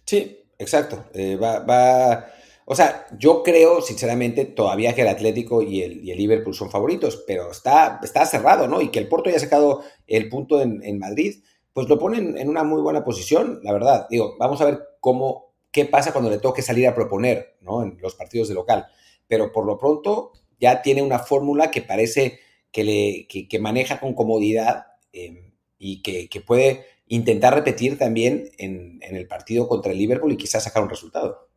Sí, 0.05 0.39
exacto. 0.59 1.05
Eh, 1.15 1.37
va, 1.37 1.61
va, 1.61 2.27
o 2.65 2.75
sea, 2.75 3.07
yo 3.19 3.43
creo, 3.43 3.81
sinceramente, 3.81 4.45
todavía 4.45 4.95
que 4.95 5.01
el 5.01 5.09
Atlético 5.09 5.63
y 5.63 5.83
el, 5.83 6.05
y 6.05 6.11
el 6.11 6.19
Liverpool 6.19 6.55
son 6.55 6.71
favoritos, 6.71 7.25
pero 7.27 7.51
está, 7.51 7.99
está 8.03 8.27
cerrado, 8.27 8.69
¿no? 8.69 8.83
Y 8.83 8.91
que 8.91 8.99
el 8.99 9.09
Porto 9.09 9.31
haya 9.31 9.39
sacado 9.39 9.83
el 10.07 10.29
punto 10.29 10.61
en, 10.61 10.83
en 10.85 10.99
Madrid, 10.99 11.43
pues 11.73 11.89
lo 11.89 11.99
ponen 11.99 12.37
en 12.37 12.49
una 12.49 12.65
muy 12.65 12.83
buena 12.83 13.05
posición, 13.05 13.61
la 13.63 13.73
verdad. 13.73 14.07
Digo, 14.11 14.37
vamos 14.39 14.61
a 14.61 14.67
ver 14.67 14.81
cómo, 15.01 15.55
qué 15.71 15.87
pasa 15.87 16.13
cuando 16.13 16.31
le 16.31 16.39
toque 16.39 16.61
salir 16.61 16.87
a 16.87 16.95
proponer, 16.95 17.57
¿no? 17.61 17.83
En 17.83 17.97
los 18.01 18.15
partidos 18.15 18.49
de 18.49 18.55
local. 18.55 18.87
Pero 19.27 19.53
por 19.53 19.65
lo 19.65 19.79
pronto 19.79 20.33
ya 20.61 20.83
tiene 20.83 21.03
una 21.03 21.21
fórmula 21.21 21.71
que 21.71 21.83
parece 21.83 22.41
que, 22.71 22.85
le, 22.85 23.27
que, 23.29 23.49
que 23.49 23.59
maneja 23.59 24.01
con 24.01 24.15
comodidad 24.15 24.87
eh, 25.13 25.53
y 25.79 26.03
que, 26.03 26.29
que 26.29 26.41
puede 26.41 26.85
intentar 27.09 27.55
repetir 27.55 27.99
también 27.99 28.51
en, 28.59 29.01
el 29.01 29.27
partido 29.27 29.69
contra 29.69 29.93
el 29.93 29.99
Liverpool 29.99 30.33
y 30.33 30.37
quizás 30.37 30.65
sacar 30.65 30.83
un 30.83 30.91
resultado. 30.91 31.49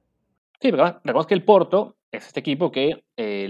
Sí, 0.61 0.71
pero 0.71 0.85
recordemos 0.85 1.27
que 1.27 1.33
el 1.33 1.43
Porto 1.43 1.95
es 2.11 2.27
este 2.27 2.39
equipo 2.39 2.71
que 2.71 3.03
eh, 3.17 3.47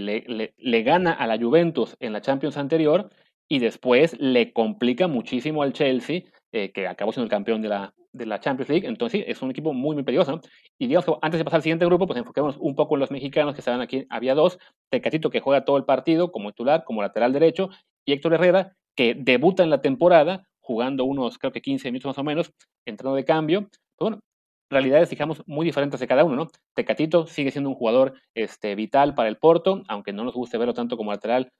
le, 0.56 0.82
gana 0.82 1.12
a 1.12 1.26
la 1.26 1.38
Juventus 1.38 1.96
en 2.00 2.12
la 2.12 2.20
Champions 2.20 2.56
anterior 2.56 3.10
y 3.48 3.58
después 3.58 4.18
le 4.18 4.52
complica 4.52 5.08
muchísimo 5.08 5.62
al 5.62 5.72
Chelsea, 5.72 6.22
eh, 6.52 6.72
que 6.72 6.86
acabó 6.86 7.12
siendo 7.12 7.24
el 7.24 7.30
campeón 7.30 7.60
de 7.60 7.68
la, 7.68 8.40
Champions 8.40 8.70
League. 8.70 8.86
Entonces, 8.86 9.20
sí, 9.20 9.24
es 9.30 9.42
un 9.42 9.50
equipo 9.50 9.72
muy, 9.72 9.94
muy 9.94 10.04
peligroso. 10.04 10.40
Y 10.78 10.86
digamos 10.86 11.04
que 11.04 11.12
antes 11.20 11.38
de 11.38 11.44
pasar 11.44 11.58
al 11.58 11.62
siguiente 11.62 11.84
grupo, 11.84 12.06
pues 12.06 12.18
enfoquémonos 12.18 12.56
un 12.58 12.74
poco 12.74 12.94
en 12.94 13.00
los 13.00 13.10
mexicanos 13.10 13.54
que 13.54 13.60
estaban 13.60 13.80
aquí. 13.80 14.06
Había 14.08 14.34
dos: 14.34 14.58
Tecatito, 14.88 15.28
que 15.28 15.40
juega 15.40 15.64
todo 15.64 15.76
el 15.76 15.84
partido 15.84 16.32
como 16.32 16.52
titular, 16.52 16.84
como 16.84 17.02
lateral 17.02 17.32
derecho, 17.32 17.68
y 18.06 18.12
Héctor 18.12 18.34
Herrera, 18.34 18.76
que 18.94 19.14
debuta 19.14 19.62
en 19.62 19.70
la 19.70 19.82
temporada 19.82 20.48
jugando 20.62 21.04
unos, 21.04 21.38
creo 21.38 21.52
que 21.52 21.60
15 21.60 21.90
minutos 21.90 22.08
más 22.10 22.18
o 22.18 22.24
menos, 22.24 22.52
entrando 22.86 23.16
de 23.16 23.24
cambio. 23.24 23.62
Pues 23.62 24.10
bueno, 24.10 24.20
realidades, 24.70 25.10
digamos, 25.10 25.42
muy 25.46 25.66
diferentes 25.66 26.00
de 26.00 26.06
cada 26.08 26.24
uno, 26.24 26.36
¿no? 26.36 26.48
Tecatito 26.74 27.26
sigue 27.26 27.50
siendo 27.50 27.70
un 27.70 27.76
jugador 27.76 28.14
este, 28.34 28.74
vital 28.74 29.14
para 29.14 29.28
el 29.28 29.36
Porto, 29.36 29.82
aunque 29.88 30.12
no 30.12 30.24
nos 30.24 30.34
guste 30.34 30.58
verlo 30.58 30.74
tanto 30.74 30.96
como 30.96 31.12
lateral, 31.12 31.50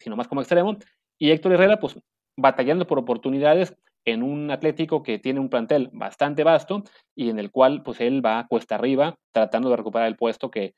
sino 0.00 0.16
más 0.16 0.28
como 0.28 0.40
extremo. 0.40 0.76
Y 1.18 1.30
Héctor 1.30 1.52
Herrera, 1.52 1.78
pues, 1.78 1.98
batallando 2.36 2.86
por 2.86 2.98
oportunidades 2.98 3.74
en 4.06 4.22
un 4.22 4.50
Atlético 4.50 5.02
que 5.02 5.18
tiene 5.18 5.40
un 5.40 5.48
plantel 5.50 5.90
bastante 5.92 6.44
vasto 6.44 6.82
y 7.16 7.30
en 7.30 7.38
el 7.38 7.50
cual, 7.50 7.82
pues, 7.82 8.00
él 8.00 8.24
va 8.24 8.46
cuesta 8.48 8.76
arriba 8.76 9.16
tratando 9.32 9.70
de 9.70 9.76
recuperar 9.76 10.08
el 10.08 10.16
puesto 10.16 10.50
que 10.50 10.74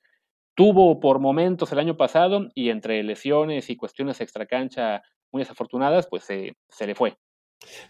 tuvo 0.57 1.01
por 1.01 1.21
momentos 1.21 1.73
el 1.73 1.79
año 1.81 1.97
pasado 1.97 2.49
y 2.55 2.71
entre 2.71 3.03
lesiones 3.03 3.71
y 3.71 3.77
cuestiones 3.77 4.21
extracancha 4.21 5.03
muy 5.33 5.43
desafortunadas, 5.43 6.09
pues 6.09 6.25
se 6.25 6.87
le 6.87 6.95
fue. 6.95 7.17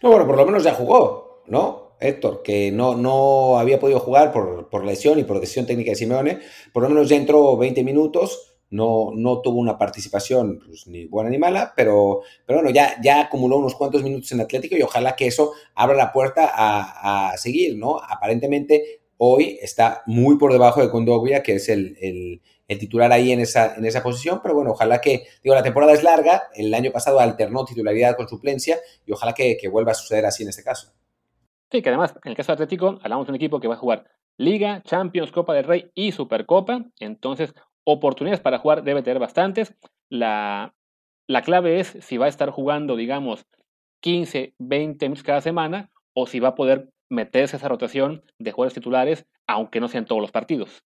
No, 0.01 0.09
bueno, 0.09 0.25
por 0.25 0.37
lo 0.37 0.45
menos 0.45 0.63
ya 0.63 0.73
jugó, 0.73 1.43
¿no? 1.47 1.95
Héctor, 1.99 2.43
que 2.43 2.71
no, 2.71 2.95
no 2.95 3.57
había 3.57 3.79
podido 3.79 3.99
jugar 3.99 4.31
por, 4.31 4.85
lesión 4.85 5.17
y 5.19 5.23
por 5.23 5.39
decisión 5.39 5.65
técnica 5.65 5.91
de 5.91 5.95
Simeone, 5.95 6.39
por 6.71 6.83
lo 6.83 6.89
menos 6.89 7.09
ya 7.09 7.15
entró 7.15 7.57
20 7.57 7.83
minutos, 7.83 8.55
no, 8.69 9.11
no 9.15 9.41
tuvo 9.41 9.59
una 9.59 9.77
participación 9.77 10.59
pues, 10.63 10.85
ni 10.87 11.05
buena 11.05 11.29
ni 11.29 11.37
mala, 11.37 11.73
pero, 11.75 12.21
pero 12.45 12.59
bueno, 12.59 12.69
ya, 12.69 13.01
ya 13.01 13.21
acumuló 13.21 13.57
unos 13.57 13.75
cuantos 13.75 14.03
minutos 14.03 14.31
en 14.31 14.41
Atlético 14.41 14.75
y 14.75 14.81
ojalá 14.81 15.15
que 15.15 15.27
eso 15.27 15.53
abra 15.73 15.95
la 15.95 16.11
puerta 16.11 16.51
a, 16.53 17.31
a 17.31 17.37
seguir, 17.37 17.77
¿no? 17.77 17.97
Aparentemente 17.97 19.01
hoy 19.17 19.57
está 19.61 20.03
muy 20.05 20.37
por 20.37 20.51
debajo 20.51 20.81
de 20.81 20.89
Condovia, 20.89 21.43
que 21.43 21.55
es 21.55 21.69
el, 21.69 22.41
titular 22.75 23.11
ahí 23.11 23.31
en 23.31 23.39
esa, 23.39 23.75
en 23.75 23.85
esa 23.85 24.03
posición, 24.03 24.41
pero 24.43 24.55
bueno, 24.55 24.71
ojalá 24.71 24.99
que, 24.99 25.27
digo, 25.41 25.55
la 25.55 25.63
temporada 25.63 25.93
es 25.93 26.03
larga, 26.03 26.49
el 26.53 26.73
año 26.73 26.91
pasado 26.91 27.19
alternó 27.19 27.63
titularidad 27.63 28.17
con 28.17 28.27
suplencia 28.27 28.77
y 29.05 29.13
ojalá 29.13 29.33
que, 29.33 29.57
que 29.57 29.69
vuelva 29.69 29.91
a 29.91 29.95
suceder 29.95 30.25
así 30.25 30.43
en 30.43 30.49
este 30.49 30.63
caso. 30.63 30.91
Sí, 31.71 31.81
que 31.81 31.89
además, 31.89 32.15
en 32.23 32.31
el 32.31 32.37
caso 32.37 32.51
de 32.51 32.53
Atlético, 32.53 32.99
hablamos 33.01 33.27
de 33.27 33.31
un 33.31 33.35
equipo 33.35 33.59
que 33.59 33.67
va 33.67 33.75
a 33.75 33.79
jugar 33.79 34.05
Liga, 34.37 34.81
Champions, 34.83 35.31
Copa 35.31 35.53
del 35.53 35.65
Rey 35.65 35.91
y 35.95 36.11
Supercopa. 36.11 36.85
Entonces, 36.99 37.53
oportunidades 37.83 38.39
para 38.39 38.59
jugar 38.59 38.83
debe 38.83 39.01
tener 39.01 39.19
bastantes. 39.19 39.73
La, 40.09 40.75
la 41.27 41.41
clave 41.41 41.79
es 41.79 41.97
si 42.01 42.17
va 42.17 42.27
a 42.27 42.29
estar 42.29 42.51
jugando, 42.51 42.95
digamos, 42.95 43.45
15, 44.01 44.53
20 44.59 45.05
minutos 45.05 45.23
cada 45.23 45.41
semana 45.41 45.91
o 46.13 46.27
si 46.27 46.39
va 46.39 46.49
a 46.49 46.55
poder 46.55 46.89
meterse 47.09 47.57
esa 47.57 47.67
rotación 47.67 48.23
de 48.37 48.51
jugadores 48.51 48.75
titulares, 48.75 49.25
aunque 49.47 49.79
no 49.79 49.87
sean 49.87 50.05
todos 50.05 50.21
los 50.21 50.31
partidos. 50.31 50.83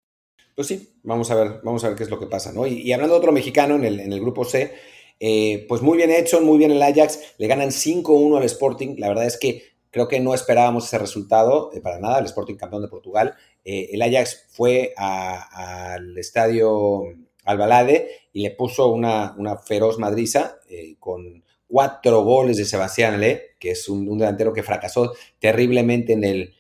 Pues 0.56 0.68
sí, 0.68 0.90
vamos 1.04 1.32
a 1.32 1.36
ver, 1.36 1.62
vamos 1.64 1.84
a 1.84 1.90
ver 1.90 1.98
qué 1.98 2.04
es 2.04 2.10
lo 2.10 2.20
que 2.20 2.28
pasa, 2.28 2.52
¿no? 2.52 2.68
Y, 2.68 2.92
hablando 2.92 3.16
de 3.16 3.20
otro 3.20 3.32
mexicano 3.32 3.76
en 3.76 3.86
el, 3.86 4.00
en 4.00 4.12
el 4.14 4.20
grupo 4.20 4.44
C, 4.44 4.74
eh, 5.20 5.66
pues 5.70 5.82
muy 5.82 5.98
bien 5.98 6.12
hecho, 6.12 6.42
muy 6.42 6.58
bien 6.58 6.72
el 6.72 6.82
Ajax, 6.82 7.36
le 7.38 7.48
ganan 7.48 7.70
5-1 7.70 8.38
al 8.38 8.44
Sporting, 8.44 8.96
la 8.98 9.08
verdad 9.08 9.26
es 9.26 9.38
que 9.38 9.64
creo 9.92 10.08
que 10.08 10.20
no 10.20 10.34
esperábamos 10.34 10.86
ese 10.86 10.98
resultado 10.98 11.72
eh, 11.74 11.80
para 11.80 12.00
nada, 12.00 12.20
el 12.20 12.26
Sporting 12.26 12.56
campeón 12.56 12.82
de 12.82 12.88
Portugal, 12.88 13.36
eh, 13.64 13.90
el 13.92 14.02
Ajax 14.02 14.48
fue 14.50 14.94
al 14.98 16.18
estadio 16.18 17.04
Albalade 17.46 18.10
y 18.34 18.42
le 18.42 18.52
puso 18.52 18.92
una, 18.92 19.36
una 19.38 19.58
feroz 19.58 20.00
madriza 20.00 20.58
con 21.00 21.44
cuatro 21.68 22.24
goles 22.24 22.58
de 22.58 22.66
Sebastián 22.66 23.20
Le, 23.20 23.56
que 23.60 23.72
es 23.72 23.88
un, 23.88 24.18
delantero 24.18 24.54
que 24.54 24.64
fracasó 24.64 25.14
terriblemente 25.40 26.14
en 26.14 26.24
el, 26.24 26.54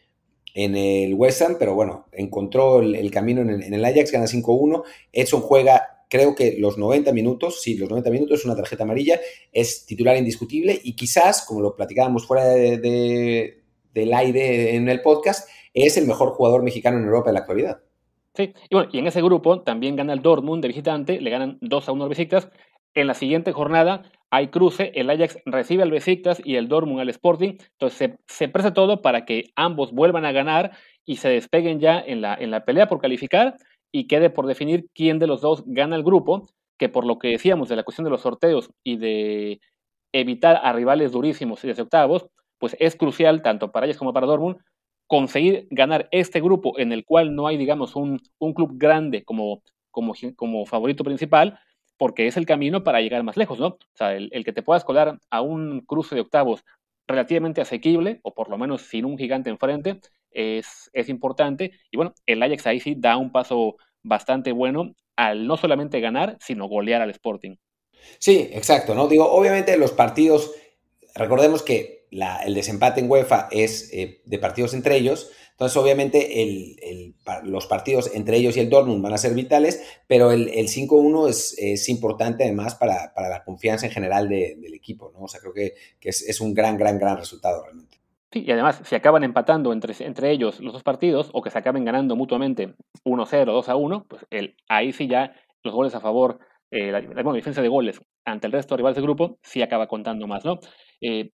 en 0.54 0.76
el 0.76 1.14
West 1.14 1.42
Ham, 1.42 1.56
pero 1.60 1.76
bueno, 1.76 2.08
encontró 2.12 2.82
el, 2.82 3.12
camino 3.12 3.42
en 3.42 3.74
el, 3.74 3.86
Ajax, 3.86 4.12
gana 4.12 4.26
5-1. 4.26 4.84
Edson 5.12 5.42
juega, 5.42 6.06
creo 6.10 6.36
que 6.36 6.58
los 6.60 6.78
90 6.78 7.12
minutos, 7.14 7.62
sí, 7.62 7.78
los 7.78 7.90
90 7.90 8.10
minutos, 8.10 8.46
una 8.46 8.56
tarjeta 8.56 8.84
amarilla, 8.84 9.20
es 9.52 9.86
titular 9.86 10.18
indiscutible 10.18 10.80
y 10.84 10.96
quizás, 10.96 11.46
como 11.46 11.62
lo 11.62 11.76
platicábamos 11.76 12.26
fuera 12.26 12.46
de, 12.46 13.62
del 13.94 14.14
aire 14.14 14.76
en 14.76 14.90
el 14.90 15.02
podcast, 15.02 15.48
es 15.74 15.98
el 15.98 16.08
mejor 16.08 16.32
jugador 16.32 16.64
mexicano 16.64 16.98
en 16.98 17.06
Europa 17.06 17.30
en 17.30 17.34
la 17.36 17.40
actualidad. 17.42 17.80
Sí, 18.34 18.54
y 18.70 18.76
bueno, 18.76 18.90
y 18.94 19.00
en 19.00 19.08
ese 19.08 19.22
grupo 19.22 19.62
también 19.62 19.98
gana 19.98 20.14
el 20.14 20.22
Dortmund 20.22 20.62
de 20.62 20.70
visitante, 20.70 21.20
le 21.20 21.30
ganan 21.30 21.58
2 21.62 21.90
a 21.90 21.92
1 21.92 22.08
visitas. 22.08 22.50
En 22.94 23.08
la 23.08 23.14
siguiente 23.14 23.52
jornada 23.54 24.04
hay 24.30 24.48
cruce, 24.48 24.92
el 24.96 25.10
Ajax 25.10 25.38
recibe 25.46 25.84
al 25.84 25.92
Besiktas 25.92 26.42
y 26.44 26.56
el 26.56 26.68
Dortmund 26.68 27.02
al 27.02 27.10
Sporting, 27.10 27.58
entonces 27.74 28.12
se, 28.28 28.48
presta 28.48 28.74
todo 28.74 29.02
para 29.02 29.26
que 29.26 29.52
ambos 29.56 29.92
vuelvan 29.92 30.26
a 30.26 30.32
ganar 30.32 30.72
y 31.06 31.18
se 31.18 31.30
despeguen 31.30 31.80
ya 31.80 32.00
en 32.00 32.22
la, 32.22 32.36
en 32.36 32.52
la 32.52 32.64
pelea 32.64 32.88
por 32.88 33.02
calificar 33.02 33.56
y 33.92 34.08
quede 34.08 34.30
por 34.30 34.48
definir 34.48 34.88
quién 34.94 35.20
de 35.20 35.28
los 35.28 35.42
dos 35.42 35.64
gana 35.66 35.98
el 35.98 36.04
grupo, 36.04 36.50
que 36.78 36.88
por 36.90 37.06
lo 37.06 37.20
que 37.20 37.28
decíamos 37.30 37.68
de 37.68 37.76
la 37.76 37.84
cuestión 37.84 38.06
de 38.06 38.12
los 38.12 38.22
sorteos 38.22 38.72
y 38.84 38.98
de 38.98 39.60
evitar 40.14 40.60
a 40.64 40.74
rivales 40.74 41.12
durísimos 41.12 41.64
y 41.64 41.68
desde 41.68 41.84
octavos, 41.84 42.28
pues 42.58 42.78
es 42.80 42.96
crucial 42.96 43.42
tanto 43.42 43.72
para 43.72 43.86
Ajax 43.86 44.00
como 44.00 44.14
para 44.14 44.28
Dortmund 44.28 44.58
conseguir 45.08 45.68
ganar 45.72 46.08
este 46.12 46.40
grupo 46.40 46.80
en 46.80 46.94
el 46.94 47.04
cual 47.04 47.36
no 47.36 47.48
hay, 47.48 47.58
digamos, 47.58 47.98
un, 47.98 48.22
un 48.40 48.54
club 48.54 48.72
grande 48.76 49.26
como, 49.26 49.62
como, 49.90 50.14
como 50.38 50.66
favorito 50.66 51.04
principal, 51.04 51.60
porque 52.02 52.26
es 52.26 52.36
el 52.36 52.48
camino 52.48 52.84
para 52.84 53.00
llegar 53.00 53.22
más 53.22 53.38
lejos, 53.38 53.60
¿no? 53.60 53.68
O 53.68 53.78
sea, 53.94 54.16
el, 54.16 54.44
que 54.44 54.54
te 54.54 54.64
puedas 54.64 54.84
colar 54.84 55.20
a 55.30 55.42
un 55.42 55.82
cruce 55.82 56.16
de 56.16 56.22
octavos 56.22 56.66
relativamente 57.08 57.62
asequible, 57.62 58.22
o 58.24 58.34
por 58.34 58.50
lo 58.50 58.58
menos 58.58 58.82
sin 58.82 59.06
un 59.06 59.20
gigante 59.20 59.52
enfrente, 59.52 60.02
es, 60.32 60.90
es 60.94 61.10
importante. 61.10 61.74
Y 61.92 61.98
bueno, 61.98 62.16
el 62.26 62.42
Ajax 62.42 62.66
ahí 62.66 62.80
sí 62.80 62.96
da 62.98 63.18
un 63.18 63.32
paso 63.32 63.76
bastante 64.02 64.52
bueno 64.52 64.96
al 65.16 65.46
no 65.46 65.58
solamente 65.58 66.00
ganar, 66.00 66.38
sino 66.40 66.68
golear 66.68 67.04
al 67.04 67.12
Sporting. 67.12 67.58
Sí, 68.18 68.50
exacto, 68.52 68.96
¿no? 68.96 69.08
Digo, 69.08 69.32
obviamente 69.32 69.78
los 69.78 69.92
partidos, 69.92 70.56
recordemos 71.14 71.62
que 71.62 72.08
el 72.10 72.56
desempate 72.56 73.02
en 73.02 73.12
UEFA 73.12 73.48
es 73.52 73.94
eh, 73.94 74.24
de 74.26 74.40
partidos 74.40 74.74
entre 74.74 74.98
ellos, 74.98 75.30
entonces, 75.62 75.78
obviamente, 75.78 77.13
los 77.43 77.67
partidos 77.67 78.15
entre 78.15 78.38
ellos 78.38 78.58
y 78.58 78.62
el 78.62 78.69
Dortmund 78.71 79.04
van 79.04 79.13
a 79.13 79.19
ser 79.19 79.36
vitales, 79.36 80.02
pero 80.08 80.32
el, 80.32 80.47
5-1 80.47 81.28
es, 81.30 81.88
importante 81.88 82.45
además 82.45 82.74
para, 82.74 83.13
la 83.15 83.43
confianza 83.43 83.86
en 83.86 83.91
general 83.91 84.28
del 84.28 84.74
equipo, 84.74 85.12
¿no? 85.13 85.26
O 85.26 85.28
sea, 85.28 85.39
creo 85.39 85.54
que, 85.54 85.76
es, 86.02 86.41
un 86.41 86.56
gran, 86.56 86.80
gran, 86.80 86.97
gran 86.97 87.15
resultado 87.15 87.62
realmente. 87.63 88.00
Sí, 88.32 88.43
y 88.43 88.50
además, 88.50 88.82
si 88.84 88.95
acaban 88.95 89.24
empatando 89.24 89.71
entre, 89.71 90.32
ellos 90.32 90.60
los 90.62 90.74
dos 90.74 90.82
partidos, 90.82 91.30
o 91.32 91.43
que 91.43 91.52
se 91.52 91.60
acaben 91.60 91.86
ganando 91.86 92.15
mutuamente 92.15 92.74
1-0, 93.06 93.63
2-1, 93.63 94.08
pues 94.08 94.26
el, 94.32 94.56
ahí 94.67 94.91
sí 94.91 95.08
ya 95.08 95.36
los 95.62 95.76
goles 95.76 95.93
a 95.93 96.00
favor, 96.00 96.39
eh, 96.71 96.91
la, 96.91 97.02
diferencia 97.02 97.62
de 97.62 97.69
goles 97.69 98.02
ante 98.26 98.47
el 98.47 98.54
resto 98.54 98.74
de 98.74 98.78
rivales 98.78 98.95
del 98.95 99.04
grupo, 99.04 99.38
sí 99.43 99.62
acaba 99.62 99.86
contando 99.86 100.26
más, 100.26 100.43
¿no? 100.43 100.60
Eh, 101.02 101.30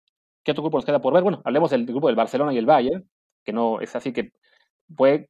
¿Qué 0.43 0.49
otro 0.49 0.63
grupo 0.63 0.79
nos 0.79 0.85
queda 0.85 0.99
por 0.99 1.13
ver? 1.13 1.21
Bueno, 1.21 1.43
hablemos 1.45 1.69
del 1.69 1.85
grupo 1.85 2.07
del 2.07 2.15
Barcelona 2.15 2.51
y 2.53 2.57
el 2.57 2.65
Bayern, 2.65 3.07
que 3.45 3.53
no 3.53 3.79
es 3.81 3.95
así 3.95 4.11
que 4.11 4.31
puede 4.95 5.29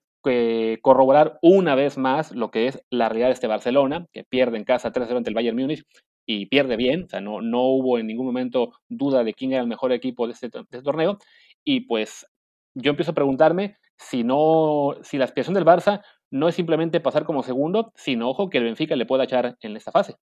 corroborar 0.82 1.38
una 1.44 1.76
vez 1.76 1.98
más 2.00 2.32
lo 2.32 2.50
que 2.50 2.68
es 2.68 2.82
la 2.90 3.10
realidad 3.10 3.28
de 3.28 3.34
este 3.34 3.48
Barcelona, 3.48 4.08
que 4.12 4.24
pierde 4.24 4.58
en 4.58 4.64
casa 4.64 4.92
3-0 4.92 5.18
ante 5.18 5.30
el 5.30 5.36
Bayern 5.36 5.56
Múnich 5.56 5.86
y 6.26 6.48
pierde 6.48 6.76
bien, 6.78 7.04
o 7.04 7.08
sea, 7.08 7.22
no, 7.22 7.42
no 7.42 7.62
hubo 7.62 8.00
en 8.00 8.08
ningún 8.08 8.26
momento 8.26 8.72
duda 8.90 9.24
de 9.24 9.36
quién 9.36 9.54
era 9.54 9.62
el 9.62 9.68
mejor 9.68 9.92
equipo 9.92 10.26
de 10.26 10.34
este, 10.34 10.50
de 10.50 10.62
este 10.62 10.82
torneo, 10.82 11.20
y 11.64 11.82
pues 11.82 12.26
yo 12.74 12.90
empiezo 12.90 13.12
a 13.12 13.16
preguntarme 13.16 13.78
si 13.98 14.24
no, 14.24 14.96
si 15.04 15.18
la 15.18 15.26
aspiración 15.26 15.54
del 15.54 15.66
Barça 15.66 16.02
no 16.32 16.50
es 16.50 16.56
simplemente 16.56 17.00
pasar 17.00 17.26
como 17.26 17.44
segundo, 17.44 17.94
sino 17.96 18.30
ojo 18.30 18.50
que 18.50 18.58
el 18.58 18.64
Benfica 18.64 18.96
le 18.96 19.06
pueda 19.06 19.26
echar 19.26 19.56
en 19.62 19.78
esta 19.78 19.92
fase. 19.92 20.16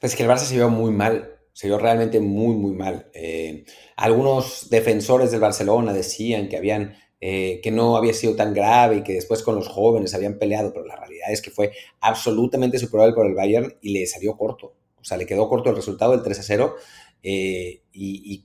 Pues 0.00 0.16
que 0.16 0.22
el 0.22 0.30
Barça 0.30 0.38
se 0.38 0.56
vio 0.56 0.70
muy 0.70 0.90
mal, 0.90 1.39
se 1.52 1.66
vio 1.66 1.78
realmente 1.78 2.20
muy, 2.20 2.54
muy 2.54 2.72
mal. 2.72 3.10
Eh, 3.14 3.64
algunos 3.96 4.68
defensores 4.70 5.30
del 5.30 5.40
Barcelona 5.40 5.92
decían 5.92 6.48
que 6.48 6.56
habían 6.56 6.94
eh, 7.22 7.60
que 7.62 7.70
no 7.70 7.98
había 7.98 8.14
sido 8.14 8.34
tan 8.34 8.54
grave 8.54 8.96
y 8.96 9.02
que 9.02 9.12
después 9.12 9.42
con 9.42 9.54
los 9.54 9.68
jóvenes 9.68 10.14
habían 10.14 10.38
peleado, 10.38 10.72
pero 10.72 10.86
la 10.86 10.96
realidad 10.96 11.30
es 11.30 11.42
que 11.42 11.50
fue 11.50 11.72
absolutamente 12.00 12.78
superable 12.78 13.14
por 13.14 13.26
el 13.26 13.34
Bayern 13.34 13.76
y 13.82 13.92
le 13.92 14.06
salió 14.06 14.38
corto. 14.38 14.74
O 14.98 15.04
sea, 15.04 15.18
le 15.18 15.26
quedó 15.26 15.46
corto 15.46 15.68
el 15.68 15.76
resultado 15.76 16.12
del 16.12 16.22
3 16.22 16.38
a 16.38 16.42
0. 16.42 16.76
Eh, 17.22 17.82
y, 17.92 18.42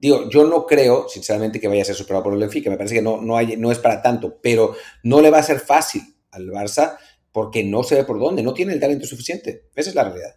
digo, 0.00 0.28
yo 0.28 0.44
no 0.44 0.66
creo, 0.66 1.08
sinceramente, 1.08 1.60
que 1.60 1.68
vaya 1.68 1.82
a 1.82 1.84
ser 1.84 1.94
superado 1.94 2.24
por 2.24 2.32
el 2.32 2.40
Benfica. 2.40 2.68
Me 2.68 2.76
parece 2.76 2.96
que 2.96 3.02
no, 3.02 3.20
no, 3.22 3.36
hay, 3.36 3.56
no 3.56 3.70
es 3.70 3.78
para 3.78 4.02
tanto, 4.02 4.38
pero 4.42 4.74
no 5.04 5.20
le 5.20 5.30
va 5.30 5.38
a 5.38 5.44
ser 5.44 5.60
fácil 5.60 6.02
al 6.32 6.48
Barça 6.48 6.96
porque 7.30 7.62
no 7.62 7.84
se 7.84 7.94
ve 7.94 8.04
por 8.04 8.18
dónde, 8.18 8.42
no 8.42 8.54
tiene 8.54 8.72
el 8.72 8.80
talento 8.80 9.06
suficiente. 9.06 9.68
Esa 9.76 9.90
es 9.90 9.94
la 9.94 10.04
realidad. 10.04 10.34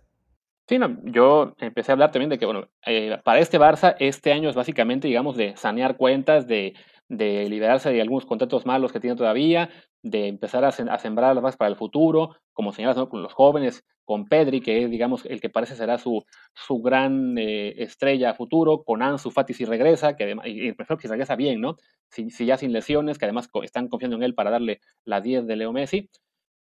Sí, 0.69 0.77
no, 0.77 0.99
yo 1.03 1.55
empecé 1.58 1.91
a 1.91 1.93
hablar 1.93 2.12
también 2.12 2.29
de 2.29 2.38
que, 2.38 2.45
bueno, 2.45 2.69
eh, 2.86 3.17
para 3.23 3.39
este 3.39 3.60
Barça, 3.60 3.95
este 3.97 4.32
año 4.32 4.49
es 4.51 4.55
básicamente, 4.55 5.08
digamos, 5.08 5.36
de 5.36 5.58
sanear 5.58 5.97
cuentas, 5.97 6.45
de, 6.45 6.75
de 7.08 7.49
liberarse 7.49 7.91
de 7.91 7.99
algunos 8.01 8.27
contratos 8.27 8.67
malos 8.67 8.91
que 8.91 8.99
tiene 8.99 9.15
todavía, 9.15 9.71
de 10.03 10.27
empezar 10.27 10.63
a, 10.63 10.71
sembrar 10.71 11.34
las 11.34 11.43
bases 11.43 11.58
para 11.58 11.69
el 11.71 11.75
futuro, 11.75 12.36
como 12.53 12.71
señalas, 12.71 13.03
con 13.08 13.23
los 13.23 13.34
jóvenes, 13.34 13.84
con 14.05 14.25
Pedri, 14.27 14.62
que 14.62 14.84
es, 14.84 14.91
digamos, 14.91 15.25
el 15.25 15.41
que 15.41 15.49
parece 15.49 15.75
será 15.75 15.97
su, 15.97 16.23
su 16.53 16.84
gran 16.84 17.36
eh, 17.39 17.73
estrella 17.82 18.29
a 18.29 18.34
futuro, 18.36 18.84
con 18.84 19.01
Ansu 19.01 19.32
Fati 19.32 19.55
si 19.55 19.65
regresa, 19.65 20.15
que 20.15 20.25
además, 20.25 20.45
y, 20.47 20.71
que 20.75 21.08
regresa 21.08 21.36
bien, 21.36 21.62
¿no? 21.62 21.77
Si, 22.12 22.29
si, 22.29 22.45
ya 22.45 22.58
sin 22.58 22.73
lesiones, 22.73 23.17
que 23.17 23.25
además 23.25 23.49
están 23.63 23.88
confiando 23.88 24.17
en 24.17 24.23
él 24.23 24.36
para 24.36 24.51
darle 24.51 24.82
la 25.03 25.19
10 25.19 25.47
de 25.47 25.55
Leo 25.55 25.73
Messi, 25.73 26.12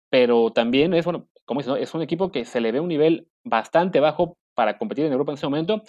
pero 0.09 0.51
también 0.51 0.93
es, 0.93 1.03
bueno, 1.03 1.29
como 1.47 1.61
dices, 1.61 1.75
es 1.79 1.93
un 1.93 2.01
equipo 2.01 2.29
que 2.29 2.43
se 2.43 2.59
le 2.59 2.73
ve 2.73 2.81
un 2.81 2.89
nivel 2.89 3.29
bastante 3.45 4.01
bajo 4.01 4.37
para 4.53 4.77
competir 4.77 5.05
en 5.05 5.13
Europa 5.13 5.31
en 5.31 5.37
ese 5.37 5.45
momento. 5.45 5.81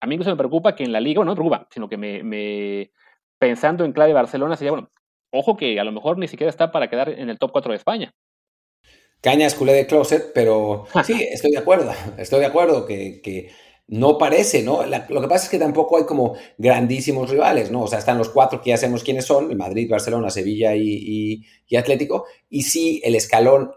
A 0.00 0.06
mí 0.06 0.16
incluso 0.16 0.30
me 0.30 0.36
preocupa 0.36 0.74
que 0.74 0.82
en 0.82 0.92
la 0.92 1.00
liga, 1.00 1.20
bueno, 1.20 1.30
no 1.30 1.34
me 1.34 1.36
preocupa, 1.36 1.68
sino 1.72 1.88
que 1.88 1.96
me, 1.96 2.24
me 2.24 2.90
pensando 3.38 3.84
en 3.84 3.92
clave 3.92 4.12
Barcelona 4.12 4.56
sería, 4.56 4.72
bueno, 4.72 4.90
ojo 5.30 5.56
que 5.56 5.78
a 5.78 5.84
lo 5.84 5.92
mejor 5.92 6.18
ni 6.18 6.26
siquiera 6.26 6.50
está 6.50 6.72
para 6.72 6.90
quedar 6.90 7.10
en 7.10 7.30
el 7.30 7.38
top 7.38 7.52
4 7.52 7.70
de 7.70 7.76
España. 7.76 8.12
Cañas 9.20 9.54
culé 9.54 9.72
de 9.72 9.86
closet, 9.86 10.32
pero 10.34 10.86
sí, 11.04 11.22
estoy 11.30 11.52
de 11.52 11.58
acuerdo, 11.58 11.92
estoy 12.18 12.40
de 12.40 12.46
acuerdo 12.46 12.84
que, 12.84 13.52
no 13.86 14.16
parece, 14.16 14.62
¿no? 14.62 14.80
lo 14.84 15.20
que 15.20 15.28
pasa 15.28 15.44
es 15.44 15.50
que 15.50 15.58
tampoco 15.58 15.98
hay 15.98 16.06
como 16.06 16.36
grandísimos 16.56 17.28
rivales, 17.28 17.70
¿no? 17.70 17.82
O 17.82 17.86
sea, 17.86 17.98
están 17.98 18.16
los 18.16 18.30
cuatro 18.30 18.62
que 18.62 18.70
ya 18.70 18.78
sabemos 18.78 19.04
quiénes 19.04 19.26
son, 19.26 19.54
Madrid, 19.58 19.90
Barcelona, 19.90 20.30
Sevilla 20.30 20.74
y, 20.74 21.44
y 21.68 21.76
Atlético, 21.76 22.24
y 22.48 22.62
sí, 22.62 23.02
el 23.04 23.14
escalón 23.14 23.72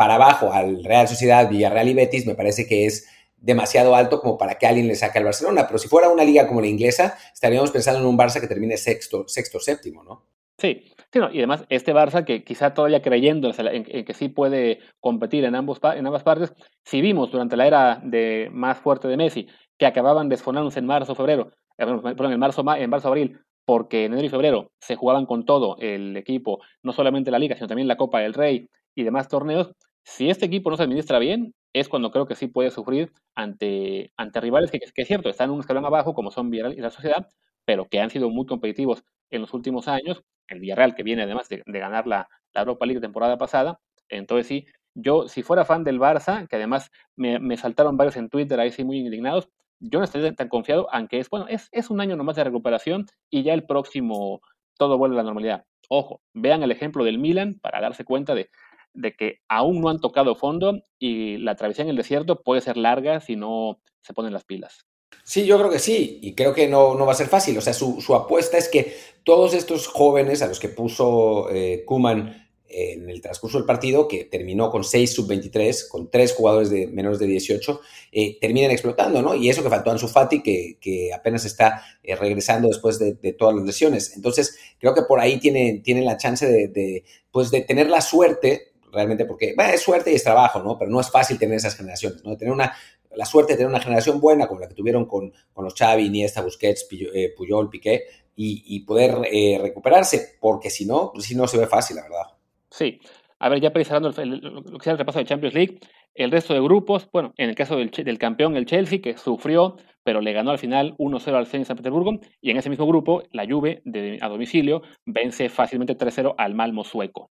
para 0.00 0.14
abajo 0.14 0.50
al 0.50 0.82
Real 0.82 1.06
Sociedad, 1.06 1.50
Villarreal 1.50 1.86
y 1.86 1.92
Betis 1.92 2.26
me 2.26 2.34
parece 2.34 2.66
que 2.66 2.86
es 2.86 3.06
demasiado 3.36 3.94
alto 3.94 4.22
como 4.22 4.38
para 4.38 4.54
que 4.54 4.66
alguien 4.66 4.88
le 4.88 4.94
saque 4.94 5.18
al 5.18 5.26
Barcelona. 5.26 5.66
Pero 5.66 5.78
si 5.78 5.88
fuera 5.88 6.08
una 6.08 6.24
liga 6.24 6.48
como 6.48 6.62
la 6.62 6.68
inglesa, 6.68 7.18
estaríamos 7.34 7.70
pensando 7.70 8.00
en 8.00 8.06
un 8.06 8.16
Barça 8.16 8.40
que 8.40 8.46
termine 8.46 8.78
sexto, 8.78 9.28
sexto 9.28 9.60
séptimo, 9.60 10.02
¿no? 10.02 10.24
Sí, 10.56 10.90
sí 11.12 11.18
y 11.18 11.36
además 11.36 11.66
este 11.68 11.92
Barça 11.92 12.24
que 12.24 12.44
quizá 12.44 12.72
todavía 12.72 13.02
creyendo 13.02 13.52
en, 13.54 13.84
que 13.84 14.14
sí 14.14 14.30
puede 14.30 14.78
competir 15.00 15.44
en, 15.44 15.54
ambos, 15.54 15.78
en 15.82 16.06
ambas 16.06 16.22
partes, 16.22 16.54
si 16.82 17.02
vimos 17.02 17.30
durante 17.30 17.58
la 17.58 17.66
era 17.66 18.00
de 18.02 18.48
más 18.54 18.78
fuerte 18.78 19.06
de 19.06 19.18
Messi 19.18 19.48
que 19.76 19.84
acababan 19.84 20.30
desfonándose 20.30 20.78
en 20.78 20.86
marzo, 20.86 21.14
febrero, 21.14 21.50
eh, 21.76 21.84
perdón, 21.84 22.32
en 22.32 22.40
marzo, 22.40 22.64
en 22.74 22.88
marzo, 22.88 23.08
abril, 23.08 23.38
porque 23.66 24.06
en 24.06 24.14
enero 24.14 24.28
y 24.28 24.30
febrero 24.30 24.70
se 24.80 24.96
jugaban 24.96 25.26
con 25.26 25.44
todo 25.44 25.76
el 25.78 26.16
equipo, 26.16 26.60
no 26.82 26.94
solamente 26.94 27.30
la 27.30 27.38
Liga, 27.38 27.54
sino 27.54 27.68
también 27.68 27.86
la 27.86 27.98
Copa 27.98 28.20
del 28.20 28.32
Rey 28.32 28.66
y 28.94 29.02
demás 29.02 29.28
torneos, 29.28 29.72
si 30.04 30.30
este 30.30 30.46
equipo 30.46 30.70
no 30.70 30.76
se 30.76 30.82
administra 30.82 31.18
bien, 31.18 31.54
es 31.72 31.88
cuando 31.88 32.10
creo 32.10 32.26
que 32.26 32.34
sí 32.34 32.48
puede 32.48 32.70
sufrir 32.70 33.12
ante, 33.34 34.12
ante 34.16 34.40
rivales 34.40 34.70
que, 34.70 34.80
es 34.82 35.06
cierto, 35.06 35.28
están 35.28 35.50
un 35.50 35.60
escalón 35.60 35.84
abajo, 35.84 36.14
como 36.14 36.30
son 36.30 36.50
Villarreal 36.50 36.78
y 36.78 36.80
la 36.80 36.90
Sociedad, 36.90 37.28
pero 37.64 37.86
que 37.86 38.00
han 38.00 38.10
sido 38.10 38.30
muy 38.30 38.46
competitivos 38.46 39.04
en 39.30 39.42
los 39.42 39.54
últimos 39.54 39.88
años. 39.88 40.24
El 40.48 40.60
Villarreal, 40.60 40.94
que 40.94 41.02
viene 41.02 41.22
además 41.22 41.48
de, 41.48 41.62
ganar 41.66 42.06
la, 42.06 42.28
la, 42.52 42.60
Europa 42.62 42.86
League 42.86 43.00
temporada 43.00 43.38
pasada. 43.38 43.78
Entonces, 44.08 44.46
sí, 44.46 44.66
yo, 44.94 45.28
si 45.28 45.42
fuera 45.42 45.64
fan 45.64 45.84
del 45.84 46.00
Barça, 46.00 46.48
que 46.48 46.56
además 46.56 46.90
me, 47.14 47.38
me 47.38 47.56
saltaron 47.56 47.96
varios 47.96 48.16
en 48.16 48.28
Twitter 48.28 48.58
ahí 48.58 48.72
sí 48.72 48.82
muy 48.82 48.98
indignados, 48.98 49.48
yo 49.78 49.98
no 49.98 50.04
estoy 50.04 50.34
tan 50.34 50.48
confiado, 50.48 50.88
aunque 50.92 51.18
es, 51.18 51.30
bueno, 51.30 51.46
es, 51.48 51.68
es 51.72 51.90
un 51.90 52.00
año 52.00 52.16
nomás 52.16 52.36
de 52.36 52.44
recuperación 52.44 53.06
y 53.30 53.42
ya 53.42 53.54
el 53.54 53.64
próximo 53.64 54.40
todo 54.76 54.98
vuelve 54.98 55.16
a 55.16 55.18
la 55.18 55.24
normalidad. 55.24 55.64
Ojo, 55.88 56.20
vean 56.34 56.62
el 56.62 56.70
ejemplo 56.70 57.02
del 57.04 57.18
Milan 57.18 57.58
para 57.60 57.80
darse 57.80 58.04
cuenta 58.04 58.34
de, 58.34 58.50
de 58.94 59.14
que 59.14 59.38
aún 59.48 59.80
no 59.80 59.88
han 59.88 60.00
tocado 60.00 60.34
fondo 60.34 60.82
y 60.98 61.38
la 61.38 61.54
travesía 61.54 61.84
en 61.84 61.90
el 61.90 61.96
desierto 61.96 62.42
puede 62.42 62.60
ser 62.60 62.76
larga 62.76 63.20
si 63.20 63.36
no 63.36 63.80
se 64.02 64.14
ponen 64.14 64.32
las 64.32 64.44
pilas. 64.44 64.86
Sí, 65.24 65.44
yo 65.44 65.58
creo 65.58 65.70
que 65.70 65.78
sí, 65.78 66.18
y 66.22 66.34
creo 66.34 66.54
que 66.54 66.68
no, 66.68 66.94
no 66.94 67.06
va 67.06 67.12
a 67.12 67.16
ser 67.16 67.28
fácil. 67.28 67.56
O 67.58 67.60
sea, 67.60 67.72
su, 67.72 68.00
su, 68.00 68.14
apuesta 68.14 68.58
es 68.58 68.68
que 68.68 68.96
todos 69.24 69.54
estos 69.54 69.86
jóvenes 69.86 70.42
a 70.42 70.46
los 70.46 70.60
que 70.60 70.68
puso 70.68 71.50
eh, 71.50 71.84
Kuman 71.84 72.50
en 72.70 73.10
el 73.10 73.20
transcurso 73.20 73.58
del 73.58 73.66
partido, 73.66 74.06
que 74.06 74.24
terminó 74.24 74.70
con 74.70 74.84
6 74.84 75.12
sub-23, 75.12 75.88
con 75.88 76.10
3 76.10 76.32
jugadores 76.34 76.70
de 76.70 76.86
menores 76.86 77.18
de 77.18 77.26
18, 77.26 77.80
eh, 78.12 78.38
terminen 78.40 78.70
explotando, 78.70 79.20
¿no? 79.22 79.34
Y 79.34 79.50
eso 79.50 79.62
que 79.62 79.68
faltó 79.68 79.90
a 79.90 79.94
Ansu 79.94 80.06
Fati, 80.06 80.40
que, 80.40 80.78
que 80.80 81.12
apenas 81.12 81.44
está 81.44 81.82
eh, 82.02 82.14
regresando 82.14 82.68
después 82.68 82.98
de, 82.98 83.14
todas 83.32 83.56
las 83.56 83.64
lesiones. 83.64 84.14
Entonces, 84.14 84.56
creo 84.78 84.94
que 84.94 85.02
por 85.02 85.20
ahí 85.20 85.38
tienen 85.38 85.82
tiene 85.82 86.02
la 86.02 86.16
chance 86.16 86.46
de, 86.46 87.04
pues 87.32 87.50
de 87.50 87.62
tener 87.62 87.90
la 87.90 88.00
suerte 88.00 88.69
realmente 88.92 89.24
porque 89.24 89.54
bueno, 89.54 89.72
es 89.72 89.80
suerte 89.80 90.12
y 90.12 90.14
es 90.14 90.24
trabajo, 90.24 90.62
¿no? 90.62 90.78
Pero 90.78 90.90
no 90.90 91.00
es 91.00 91.10
fácil 91.10 91.38
tener 91.38 91.56
esas 91.56 91.76
generaciones, 91.76 92.24
¿no? 92.24 92.36
Tener 92.36 92.52
una, 92.52 92.74
la 93.14 93.24
suerte 93.24 93.52
de 93.52 93.58
tener 93.58 93.70
una 93.70 93.80
generación 93.80 94.20
buena 94.20 94.46
como 94.46 94.60
la 94.60 94.68
que 94.68 94.74
tuvieron 94.74 95.06
con, 95.06 95.32
con 95.52 95.64
los 95.64 95.74
Xavi, 95.74 96.06
Iniesta, 96.06 96.42
Busquets, 96.42 96.86
eh, 96.90 97.32
Puyol, 97.36 97.68
Piqué 97.68 98.04
y, 98.36 98.62
y 98.66 98.80
poder 98.80 99.18
eh, 99.30 99.58
recuperarse, 99.60 100.36
porque 100.40 100.70
si 100.70 100.86
no, 100.86 101.10
pues 101.12 101.26
si 101.26 101.34
no 101.34 101.46
se 101.46 101.58
ve 101.58 101.66
fácil, 101.66 101.96
la 101.96 102.02
verdad. 102.02 102.26
Sí. 102.70 103.00
A 103.38 103.48
ver, 103.48 103.60
ya 103.60 103.72
precisando 103.72 104.10
lo 104.10 104.78
que 104.78 104.84
sea 104.84 104.92
el 104.92 104.98
repaso 104.98 105.18
de 105.18 105.24
Champions 105.24 105.54
League, 105.54 105.80
el 106.14 106.30
resto 106.30 106.52
de 106.52 106.60
grupos, 106.60 107.08
bueno, 107.10 107.32
en 107.38 107.48
el 107.48 107.54
caso 107.54 107.76
del, 107.76 107.90
del 107.90 108.18
campeón, 108.18 108.54
el 108.56 108.66
Chelsea, 108.66 109.00
que 109.00 109.16
sufrió, 109.16 109.76
pero 110.02 110.20
le 110.20 110.32
ganó 110.32 110.50
al 110.50 110.58
final 110.58 110.94
1-0 110.98 111.34
al 111.34 111.46
Zenit 111.46 111.66
San 111.66 111.76
Petersburgo, 111.76 112.20
y 112.40 112.50
en 112.50 112.58
ese 112.58 112.68
mismo 112.68 112.86
grupo, 112.86 113.22
la 113.32 113.46
Juve, 113.46 113.80
de, 113.84 114.18
a 114.20 114.28
domicilio, 114.28 114.82
vence 115.06 115.48
fácilmente 115.48 115.96
3-0 115.96 116.34
al 116.36 116.54
Malmo 116.54 116.84
sueco. 116.84 117.30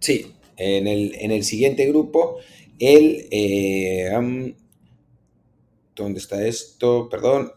Sí, 0.00 0.34
en 0.60 0.86
el, 0.86 1.14
en 1.18 1.30
el 1.30 1.44
siguiente 1.44 1.86
grupo, 1.86 2.38
el... 2.78 3.26
Eh, 3.30 4.54
¿Dónde 5.96 6.18
está 6.18 6.46
esto? 6.46 7.08
Perdón. 7.10 7.52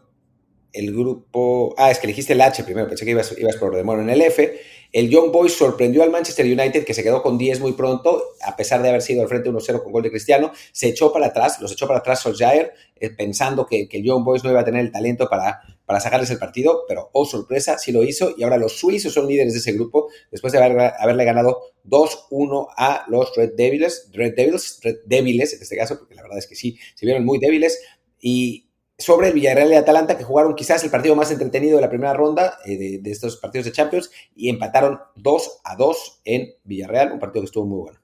El 0.72 0.92
grupo... 0.92 1.74
Ah, 1.78 1.90
es 1.90 1.98
que 1.98 2.06
elegiste 2.06 2.32
el 2.32 2.40
H 2.40 2.64
primero, 2.64 2.88
pensé 2.88 3.04
que 3.04 3.12
ibas, 3.12 3.34
ibas 3.38 3.56
por 3.56 3.70
orden. 3.70 3.86
Bueno, 3.86 4.02
en 4.02 4.10
el 4.10 4.20
F, 4.22 4.58
el 4.94 5.10
Young 5.10 5.32
Boys 5.32 5.52
sorprendió 5.54 6.04
al 6.04 6.12
Manchester 6.12 6.46
United, 6.46 6.84
que 6.84 6.94
se 6.94 7.02
quedó 7.02 7.20
con 7.20 7.36
10 7.36 7.58
muy 7.58 7.72
pronto, 7.72 8.22
a 8.40 8.54
pesar 8.54 8.80
de 8.80 8.90
haber 8.90 9.02
sido 9.02 9.22
al 9.22 9.28
frente 9.28 9.50
1-0 9.50 9.82
con 9.82 9.90
gol 9.90 10.04
de 10.04 10.10
Cristiano. 10.10 10.52
Se 10.70 10.86
echó 10.86 11.12
para 11.12 11.26
atrás, 11.26 11.60
los 11.60 11.72
echó 11.72 11.88
para 11.88 11.98
atrás 11.98 12.20
Solskjaer, 12.20 12.72
eh, 13.00 13.10
pensando 13.10 13.66
que, 13.66 13.88
que, 13.88 13.96
el 13.96 14.04
Young 14.04 14.22
Boys 14.22 14.44
no 14.44 14.50
iba 14.50 14.60
a 14.60 14.64
tener 14.64 14.82
el 14.82 14.92
talento 14.92 15.28
para, 15.28 15.62
para 15.84 15.98
sacarles 15.98 16.30
el 16.30 16.38
partido, 16.38 16.84
pero 16.86 17.10
oh 17.12 17.26
sorpresa, 17.26 17.76
sí 17.76 17.90
lo 17.90 18.04
hizo. 18.04 18.34
Y 18.36 18.44
ahora 18.44 18.56
los 18.56 18.78
suizos 18.78 19.12
son 19.12 19.26
líderes 19.26 19.54
de 19.54 19.58
ese 19.58 19.72
grupo, 19.72 20.10
después 20.30 20.52
de 20.52 20.62
haber, 20.62 20.92
haberle 20.96 21.24
ganado 21.24 21.60
2-1 21.88 22.68
a 22.76 23.04
los 23.08 23.34
Red 23.34 23.54
Devils, 23.56 24.10
Red 24.12 24.36
Devils, 24.36 24.78
Red 24.80 24.98
Devils 25.06 25.54
en 25.54 25.62
este 25.62 25.76
caso, 25.76 25.98
porque 25.98 26.14
la 26.14 26.22
verdad 26.22 26.38
es 26.38 26.46
que 26.46 26.54
sí, 26.54 26.78
se 26.94 27.04
vieron 27.04 27.24
muy 27.24 27.40
débiles. 27.40 27.82
Y 28.20 28.63
sobre 28.98 29.28
el 29.28 29.34
Villarreal 29.34 29.70
y 29.72 29.74
Atalanta, 29.74 30.16
que 30.16 30.24
jugaron 30.24 30.54
quizás 30.54 30.84
el 30.84 30.90
partido 30.90 31.16
más 31.16 31.30
entretenido 31.30 31.76
de 31.76 31.82
la 31.82 31.88
primera 31.88 32.14
ronda 32.14 32.58
eh, 32.64 33.00
de, 33.00 33.10
estos 33.10 33.36
partidos 33.36 33.66
de 33.66 33.72
Champions, 33.72 34.10
y 34.34 34.48
empataron 34.48 35.00
2 35.16 35.60
a 35.64 35.76
2 35.76 36.20
en 36.24 36.54
Villarreal, 36.64 37.12
un 37.12 37.18
partido 37.18 37.42
que 37.42 37.46
estuvo 37.46 37.66
muy 37.66 37.80
bueno. 37.80 37.98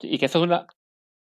Y 0.00 0.18
que 0.18 0.26
eso 0.26 0.38
es 0.38 0.44
una 0.44 0.66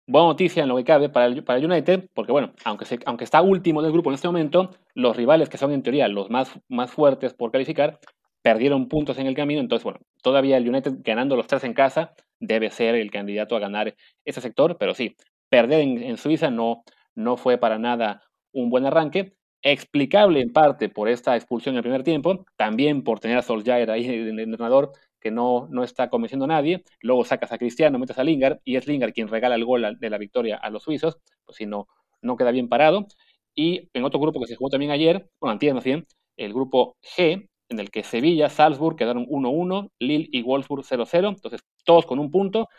buena 0.08 0.28
noticia 0.28 0.64
en 0.64 0.70
lo 0.70 0.78
que 0.78 0.84
cabe 0.84 1.10
para 1.10 1.28
el, 1.28 1.44
para 1.44 1.60
el 1.60 1.66
United, 1.66 2.10
porque 2.14 2.32
bueno, 2.32 2.54
aunque, 2.64 2.86
aunque 3.06 3.24
está 3.24 3.42
último 3.42 3.82
del 3.82 3.92
grupo 3.92 4.10
en 4.10 4.16
este 4.16 4.28
momento, 4.28 4.72
los 4.94 5.16
rivales 5.16 5.50
que 5.50 5.58
son 5.58 5.72
en 5.72 5.84
teoría 5.84 6.08
los 6.08 6.30
más, 6.30 6.52
más 6.68 6.92
fuertes 6.92 7.34
por 7.34 7.52
calificar, 7.52 8.00
perdieron 8.42 8.88
puntos 8.88 9.18
en 9.18 9.28
el 9.28 9.36
camino, 9.36 9.60
entonces 9.60 9.84
bueno, 9.84 10.00
todavía 10.22 10.58
el 10.58 10.70
United 10.70 10.94
ganando 11.00 11.36
los 11.36 11.48
tres 11.48 11.64
en 11.66 11.74
casa 11.74 12.14
debe 12.40 12.72
ser 12.72 12.96
el 12.96 13.12
candidato 13.12 13.56
a 13.56 13.60
ganar 13.60 13.96
ese 14.24 14.42
sector, 14.42 14.78
pero 14.78 14.94
sí, 14.94 15.18
perder 15.50 15.82
en, 15.82 16.02
en 16.02 16.18
Suiza 16.18 16.50
no, 16.50 16.84
no 17.14 17.36
fue 17.36 17.58
para 17.58 17.78
nada 17.78 18.22
un 18.58 18.70
buen 18.70 18.86
arranque, 18.86 19.34
explicable 19.62 20.42
en 20.42 20.52
parte 20.54 20.90
por 20.90 21.10
esta 21.10 21.36
expulsión 21.36 21.76
en 21.76 21.78
el 21.78 21.84
primer 21.84 22.04
tiempo, 22.04 22.46
también 22.56 23.04
por 23.04 23.20
tener 23.20 23.38
a 23.38 23.42
Solskjaer 23.42 23.92
ahí 23.92 24.06
el 24.06 24.40
entrenador 24.40 24.92
que 25.20 25.32
no, 25.32 25.68
no 25.72 25.84
está 25.84 26.10
convenciendo 26.10 26.46
a 26.46 26.48
nadie, 26.48 26.84
luego 27.02 27.26
sacas 27.26 27.52
a 27.52 27.58
Cristiano, 27.58 28.00
metes 28.00 28.18
a 28.18 28.24
Lingard 28.24 28.60
y 28.64 28.76
es 28.76 28.88
Lingard 28.88 29.14
quien 29.14 29.28
regala 29.28 29.56
el 29.56 29.66
gol 29.66 29.98
de 30.00 30.10
la 30.10 30.18
victoria 30.18 30.58
a 30.58 30.70
los 30.70 30.84
suizos, 30.84 31.18
pues 31.46 31.58
si 31.58 31.66
no, 31.66 31.88
no 32.22 32.38
queda 32.38 32.52
bien 32.52 32.70
parado. 32.70 33.08
Y 33.56 33.90
en 33.94 34.04
otro 34.04 34.20
grupo 34.20 34.40
que 34.40 34.48
se 34.48 34.56
jugó 34.56 34.70
también 34.70 34.92
ayer, 34.92 35.30
bueno, 35.40 35.54
antes 35.54 35.74
más 35.74 35.84
bien, 35.84 36.06
el 36.38 36.54
grupo 36.54 36.98
G, 37.02 37.50
en 37.70 37.80
el 37.80 37.90
que 37.90 38.04
Sevilla, 38.04 38.50
Salzburg 38.50 38.96
quedaron 38.96 39.26
1-1, 39.26 39.90
Lille 40.00 40.30
y 40.32 40.44
Wolfsburg 40.44 40.84
0-0, 40.84 41.30
entonces 41.30 41.62
todos 41.84 42.06
con 42.06 42.20
un 42.20 42.32
punto, 42.32 42.70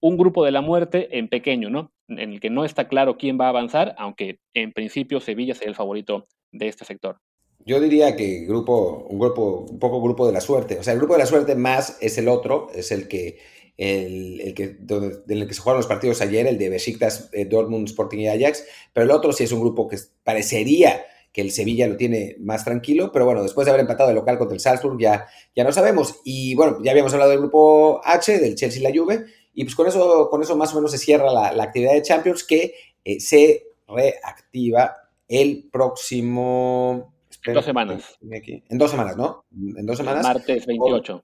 un 0.00 0.16
grupo 0.16 0.44
de 0.44 0.50
la 0.50 0.62
muerte 0.62 1.18
en 1.18 1.28
pequeño, 1.28 1.70
¿no? 1.70 1.92
En 2.08 2.32
el 2.32 2.40
que 2.40 2.50
no 2.50 2.64
está 2.64 2.88
claro 2.88 3.16
quién 3.16 3.38
va 3.40 3.46
a 3.46 3.50
avanzar, 3.50 3.94
aunque 3.98 4.38
en 4.54 4.72
principio 4.72 5.20
Sevilla 5.20 5.54
sería 5.54 5.70
el 5.70 5.76
favorito 5.76 6.26
de 6.50 6.68
este 6.68 6.84
sector. 6.84 7.18
Yo 7.64 7.80
diría 7.80 8.16
que 8.16 8.44
grupo, 8.46 9.06
un 9.08 9.18
grupo, 9.18 9.66
un 9.70 9.78
poco 9.78 10.02
grupo 10.02 10.26
de 10.26 10.32
la 10.32 10.40
suerte. 10.40 10.78
O 10.78 10.82
sea, 10.82 10.92
el 10.92 10.98
grupo 10.98 11.14
de 11.14 11.20
la 11.20 11.26
suerte 11.26 11.54
más 11.54 11.96
es 12.00 12.18
el 12.18 12.28
otro, 12.28 12.68
es 12.74 12.90
el 12.90 13.06
que, 13.06 13.38
el, 13.76 14.40
el 14.40 14.54
que, 14.54 14.76
donde, 14.80 15.22
en 15.28 15.38
el 15.38 15.46
que 15.46 15.54
se 15.54 15.60
jugaron 15.60 15.78
los 15.78 15.86
partidos 15.86 16.20
ayer, 16.20 16.46
el 16.46 16.58
de 16.58 16.70
Besiktas, 16.70 17.30
eh, 17.32 17.44
Dortmund, 17.44 17.88
Sporting 17.88 18.18
y 18.18 18.28
Ajax. 18.28 18.66
Pero 18.92 19.04
el 19.04 19.10
otro 19.12 19.32
sí 19.32 19.44
es 19.44 19.52
un 19.52 19.60
grupo 19.60 19.86
que 19.86 19.96
parecería 20.24 21.04
que 21.32 21.40
el 21.40 21.50
Sevilla 21.50 21.86
lo 21.86 21.96
tiene 21.96 22.36
más 22.40 22.64
tranquilo, 22.64 23.10
pero 23.10 23.24
bueno, 23.24 23.42
después 23.42 23.64
de 23.64 23.70
haber 23.70 23.80
empatado 23.80 24.10
el 24.10 24.16
local 24.16 24.36
contra 24.36 24.54
el 24.54 24.60
Salzburg 24.60 25.00
ya, 25.00 25.26
ya 25.56 25.64
no 25.64 25.72
sabemos. 25.72 26.20
Y 26.24 26.54
bueno, 26.54 26.78
ya 26.82 26.90
habíamos 26.90 27.12
hablado 27.14 27.30
del 27.30 27.40
grupo 27.40 28.02
H, 28.04 28.38
del 28.38 28.54
Chelsea 28.54 28.80
y 28.80 28.82
la 28.82 28.90
Juve, 28.94 29.24
y 29.54 29.64
pues 29.64 29.74
con 29.74 29.86
eso, 29.86 30.28
con 30.30 30.42
eso 30.42 30.56
más 30.56 30.72
o 30.72 30.76
menos 30.76 30.90
se 30.90 30.98
cierra 30.98 31.32
la, 31.32 31.52
la 31.52 31.64
actividad 31.64 31.92
de 31.92 32.02
Champions 32.02 32.44
que 32.44 32.74
eh, 33.04 33.20
se 33.20 33.66
reactiva 33.86 34.96
el 35.28 35.68
próximo... 35.70 37.14
Dos 37.44 37.64
semanas. 37.64 38.18
En 38.20 38.78
dos 38.78 38.90
semanas, 38.90 39.16
¿no? 39.16 39.44
En 39.50 39.84
dos 39.84 39.96
semanas. 39.96 40.22
Martes 40.22 40.64
28. 40.64 41.12
Con, 41.12 41.22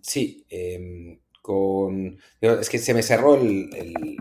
sí, 0.00 0.44
eh, 0.48 1.18
con... 1.40 2.18
Es 2.40 2.70
que 2.70 2.78
se 2.78 2.94
me 2.94 3.02
cerró 3.02 3.34
el... 3.34 3.68
el 3.74 4.16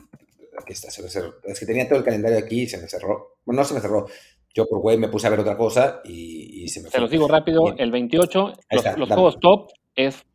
aquí 0.57 0.73
está, 0.73 0.89
se 0.89 1.03
me 1.03 1.09
cerró. 1.09 1.35
Es 1.43 1.59
que 1.59 1.65
tenía 1.65 1.87
todo 1.87 1.99
el 1.99 2.05
calendario 2.05 2.39
aquí 2.39 2.63
y 2.63 2.67
se 2.67 2.77
me 2.77 2.87
cerró. 2.87 3.37
Bueno, 3.45 3.61
no 3.61 3.67
se 3.67 3.73
me 3.73 3.79
cerró. 3.79 4.07
Yo 4.53 4.65
por 4.67 4.79
web 4.79 4.99
me 4.99 5.07
puse 5.07 5.27
a 5.27 5.29
ver 5.29 5.39
otra 5.39 5.55
cosa 5.55 6.01
y, 6.03 6.63
y 6.63 6.67
se 6.67 6.81
me 6.81 6.89
Se 6.89 6.99
los 6.99 7.09
digo 7.09 7.27
rápido, 7.27 7.63
Bien. 7.65 7.79
el 7.79 7.91
28, 7.91 8.53
los, 8.71 8.97
los 8.97 9.09
juegos 9.09 9.39
top 9.39 9.69
es 9.95 10.25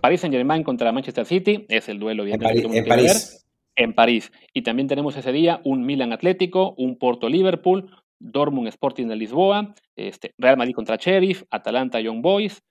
París 0.00 0.20
Saint 0.20 0.34
Germain 0.34 0.62
contra 0.62 0.92
Manchester 0.92 1.26
City, 1.26 1.66
es 1.68 1.88
el 1.88 1.98
duelo 1.98 2.26
en, 2.26 2.40
París, 2.40 2.64
en 2.70 2.84
París. 2.86 3.46
en 3.76 3.94
París. 3.94 4.32
Y 4.52 4.62
también 4.62 4.88
tenemos 4.88 5.16
ese 5.16 5.32
día 5.32 5.60
un 5.64 5.84
Milan 5.84 6.12
Atlético, 6.12 6.74
un 6.76 6.98
Porto 6.98 7.28
Liverpool, 7.28 7.90
Dortmund 8.18 8.68
Sporting 8.68 9.06
de 9.06 9.16
Lisboa, 9.16 9.74
este, 9.96 10.34
Real 10.38 10.56
Madrid 10.56 10.74
contra 10.74 10.96
Sheriff, 10.96 11.44
Atalanta 11.50 12.00
Young 12.00 12.22
Boys, 12.22 12.62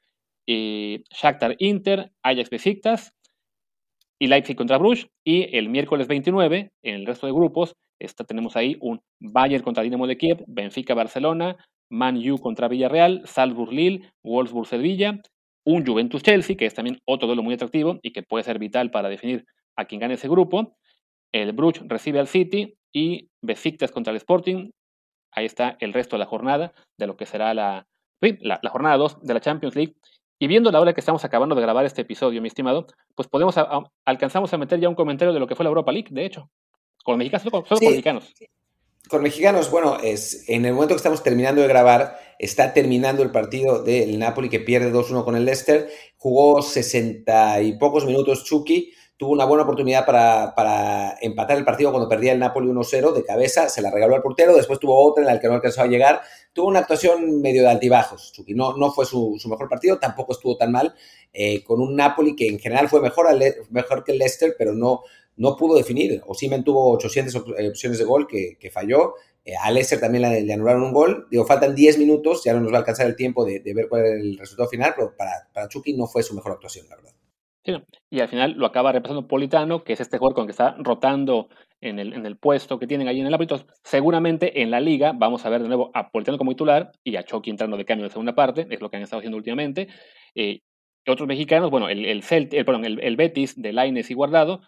eh, 0.47 1.03
Shakhtar 1.11 1.55
Inter, 1.59 2.11
Ajax 2.23 2.49
Besiktas 2.49 3.13
y 4.19 4.27
Leipzig 4.27 4.55
contra 4.55 4.77
Bruges. 4.77 5.07
Y 5.23 5.55
el 5.57 5.69
miércoles 5.69 6.07
29, 6.07 6.71
en 6.83 6.95
el 6.95 7.05
resto 7.05 7.27
de 7.27 7.33
grupos, 7.33 7.75
esta, 7.99 8.23
tenemos 8.23 8.55
ahí 8.55 8.77
un 8.79 9.01
Bayern 9.19 9.63
contra 9.63 9.83
Dinamo 9.83 10.07
de 10.07 10.17
Kiev, 10.17 10.43
Benfica 10.47 10.93
Barcelona, 10.93 11.57
Man 11.91 12.17
U 12.29 12.37
contra 12.37 12.67
Villarreal, 12.67 13.23
Salzburg 13.25 13.73
Lille, 13.73 14.11
Wolfsburg 14.23 14.67
Sevilla, 14.67 15.21
un 15.71 15.85
Juventus 15.85 16.23
Chelsea, 16.23 16.57
que 16.57 16.65
es 16.65 16.73
también 16.73 16.99
otro 17.05 17.27
duelo 17.27 17.43
muy 17.43 17.53
atractivo 17.53 17.99
y 18.01 18.11
que 18.11 18.23
puede 18.23 18.43
ser 18.43 18.57
vital 18.57 18.89
para 18.89 19.07
definir 19.07 19.45
a 19.75 19.85
quien 19.85 20.01
gane 20.01 20.15
ese 20.15 20.27
grupo. 20.27 20.75
El 21.31 21.53
Bruges 21.53 21.83
recibe 21.87 22.19
al 22.19 22.27
City 22.27 22.75
y 22.91 23.29
Besiktas 23.41 23.91
contra 23.91 24.09
el 24.09 24.17
Sporting. 24.17 24.71
Ahí 25.31 25.45
está 25.45 25.77
el 25.79 25.93
resto 25.93 26.15
de 26.15 26.21
la 26.21 26.25
jornada 26.25 26.73
de 26.97 27.05
lo 27.05 27.15
que 27.15 27.27
será 27.27 27.53
la, 27.53 27.85
la, 28.19 28.59
la 28.63 28.69
jornada 28.71 28.97
2 28.97 29.21
de 29.21 29.33
la 29.33 29.41
Champions 29.41 29.75
League. 29.75 29.95
Y 30.39 30.47
viendo 30.47 30.71
la 30.71 30.79
hora 30.79 30.93
que 30.93 31.01
estamos 31.01 31.23
acabando 31.23 31.53
de 31.53 31.61
grabar 31.61 31.85
este 31.85 32.01
episodio, 32.01 32.41
mi 32.41 32.47
estimado, 32.47 32.87
pues 33.13 33.27
podemos 33.27 33.55
alcanzamos 34.05 34.51
a 34.53 34.57
meter 34.57 34.79
ya 34.79 34.89
un 34.89 34.95
comentario 34.95 35.33
de 35.33 35.39
lo 35.39 35.45
que 35.45 35.55
fue 35.55 35.65
la 35.65 35.69
Europa 35.69 35.91
League, 35.91 36.09
de 36.09 36.25
hecho. 36.25 36.49
Con 37.03 37.19
mexicanos, 37.19 37.43
solo, 37.43 37.63
con 37.63 37.79
mexicanos. 37.79 38.33
Con 39.09 39.23
mexicanos, 39.23 39.71
bueno, 39.71 39.97
es, 40.03 40.47
en 40.47 40.65
el 40.65 40.73
momento 40.73 40.93
que 40.93 40.97
estamos 40.97 41.23
terminando 41.23 41.61
de 41.61 41.67
grabar, 41.67 42.19
está 42.37 42.73
terminando 42.73 43.23
el 43.23 43.31
partido 43.31 43.81
del 43.81 44.19
Napoli 44.19 44.49
que 44.49 44.59
pierde 44.59 44.93
2-1 44.93 45.25
con 45.25 45.35
el 45.35 45.45
Leicester. 45.45 45.89
Jugó 46.17 46.61
60 46.61 47.63
y 47.63 47.77
pocos 47.79 48.05
minutos 48.05 48.43
Chucky, 48.43 48.93
tuvo 49.19 49.33
una 49.33 49.43
buena 49.43 49.63
oportunidad 49.63 50.05
para, 50.05 51.17
empatar 51.19 51.57
el 51.57 51.65
partido 51.65 51.91
cuando 51.91 52.07
perdía 52.07 52.31
el 52.31 52.39
Napoli 52.39 52.69
1-0 52.69 53.11
de 53.11 53.25
cabeza, 53.25 53.67
se 53.67 53.81
la 53.81 53.91
regaló 53.91 54.15
al 54.15 54.21
portero, 54.21 54.55
después 54.55 54.79
tuvo 54.79 54.97
otra 55.05 55.23
en 55.23 55.27
la 55.27 55.41
que 55.41 55.47
no 55.49 55.55
alcanzó 55.55 55.81
a 55.81 55.87
llegar, 55.87 56.21
tuvo 56.53 56.69
una 56.69 56.79
actuación 56.79 57.41
medio 57.41 57.63
de 57.63 57.69
altibajos, 57.69 58.31
no, 58.55 58.77
no 58.77 58.93
fue 58.93 59.05
su, 59.05 59.37
mejor 59.49 59.67
partido, 59.67 59.99
tampoco 59.99 60.31
estuvo 60.31 60.55
tan 60.55 60.71
mal, 60.71 60.95
eh, 61.33 61.61
con 61.65 61.81
un 61.81 61.97
Napoli 61.97 62.33
que 62.33 62.47
en 62.47 62.59
general 62.59 62.87
fue 62.87 63.01
mejor, 63.01 63.27
mejor 63.71 64.05
que 64.05 64.13
el 64.13 64.19
Leicester, 64.19 64.55
pero 64.57 64.73
no, 64.73 65.01
no 65.35 65.57
pudo 65.57 65.75
definir, 65.75 66.21
Osimen 66.25 66.63
tuvo 66.63 66.89
800 66.93 67.43
eh, 67.57 67.67
opciones 67.67 67.99
de 67.99 68.05
gol 68.05 68.25
que, 68.25 68.71
falló, 68.71 69.15
eh, 69.43 69.51
a 69.61 69.69
Leicester 69.69 69.99
también 69.99 70.45
le, 70.47 70.53
anularon 70.53 70.81
un 70.81 70.93
gol, 70.93 71.27
digo, 71.29 71.45
faltan 71.45 71.75
10 71.75 71.97
minutos, 71.97 72.45
ya 72.45 72.53
no 72.53 72.61
nos 72.61 72.71
va 72.71 72.77
a 72.77 72.79
alcanzar 72.79 73.05
el 73.05 73.17
tiempo 73.17 73.43
de, 73.43 73.61
ver 73.75 73.89
cuál 73.89 74.05
es 74.05 74.11
el 74.13 74.37
resultado 74.37 74.69
final, 74.69 74.93
pero 74.95 75.13
para, 75.17 75.49
para 75.53 75.67
Chucky 75.67 75.91
no 75.91 76.07
fue 76.07 76.23
su 76.23 76.33
mejor 76.33 76.53
actuación, 76.53 76.87
la 76.87 76.95
verdad 76.95 77.18
y 78.09 78.19
al 78.19 78.27
final 78.27 78.53
lo 78.53 78.65
acaba 78.65 78.91
repasando 78.91 79.27
Politano, 79.27 79.83
que 79.83 79.93
es 79.93 79.99
este 79.99 80.17
jugador 80.17 80.35
con 80.35 80.43
el 80.43 80.47
que 80.47 80.51
está 80.51 80.75
rotando 80.79 81.49
en 81.81 81.99
el, 81.99 82.13
en 82.13 82.25
el 82.25 82.37
puesto 82.37 82.79
que 82.79 82.87
tienen 82.87 83.07
ahí 83.07 83.19
en 83.19 83.27
el 83.27 83.33
ámbito. 83.33 83.65
Seguramente 83.83 84.61
en 84.61 84.71
la 84.71 84.79
liga 84.79 85.13
vamos 85.13 85.45
a 85.45 85.49
ver 85.49 85.61
de 85.61 85.67
nuevo 85.67 85.91
a 85.93 86.09
Politano 86.09 86.37
como 86.37 86.51
titular 86.51 86.91
y 87.03 87.15
a 87.15 87.23
Chucky 87.23 87.49
entrando 87.49 87.77
de 87.77 87.85
cambio 87.85 88.05
en 88.05 88.09
la 88.09 88.13
segunda 88.13 88.35
parte, 88.35 88.67
es 88.69 88.81
lo 88.81 88.89
que 88.89 88.97
han 88.97 89.03
estado 89.03 89.19
haciendo 89.19 89.37
últimamente. 89.37 89.87
Eh, 90.35 90.61
otros 91.07 91.27
mexicanos, 91.27 91.71
bueno, 91.71 91.89
el, 91.89 92.05
el, 92.05 92.23
el, 92.29 92.99
el, 93.01 93.15
Betis 93.15 93.59
de 93.59 93.73
Laines 93.73 94.11
y 94.11 94.13
Guardado 94.13 94.61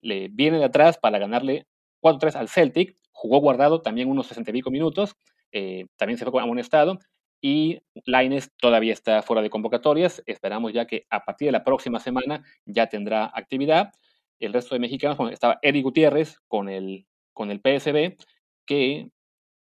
le 0.00 0.28
viene 0.28 0.58
de 0.58 0.64
atrás 0.64 0.98
para 0.98 1.18
ganarle 1.18 1.66
4-3 2.02 2.34
al 2.36 2.48
Celtic, 2.48 2.96
jugó 3.12 3.38
Guardado 3.38 3.80
también 3.80 4.10
unos 4.10 4.26
60 4.26 4.50
y 4.50 4.54
pico 4.54 4.70
minutos, 4.70 5.16
eh, 5.52 5.86
también 5.96 6.18
se 6.18 6.24
fue 6.24 6.42
amonestado 6.42 6.98
y 7.46 7.82
Laines 8.06 8.52
todavía 8.56 8.94
está 8.94 9.20
fuera 9.20 9.42
de 9.42 9.50
convocatorias. 9.50 10.22
Esperamos 10.24 10.72
ya 10.72 10.86
que 10.86 11.06
a 11.10 11.26
partir 11.26 11.48
de 11.48 11.52
la 11.52 11.62
próxima 11.62 12.00
semana 12.00 12.42
ya 12.64 12.88
tendrá 12.88 13.30
actividad. 13.34 13.92
El 14.40 14.54
resto 14.54 14.74
de 14.74 14.78
mexicanos, 14.78 15.18
bueno, 15.18 15.30
estaba 15.30 15.58
Eddie 15.60 15.82
Gutiérrez 15.82 16.38
con 16.48 16.70
el, 16.70 17.06
con 17.34 17.50
el 17.50 17.60
PSB, 17.60 18.16
que 18.64 19.10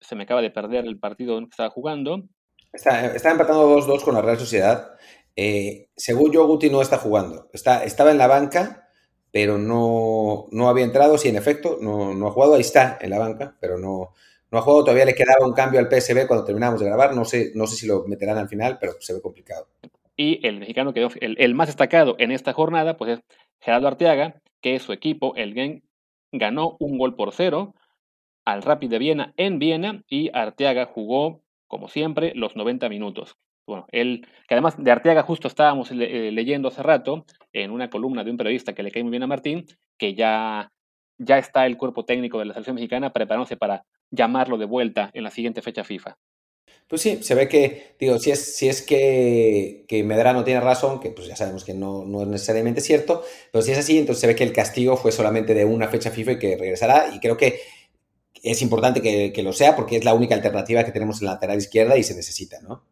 se 0.00 0.14
me 0.14 0.22
acaba 0.22 0.42
de 0.42 0.52
perder 0.52 0.86
el 0.86 1.00
partido 1.00 1.40
que 1.40 1.50
estaba 1.50 1.70
jugando. 1.70 2.22
Está, 2.72 3.16
empatando 3.32 3.76
2-2 3.76 4.04
con 4.04 4.14
la 4.14 4.22
Real 4.22 4.38
Sociedad. 4.38 4.92
Eh, 5.34 5.88
según 5.96 6.30
yo, 6.30 6.46
Guti 6.46 6.70
no 6.70 6.82
está 6.82 6.98
jugando. 6.98 7.50
Está, 7.52 7.82
estaba 7.82 8.12
en 8.12 8.18
la 8.18 8.28
banca, 8.28 8.90
pero 9.32 9.58
no, 9.58 10.46
no 10.52 10.68
había 10.68 10.84
entrado. 10.84 11.18
Sí, 11.18 11.30
en 11.30 11.36
efecto, 11.36 11.78
no, 11.80 12.14
no 12.14 12.28
ha 12.28 12.30
jugado. 12.30 12.54
Ahí 12.54 12.60
está, 12.60 12.96
en 13.00 13.10
la 13.10 13.18
banca, 13.18 13.56
pero 13.58 13.76
no, 13.76 14.14
no 14.52 14.58
ha 14.58 14.62
jugado, 14.62 14.84
todavía 14.84 15.06
le 15.06 15.14
quedaba 15.14 15.46
un 15.46 15.54
cambio 15.54 15.80
al 15.80 15.88
PSB 15.88 16.26
cuando 16.26 16.44
terminamos 16.44 16.78
de 16.78 16.86
grabar. 16.86 17.16
No 17.16 17.24
sé, 17.24 17.52
no 17.54 17.66
sé 17.66 17.76
si 17.76 17.86
lo 17.86 18.04
meterán 18.06 18.36
al 18.36 18.48
final, 18.48 18.76
pero 18.78 18.92
se 19.00 19.14
ve 19.14 19.22
complicado. 19.22 19.66
Y 20.14 20.46
el 20.46 20.60
mexicano 20.60 20.92
que 20.92 21.08
el, 21.20 21.36
el 21.38 21.54
más 21.54 21.68
destacado 21.68 22.16
en 22.18 22.30
esta 22.30 22.52
jornada, 22.52 22.98
pues 22.98 23.12
es 23.12 23.24
Gerardo 23.60 23.88
Arteaga, 23.88 24.42
que 24.60 24.78
su 24.78 24.92
equipo, 24.92 25.34
el 25.36 25.54
GEN, 25.54 25.82
ganó 26.32 26.76
un 26.80 26.98
gol 26.98 27.16
por 27.16 27.32
cero 27.32 27.74
al 28.44 28.62
Rapid 28.62 28.90
de 28.90 28.98
Viena 28.98 29.32
en 29.38 29.58
Viena 29.58 30.02
y 30.06 30.30
Arteaga 30.34 30.84
jugó, 30.84 31.40
como 31.66 31.88
siempre, 31.88 32.32
los 32.34 32.54
90 32.54 32.90
minutos. 32.90 33.38
Bueno, 33.66 33.86
él, 33.90 34.26
que 34.48 34.54
además 34.54 34.74
de 34.76 34.90
Arteaga 34.90 35.22
justo 35.22 35.48
estábamos 35.48 35.90
eh, 35.92 36.30
leyendo 36.30 36.68
hace 36.68 36.82
rato 36.82 37.24
en 37.54 37.70
una 37.70 37.88
columna 37.88 38.22
de 38.22 38.30
un 38.30 38.36
periodista 38.36 38.74
que 38.74 38.82
le 38.82 38.90
cae 38.90 39.02
muy 39.02 39.12
bien 39.12 39.22
a 39.22 39.28
Martín, 39.28 39.64
que 39.96 40.14
ya, 40.14 40.70
ya 41.16 41.38
está 41.38 41.64
el 41.64 41.78
cuerpo 41.78 42.04
técnico 42.04 42.38
de 42.38 42.46
la 42.46 42.52
selección 42.52 42.74
mexicana 42.74 43.12
preparándose 43.14 43.56
para 43.56 43.84
llamarlo 44.12 44.58
de 44.58 44.66
vuelta 44.66 45.10
en 45.14 45.24
la 45.24 45.30
siguiente 45.30 45.62
fecha 45.62 45.82
FIFA. 45.82 46.16
Pues 46.86 47.02
sí, 47.02 47.22
se 47.22 47.34
ve 47.34 47.48
que, 47.48 47.96
digo, 47.98 48.18
si 48.18 48.30
es, 48.30 48.56
si 48.56 48.68
es 48.68 48.82
que, 48.82 49.84
que 49.88 50.04
Medrano 50.04 50.44
tiene 50.44 50.60
razón, 50.60 51.00
que 51.00 51.10
pues 51.10 51.26
ya 51.26 51.34
sabemos 51.34 51.64
que 51.64 51.74
no, 51.74 52.04
no, 52.04 52.22
es 52.22 52.28
necesariamente 52.28 52.80
cierto, 52.82 53.24
pero 53.50 53.62
si 53.62 53.72
es 53.72 53.78
así, 53.78 53.98
entonces 53.98 54.20
se 54.20 54.26
ve 54.26 54.36
que 54.36 54.44
el 54.44 54.52
castigo 54.52 54.96
fue 54.96 55.10
solamente 55.10 55.54
de 55.54 55.64
una 55.64 55.88
fecha 55.88 56.10
FIFA 56.10 56.32
y 56.32 56.38
que 56.38 56.56
regresará, 56.56 57.10
y 57.14 57.18
creo 57.18 57.36
que 57.36 57.60
es 58.42 58.60
importante 58.60 59.00
que, 59.00 59.32
que 59.32 59.42
lo 59.42 59.52
sea 59.52 59.74
porque 59.74 59.96
es 59.96 60.04
la 60.04 60.14
única 60.14 60.34
alternativa 60.34 60.84
que 60.84 60.92
tenemos 60.92 61.20
en 61.20 61.26
la 61.26 61.34
lateral 61.34 61.58
izquierda 61.58 61.96
y 61.96 62.02
se 62.02 62.14
necesita, 62.14 62.60
¿no? 62.60 62.84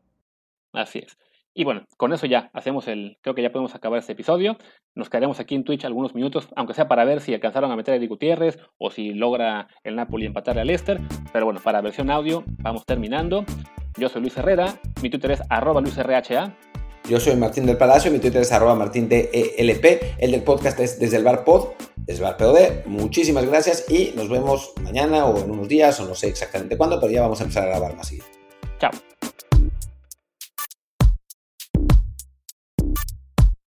Así 0.73 1.01
es. 1.01 1.19
Y 1.53 1.65
bueno, 1.65 1.87
con 1.97 2.13
eso 2.13 2.27
ya 2.27 2.51
hacemos 2.53 2.87
el, 2.87 3.19
creo 3.23 3.35
que 3.35 3.43
ya 3.43 3.51
podemos 3.51 3.75
acabar 3.75 3.99
este 3.99 4.13
episodio. 4.13 4.57
Nos 4.95 5.11
quedaremos 5.11 5.41
aquí 5.41 5.55
en 5.55 5.65
Twitch 5.65 5.85
algunos 5.85 6.15
minutos, 6.15 6.49
aunque 6.55 6.75
sea 6.75 6.87
para 6.87 7.05
ver 7.05 7.21
si 7.21 7.35
alcanzaron 7.35 7.73
a 7.73 7.77
meter 7.77 7.95
a 7.95 7.97
Eddie 7.97 8.09
Gutiérrez 8.09 8.59
o 8.79 8.91
si 8.91 9.15
logra 9.15 9.69
el 9.83 9.97
Napoli 9.97 10.27
empatarle 10.27 10.61
al 10.61 10.69
Leicester. 10.69 11.01
Pero 11.33 11.47
bueno, 11.47 11.61
para 11.63 11.81
versión 11.81 12.11
audio 12.11 12.45
vamos 12.59 12.87
terminando. 12.87 13.45
Yo 13.97 14.09
soy 14.09 14.21
Luis 14.23 14.37
Herrera, 14.37 14.81
mi 15.03 15.11
Twitter 15.11 15.33
es 15.33 15.43
arroba 15.49 15.81
LuisRHA. 15.81 16.55
Yo 17.09 17.19
soy 17.19 17.35
Martín 17.35 17.67
del 17.67 17.77
Palacio, 17.77 18.13
mi 18.13 18.21
Twitter 18.21 18.43
es 18.43 18.53
arroba 18.53 18.77
Martín 18.77 19.09
DELP. 19.09 20.03
El 20.19 20.31
del 20.31 20.43
podcast 20.45 20.79
es 20.79 21.01
desde 21.01 21.17
el 21.17 21.25
bar 21.25 21.45
pod, 21.45 21.71
desde 21.97 22.23
el 22.23 22.31
bar 22.31 22.37
POD. 22.37 22.87
Muchísimas 22.87 23.45
gracias 23.47 23.91
y 23.91 24.13
nos 24.15 24.29
vemos 24.29 24.73
mañana 24.83 25.25
o 25.27 25.43
en 25.43 25.51
unos 25.51 25.67
días 25.67 25.99
o 25.99 26.07
no 26.07 26.15
sé 26.15 26.29
exactamente 26.29 26.77
cuándo, 26.77 27.01
pero 27.01 27.13
ya 27.13 27.23
vamos 27.23 27.41
a 27.41 27.45
empezar 27.45 27.65
a 27.65 27.69
grabar 27.69 27.97
más 27.97 28.07
seguido. 28.07 28.27
Chao. 28.79 28.93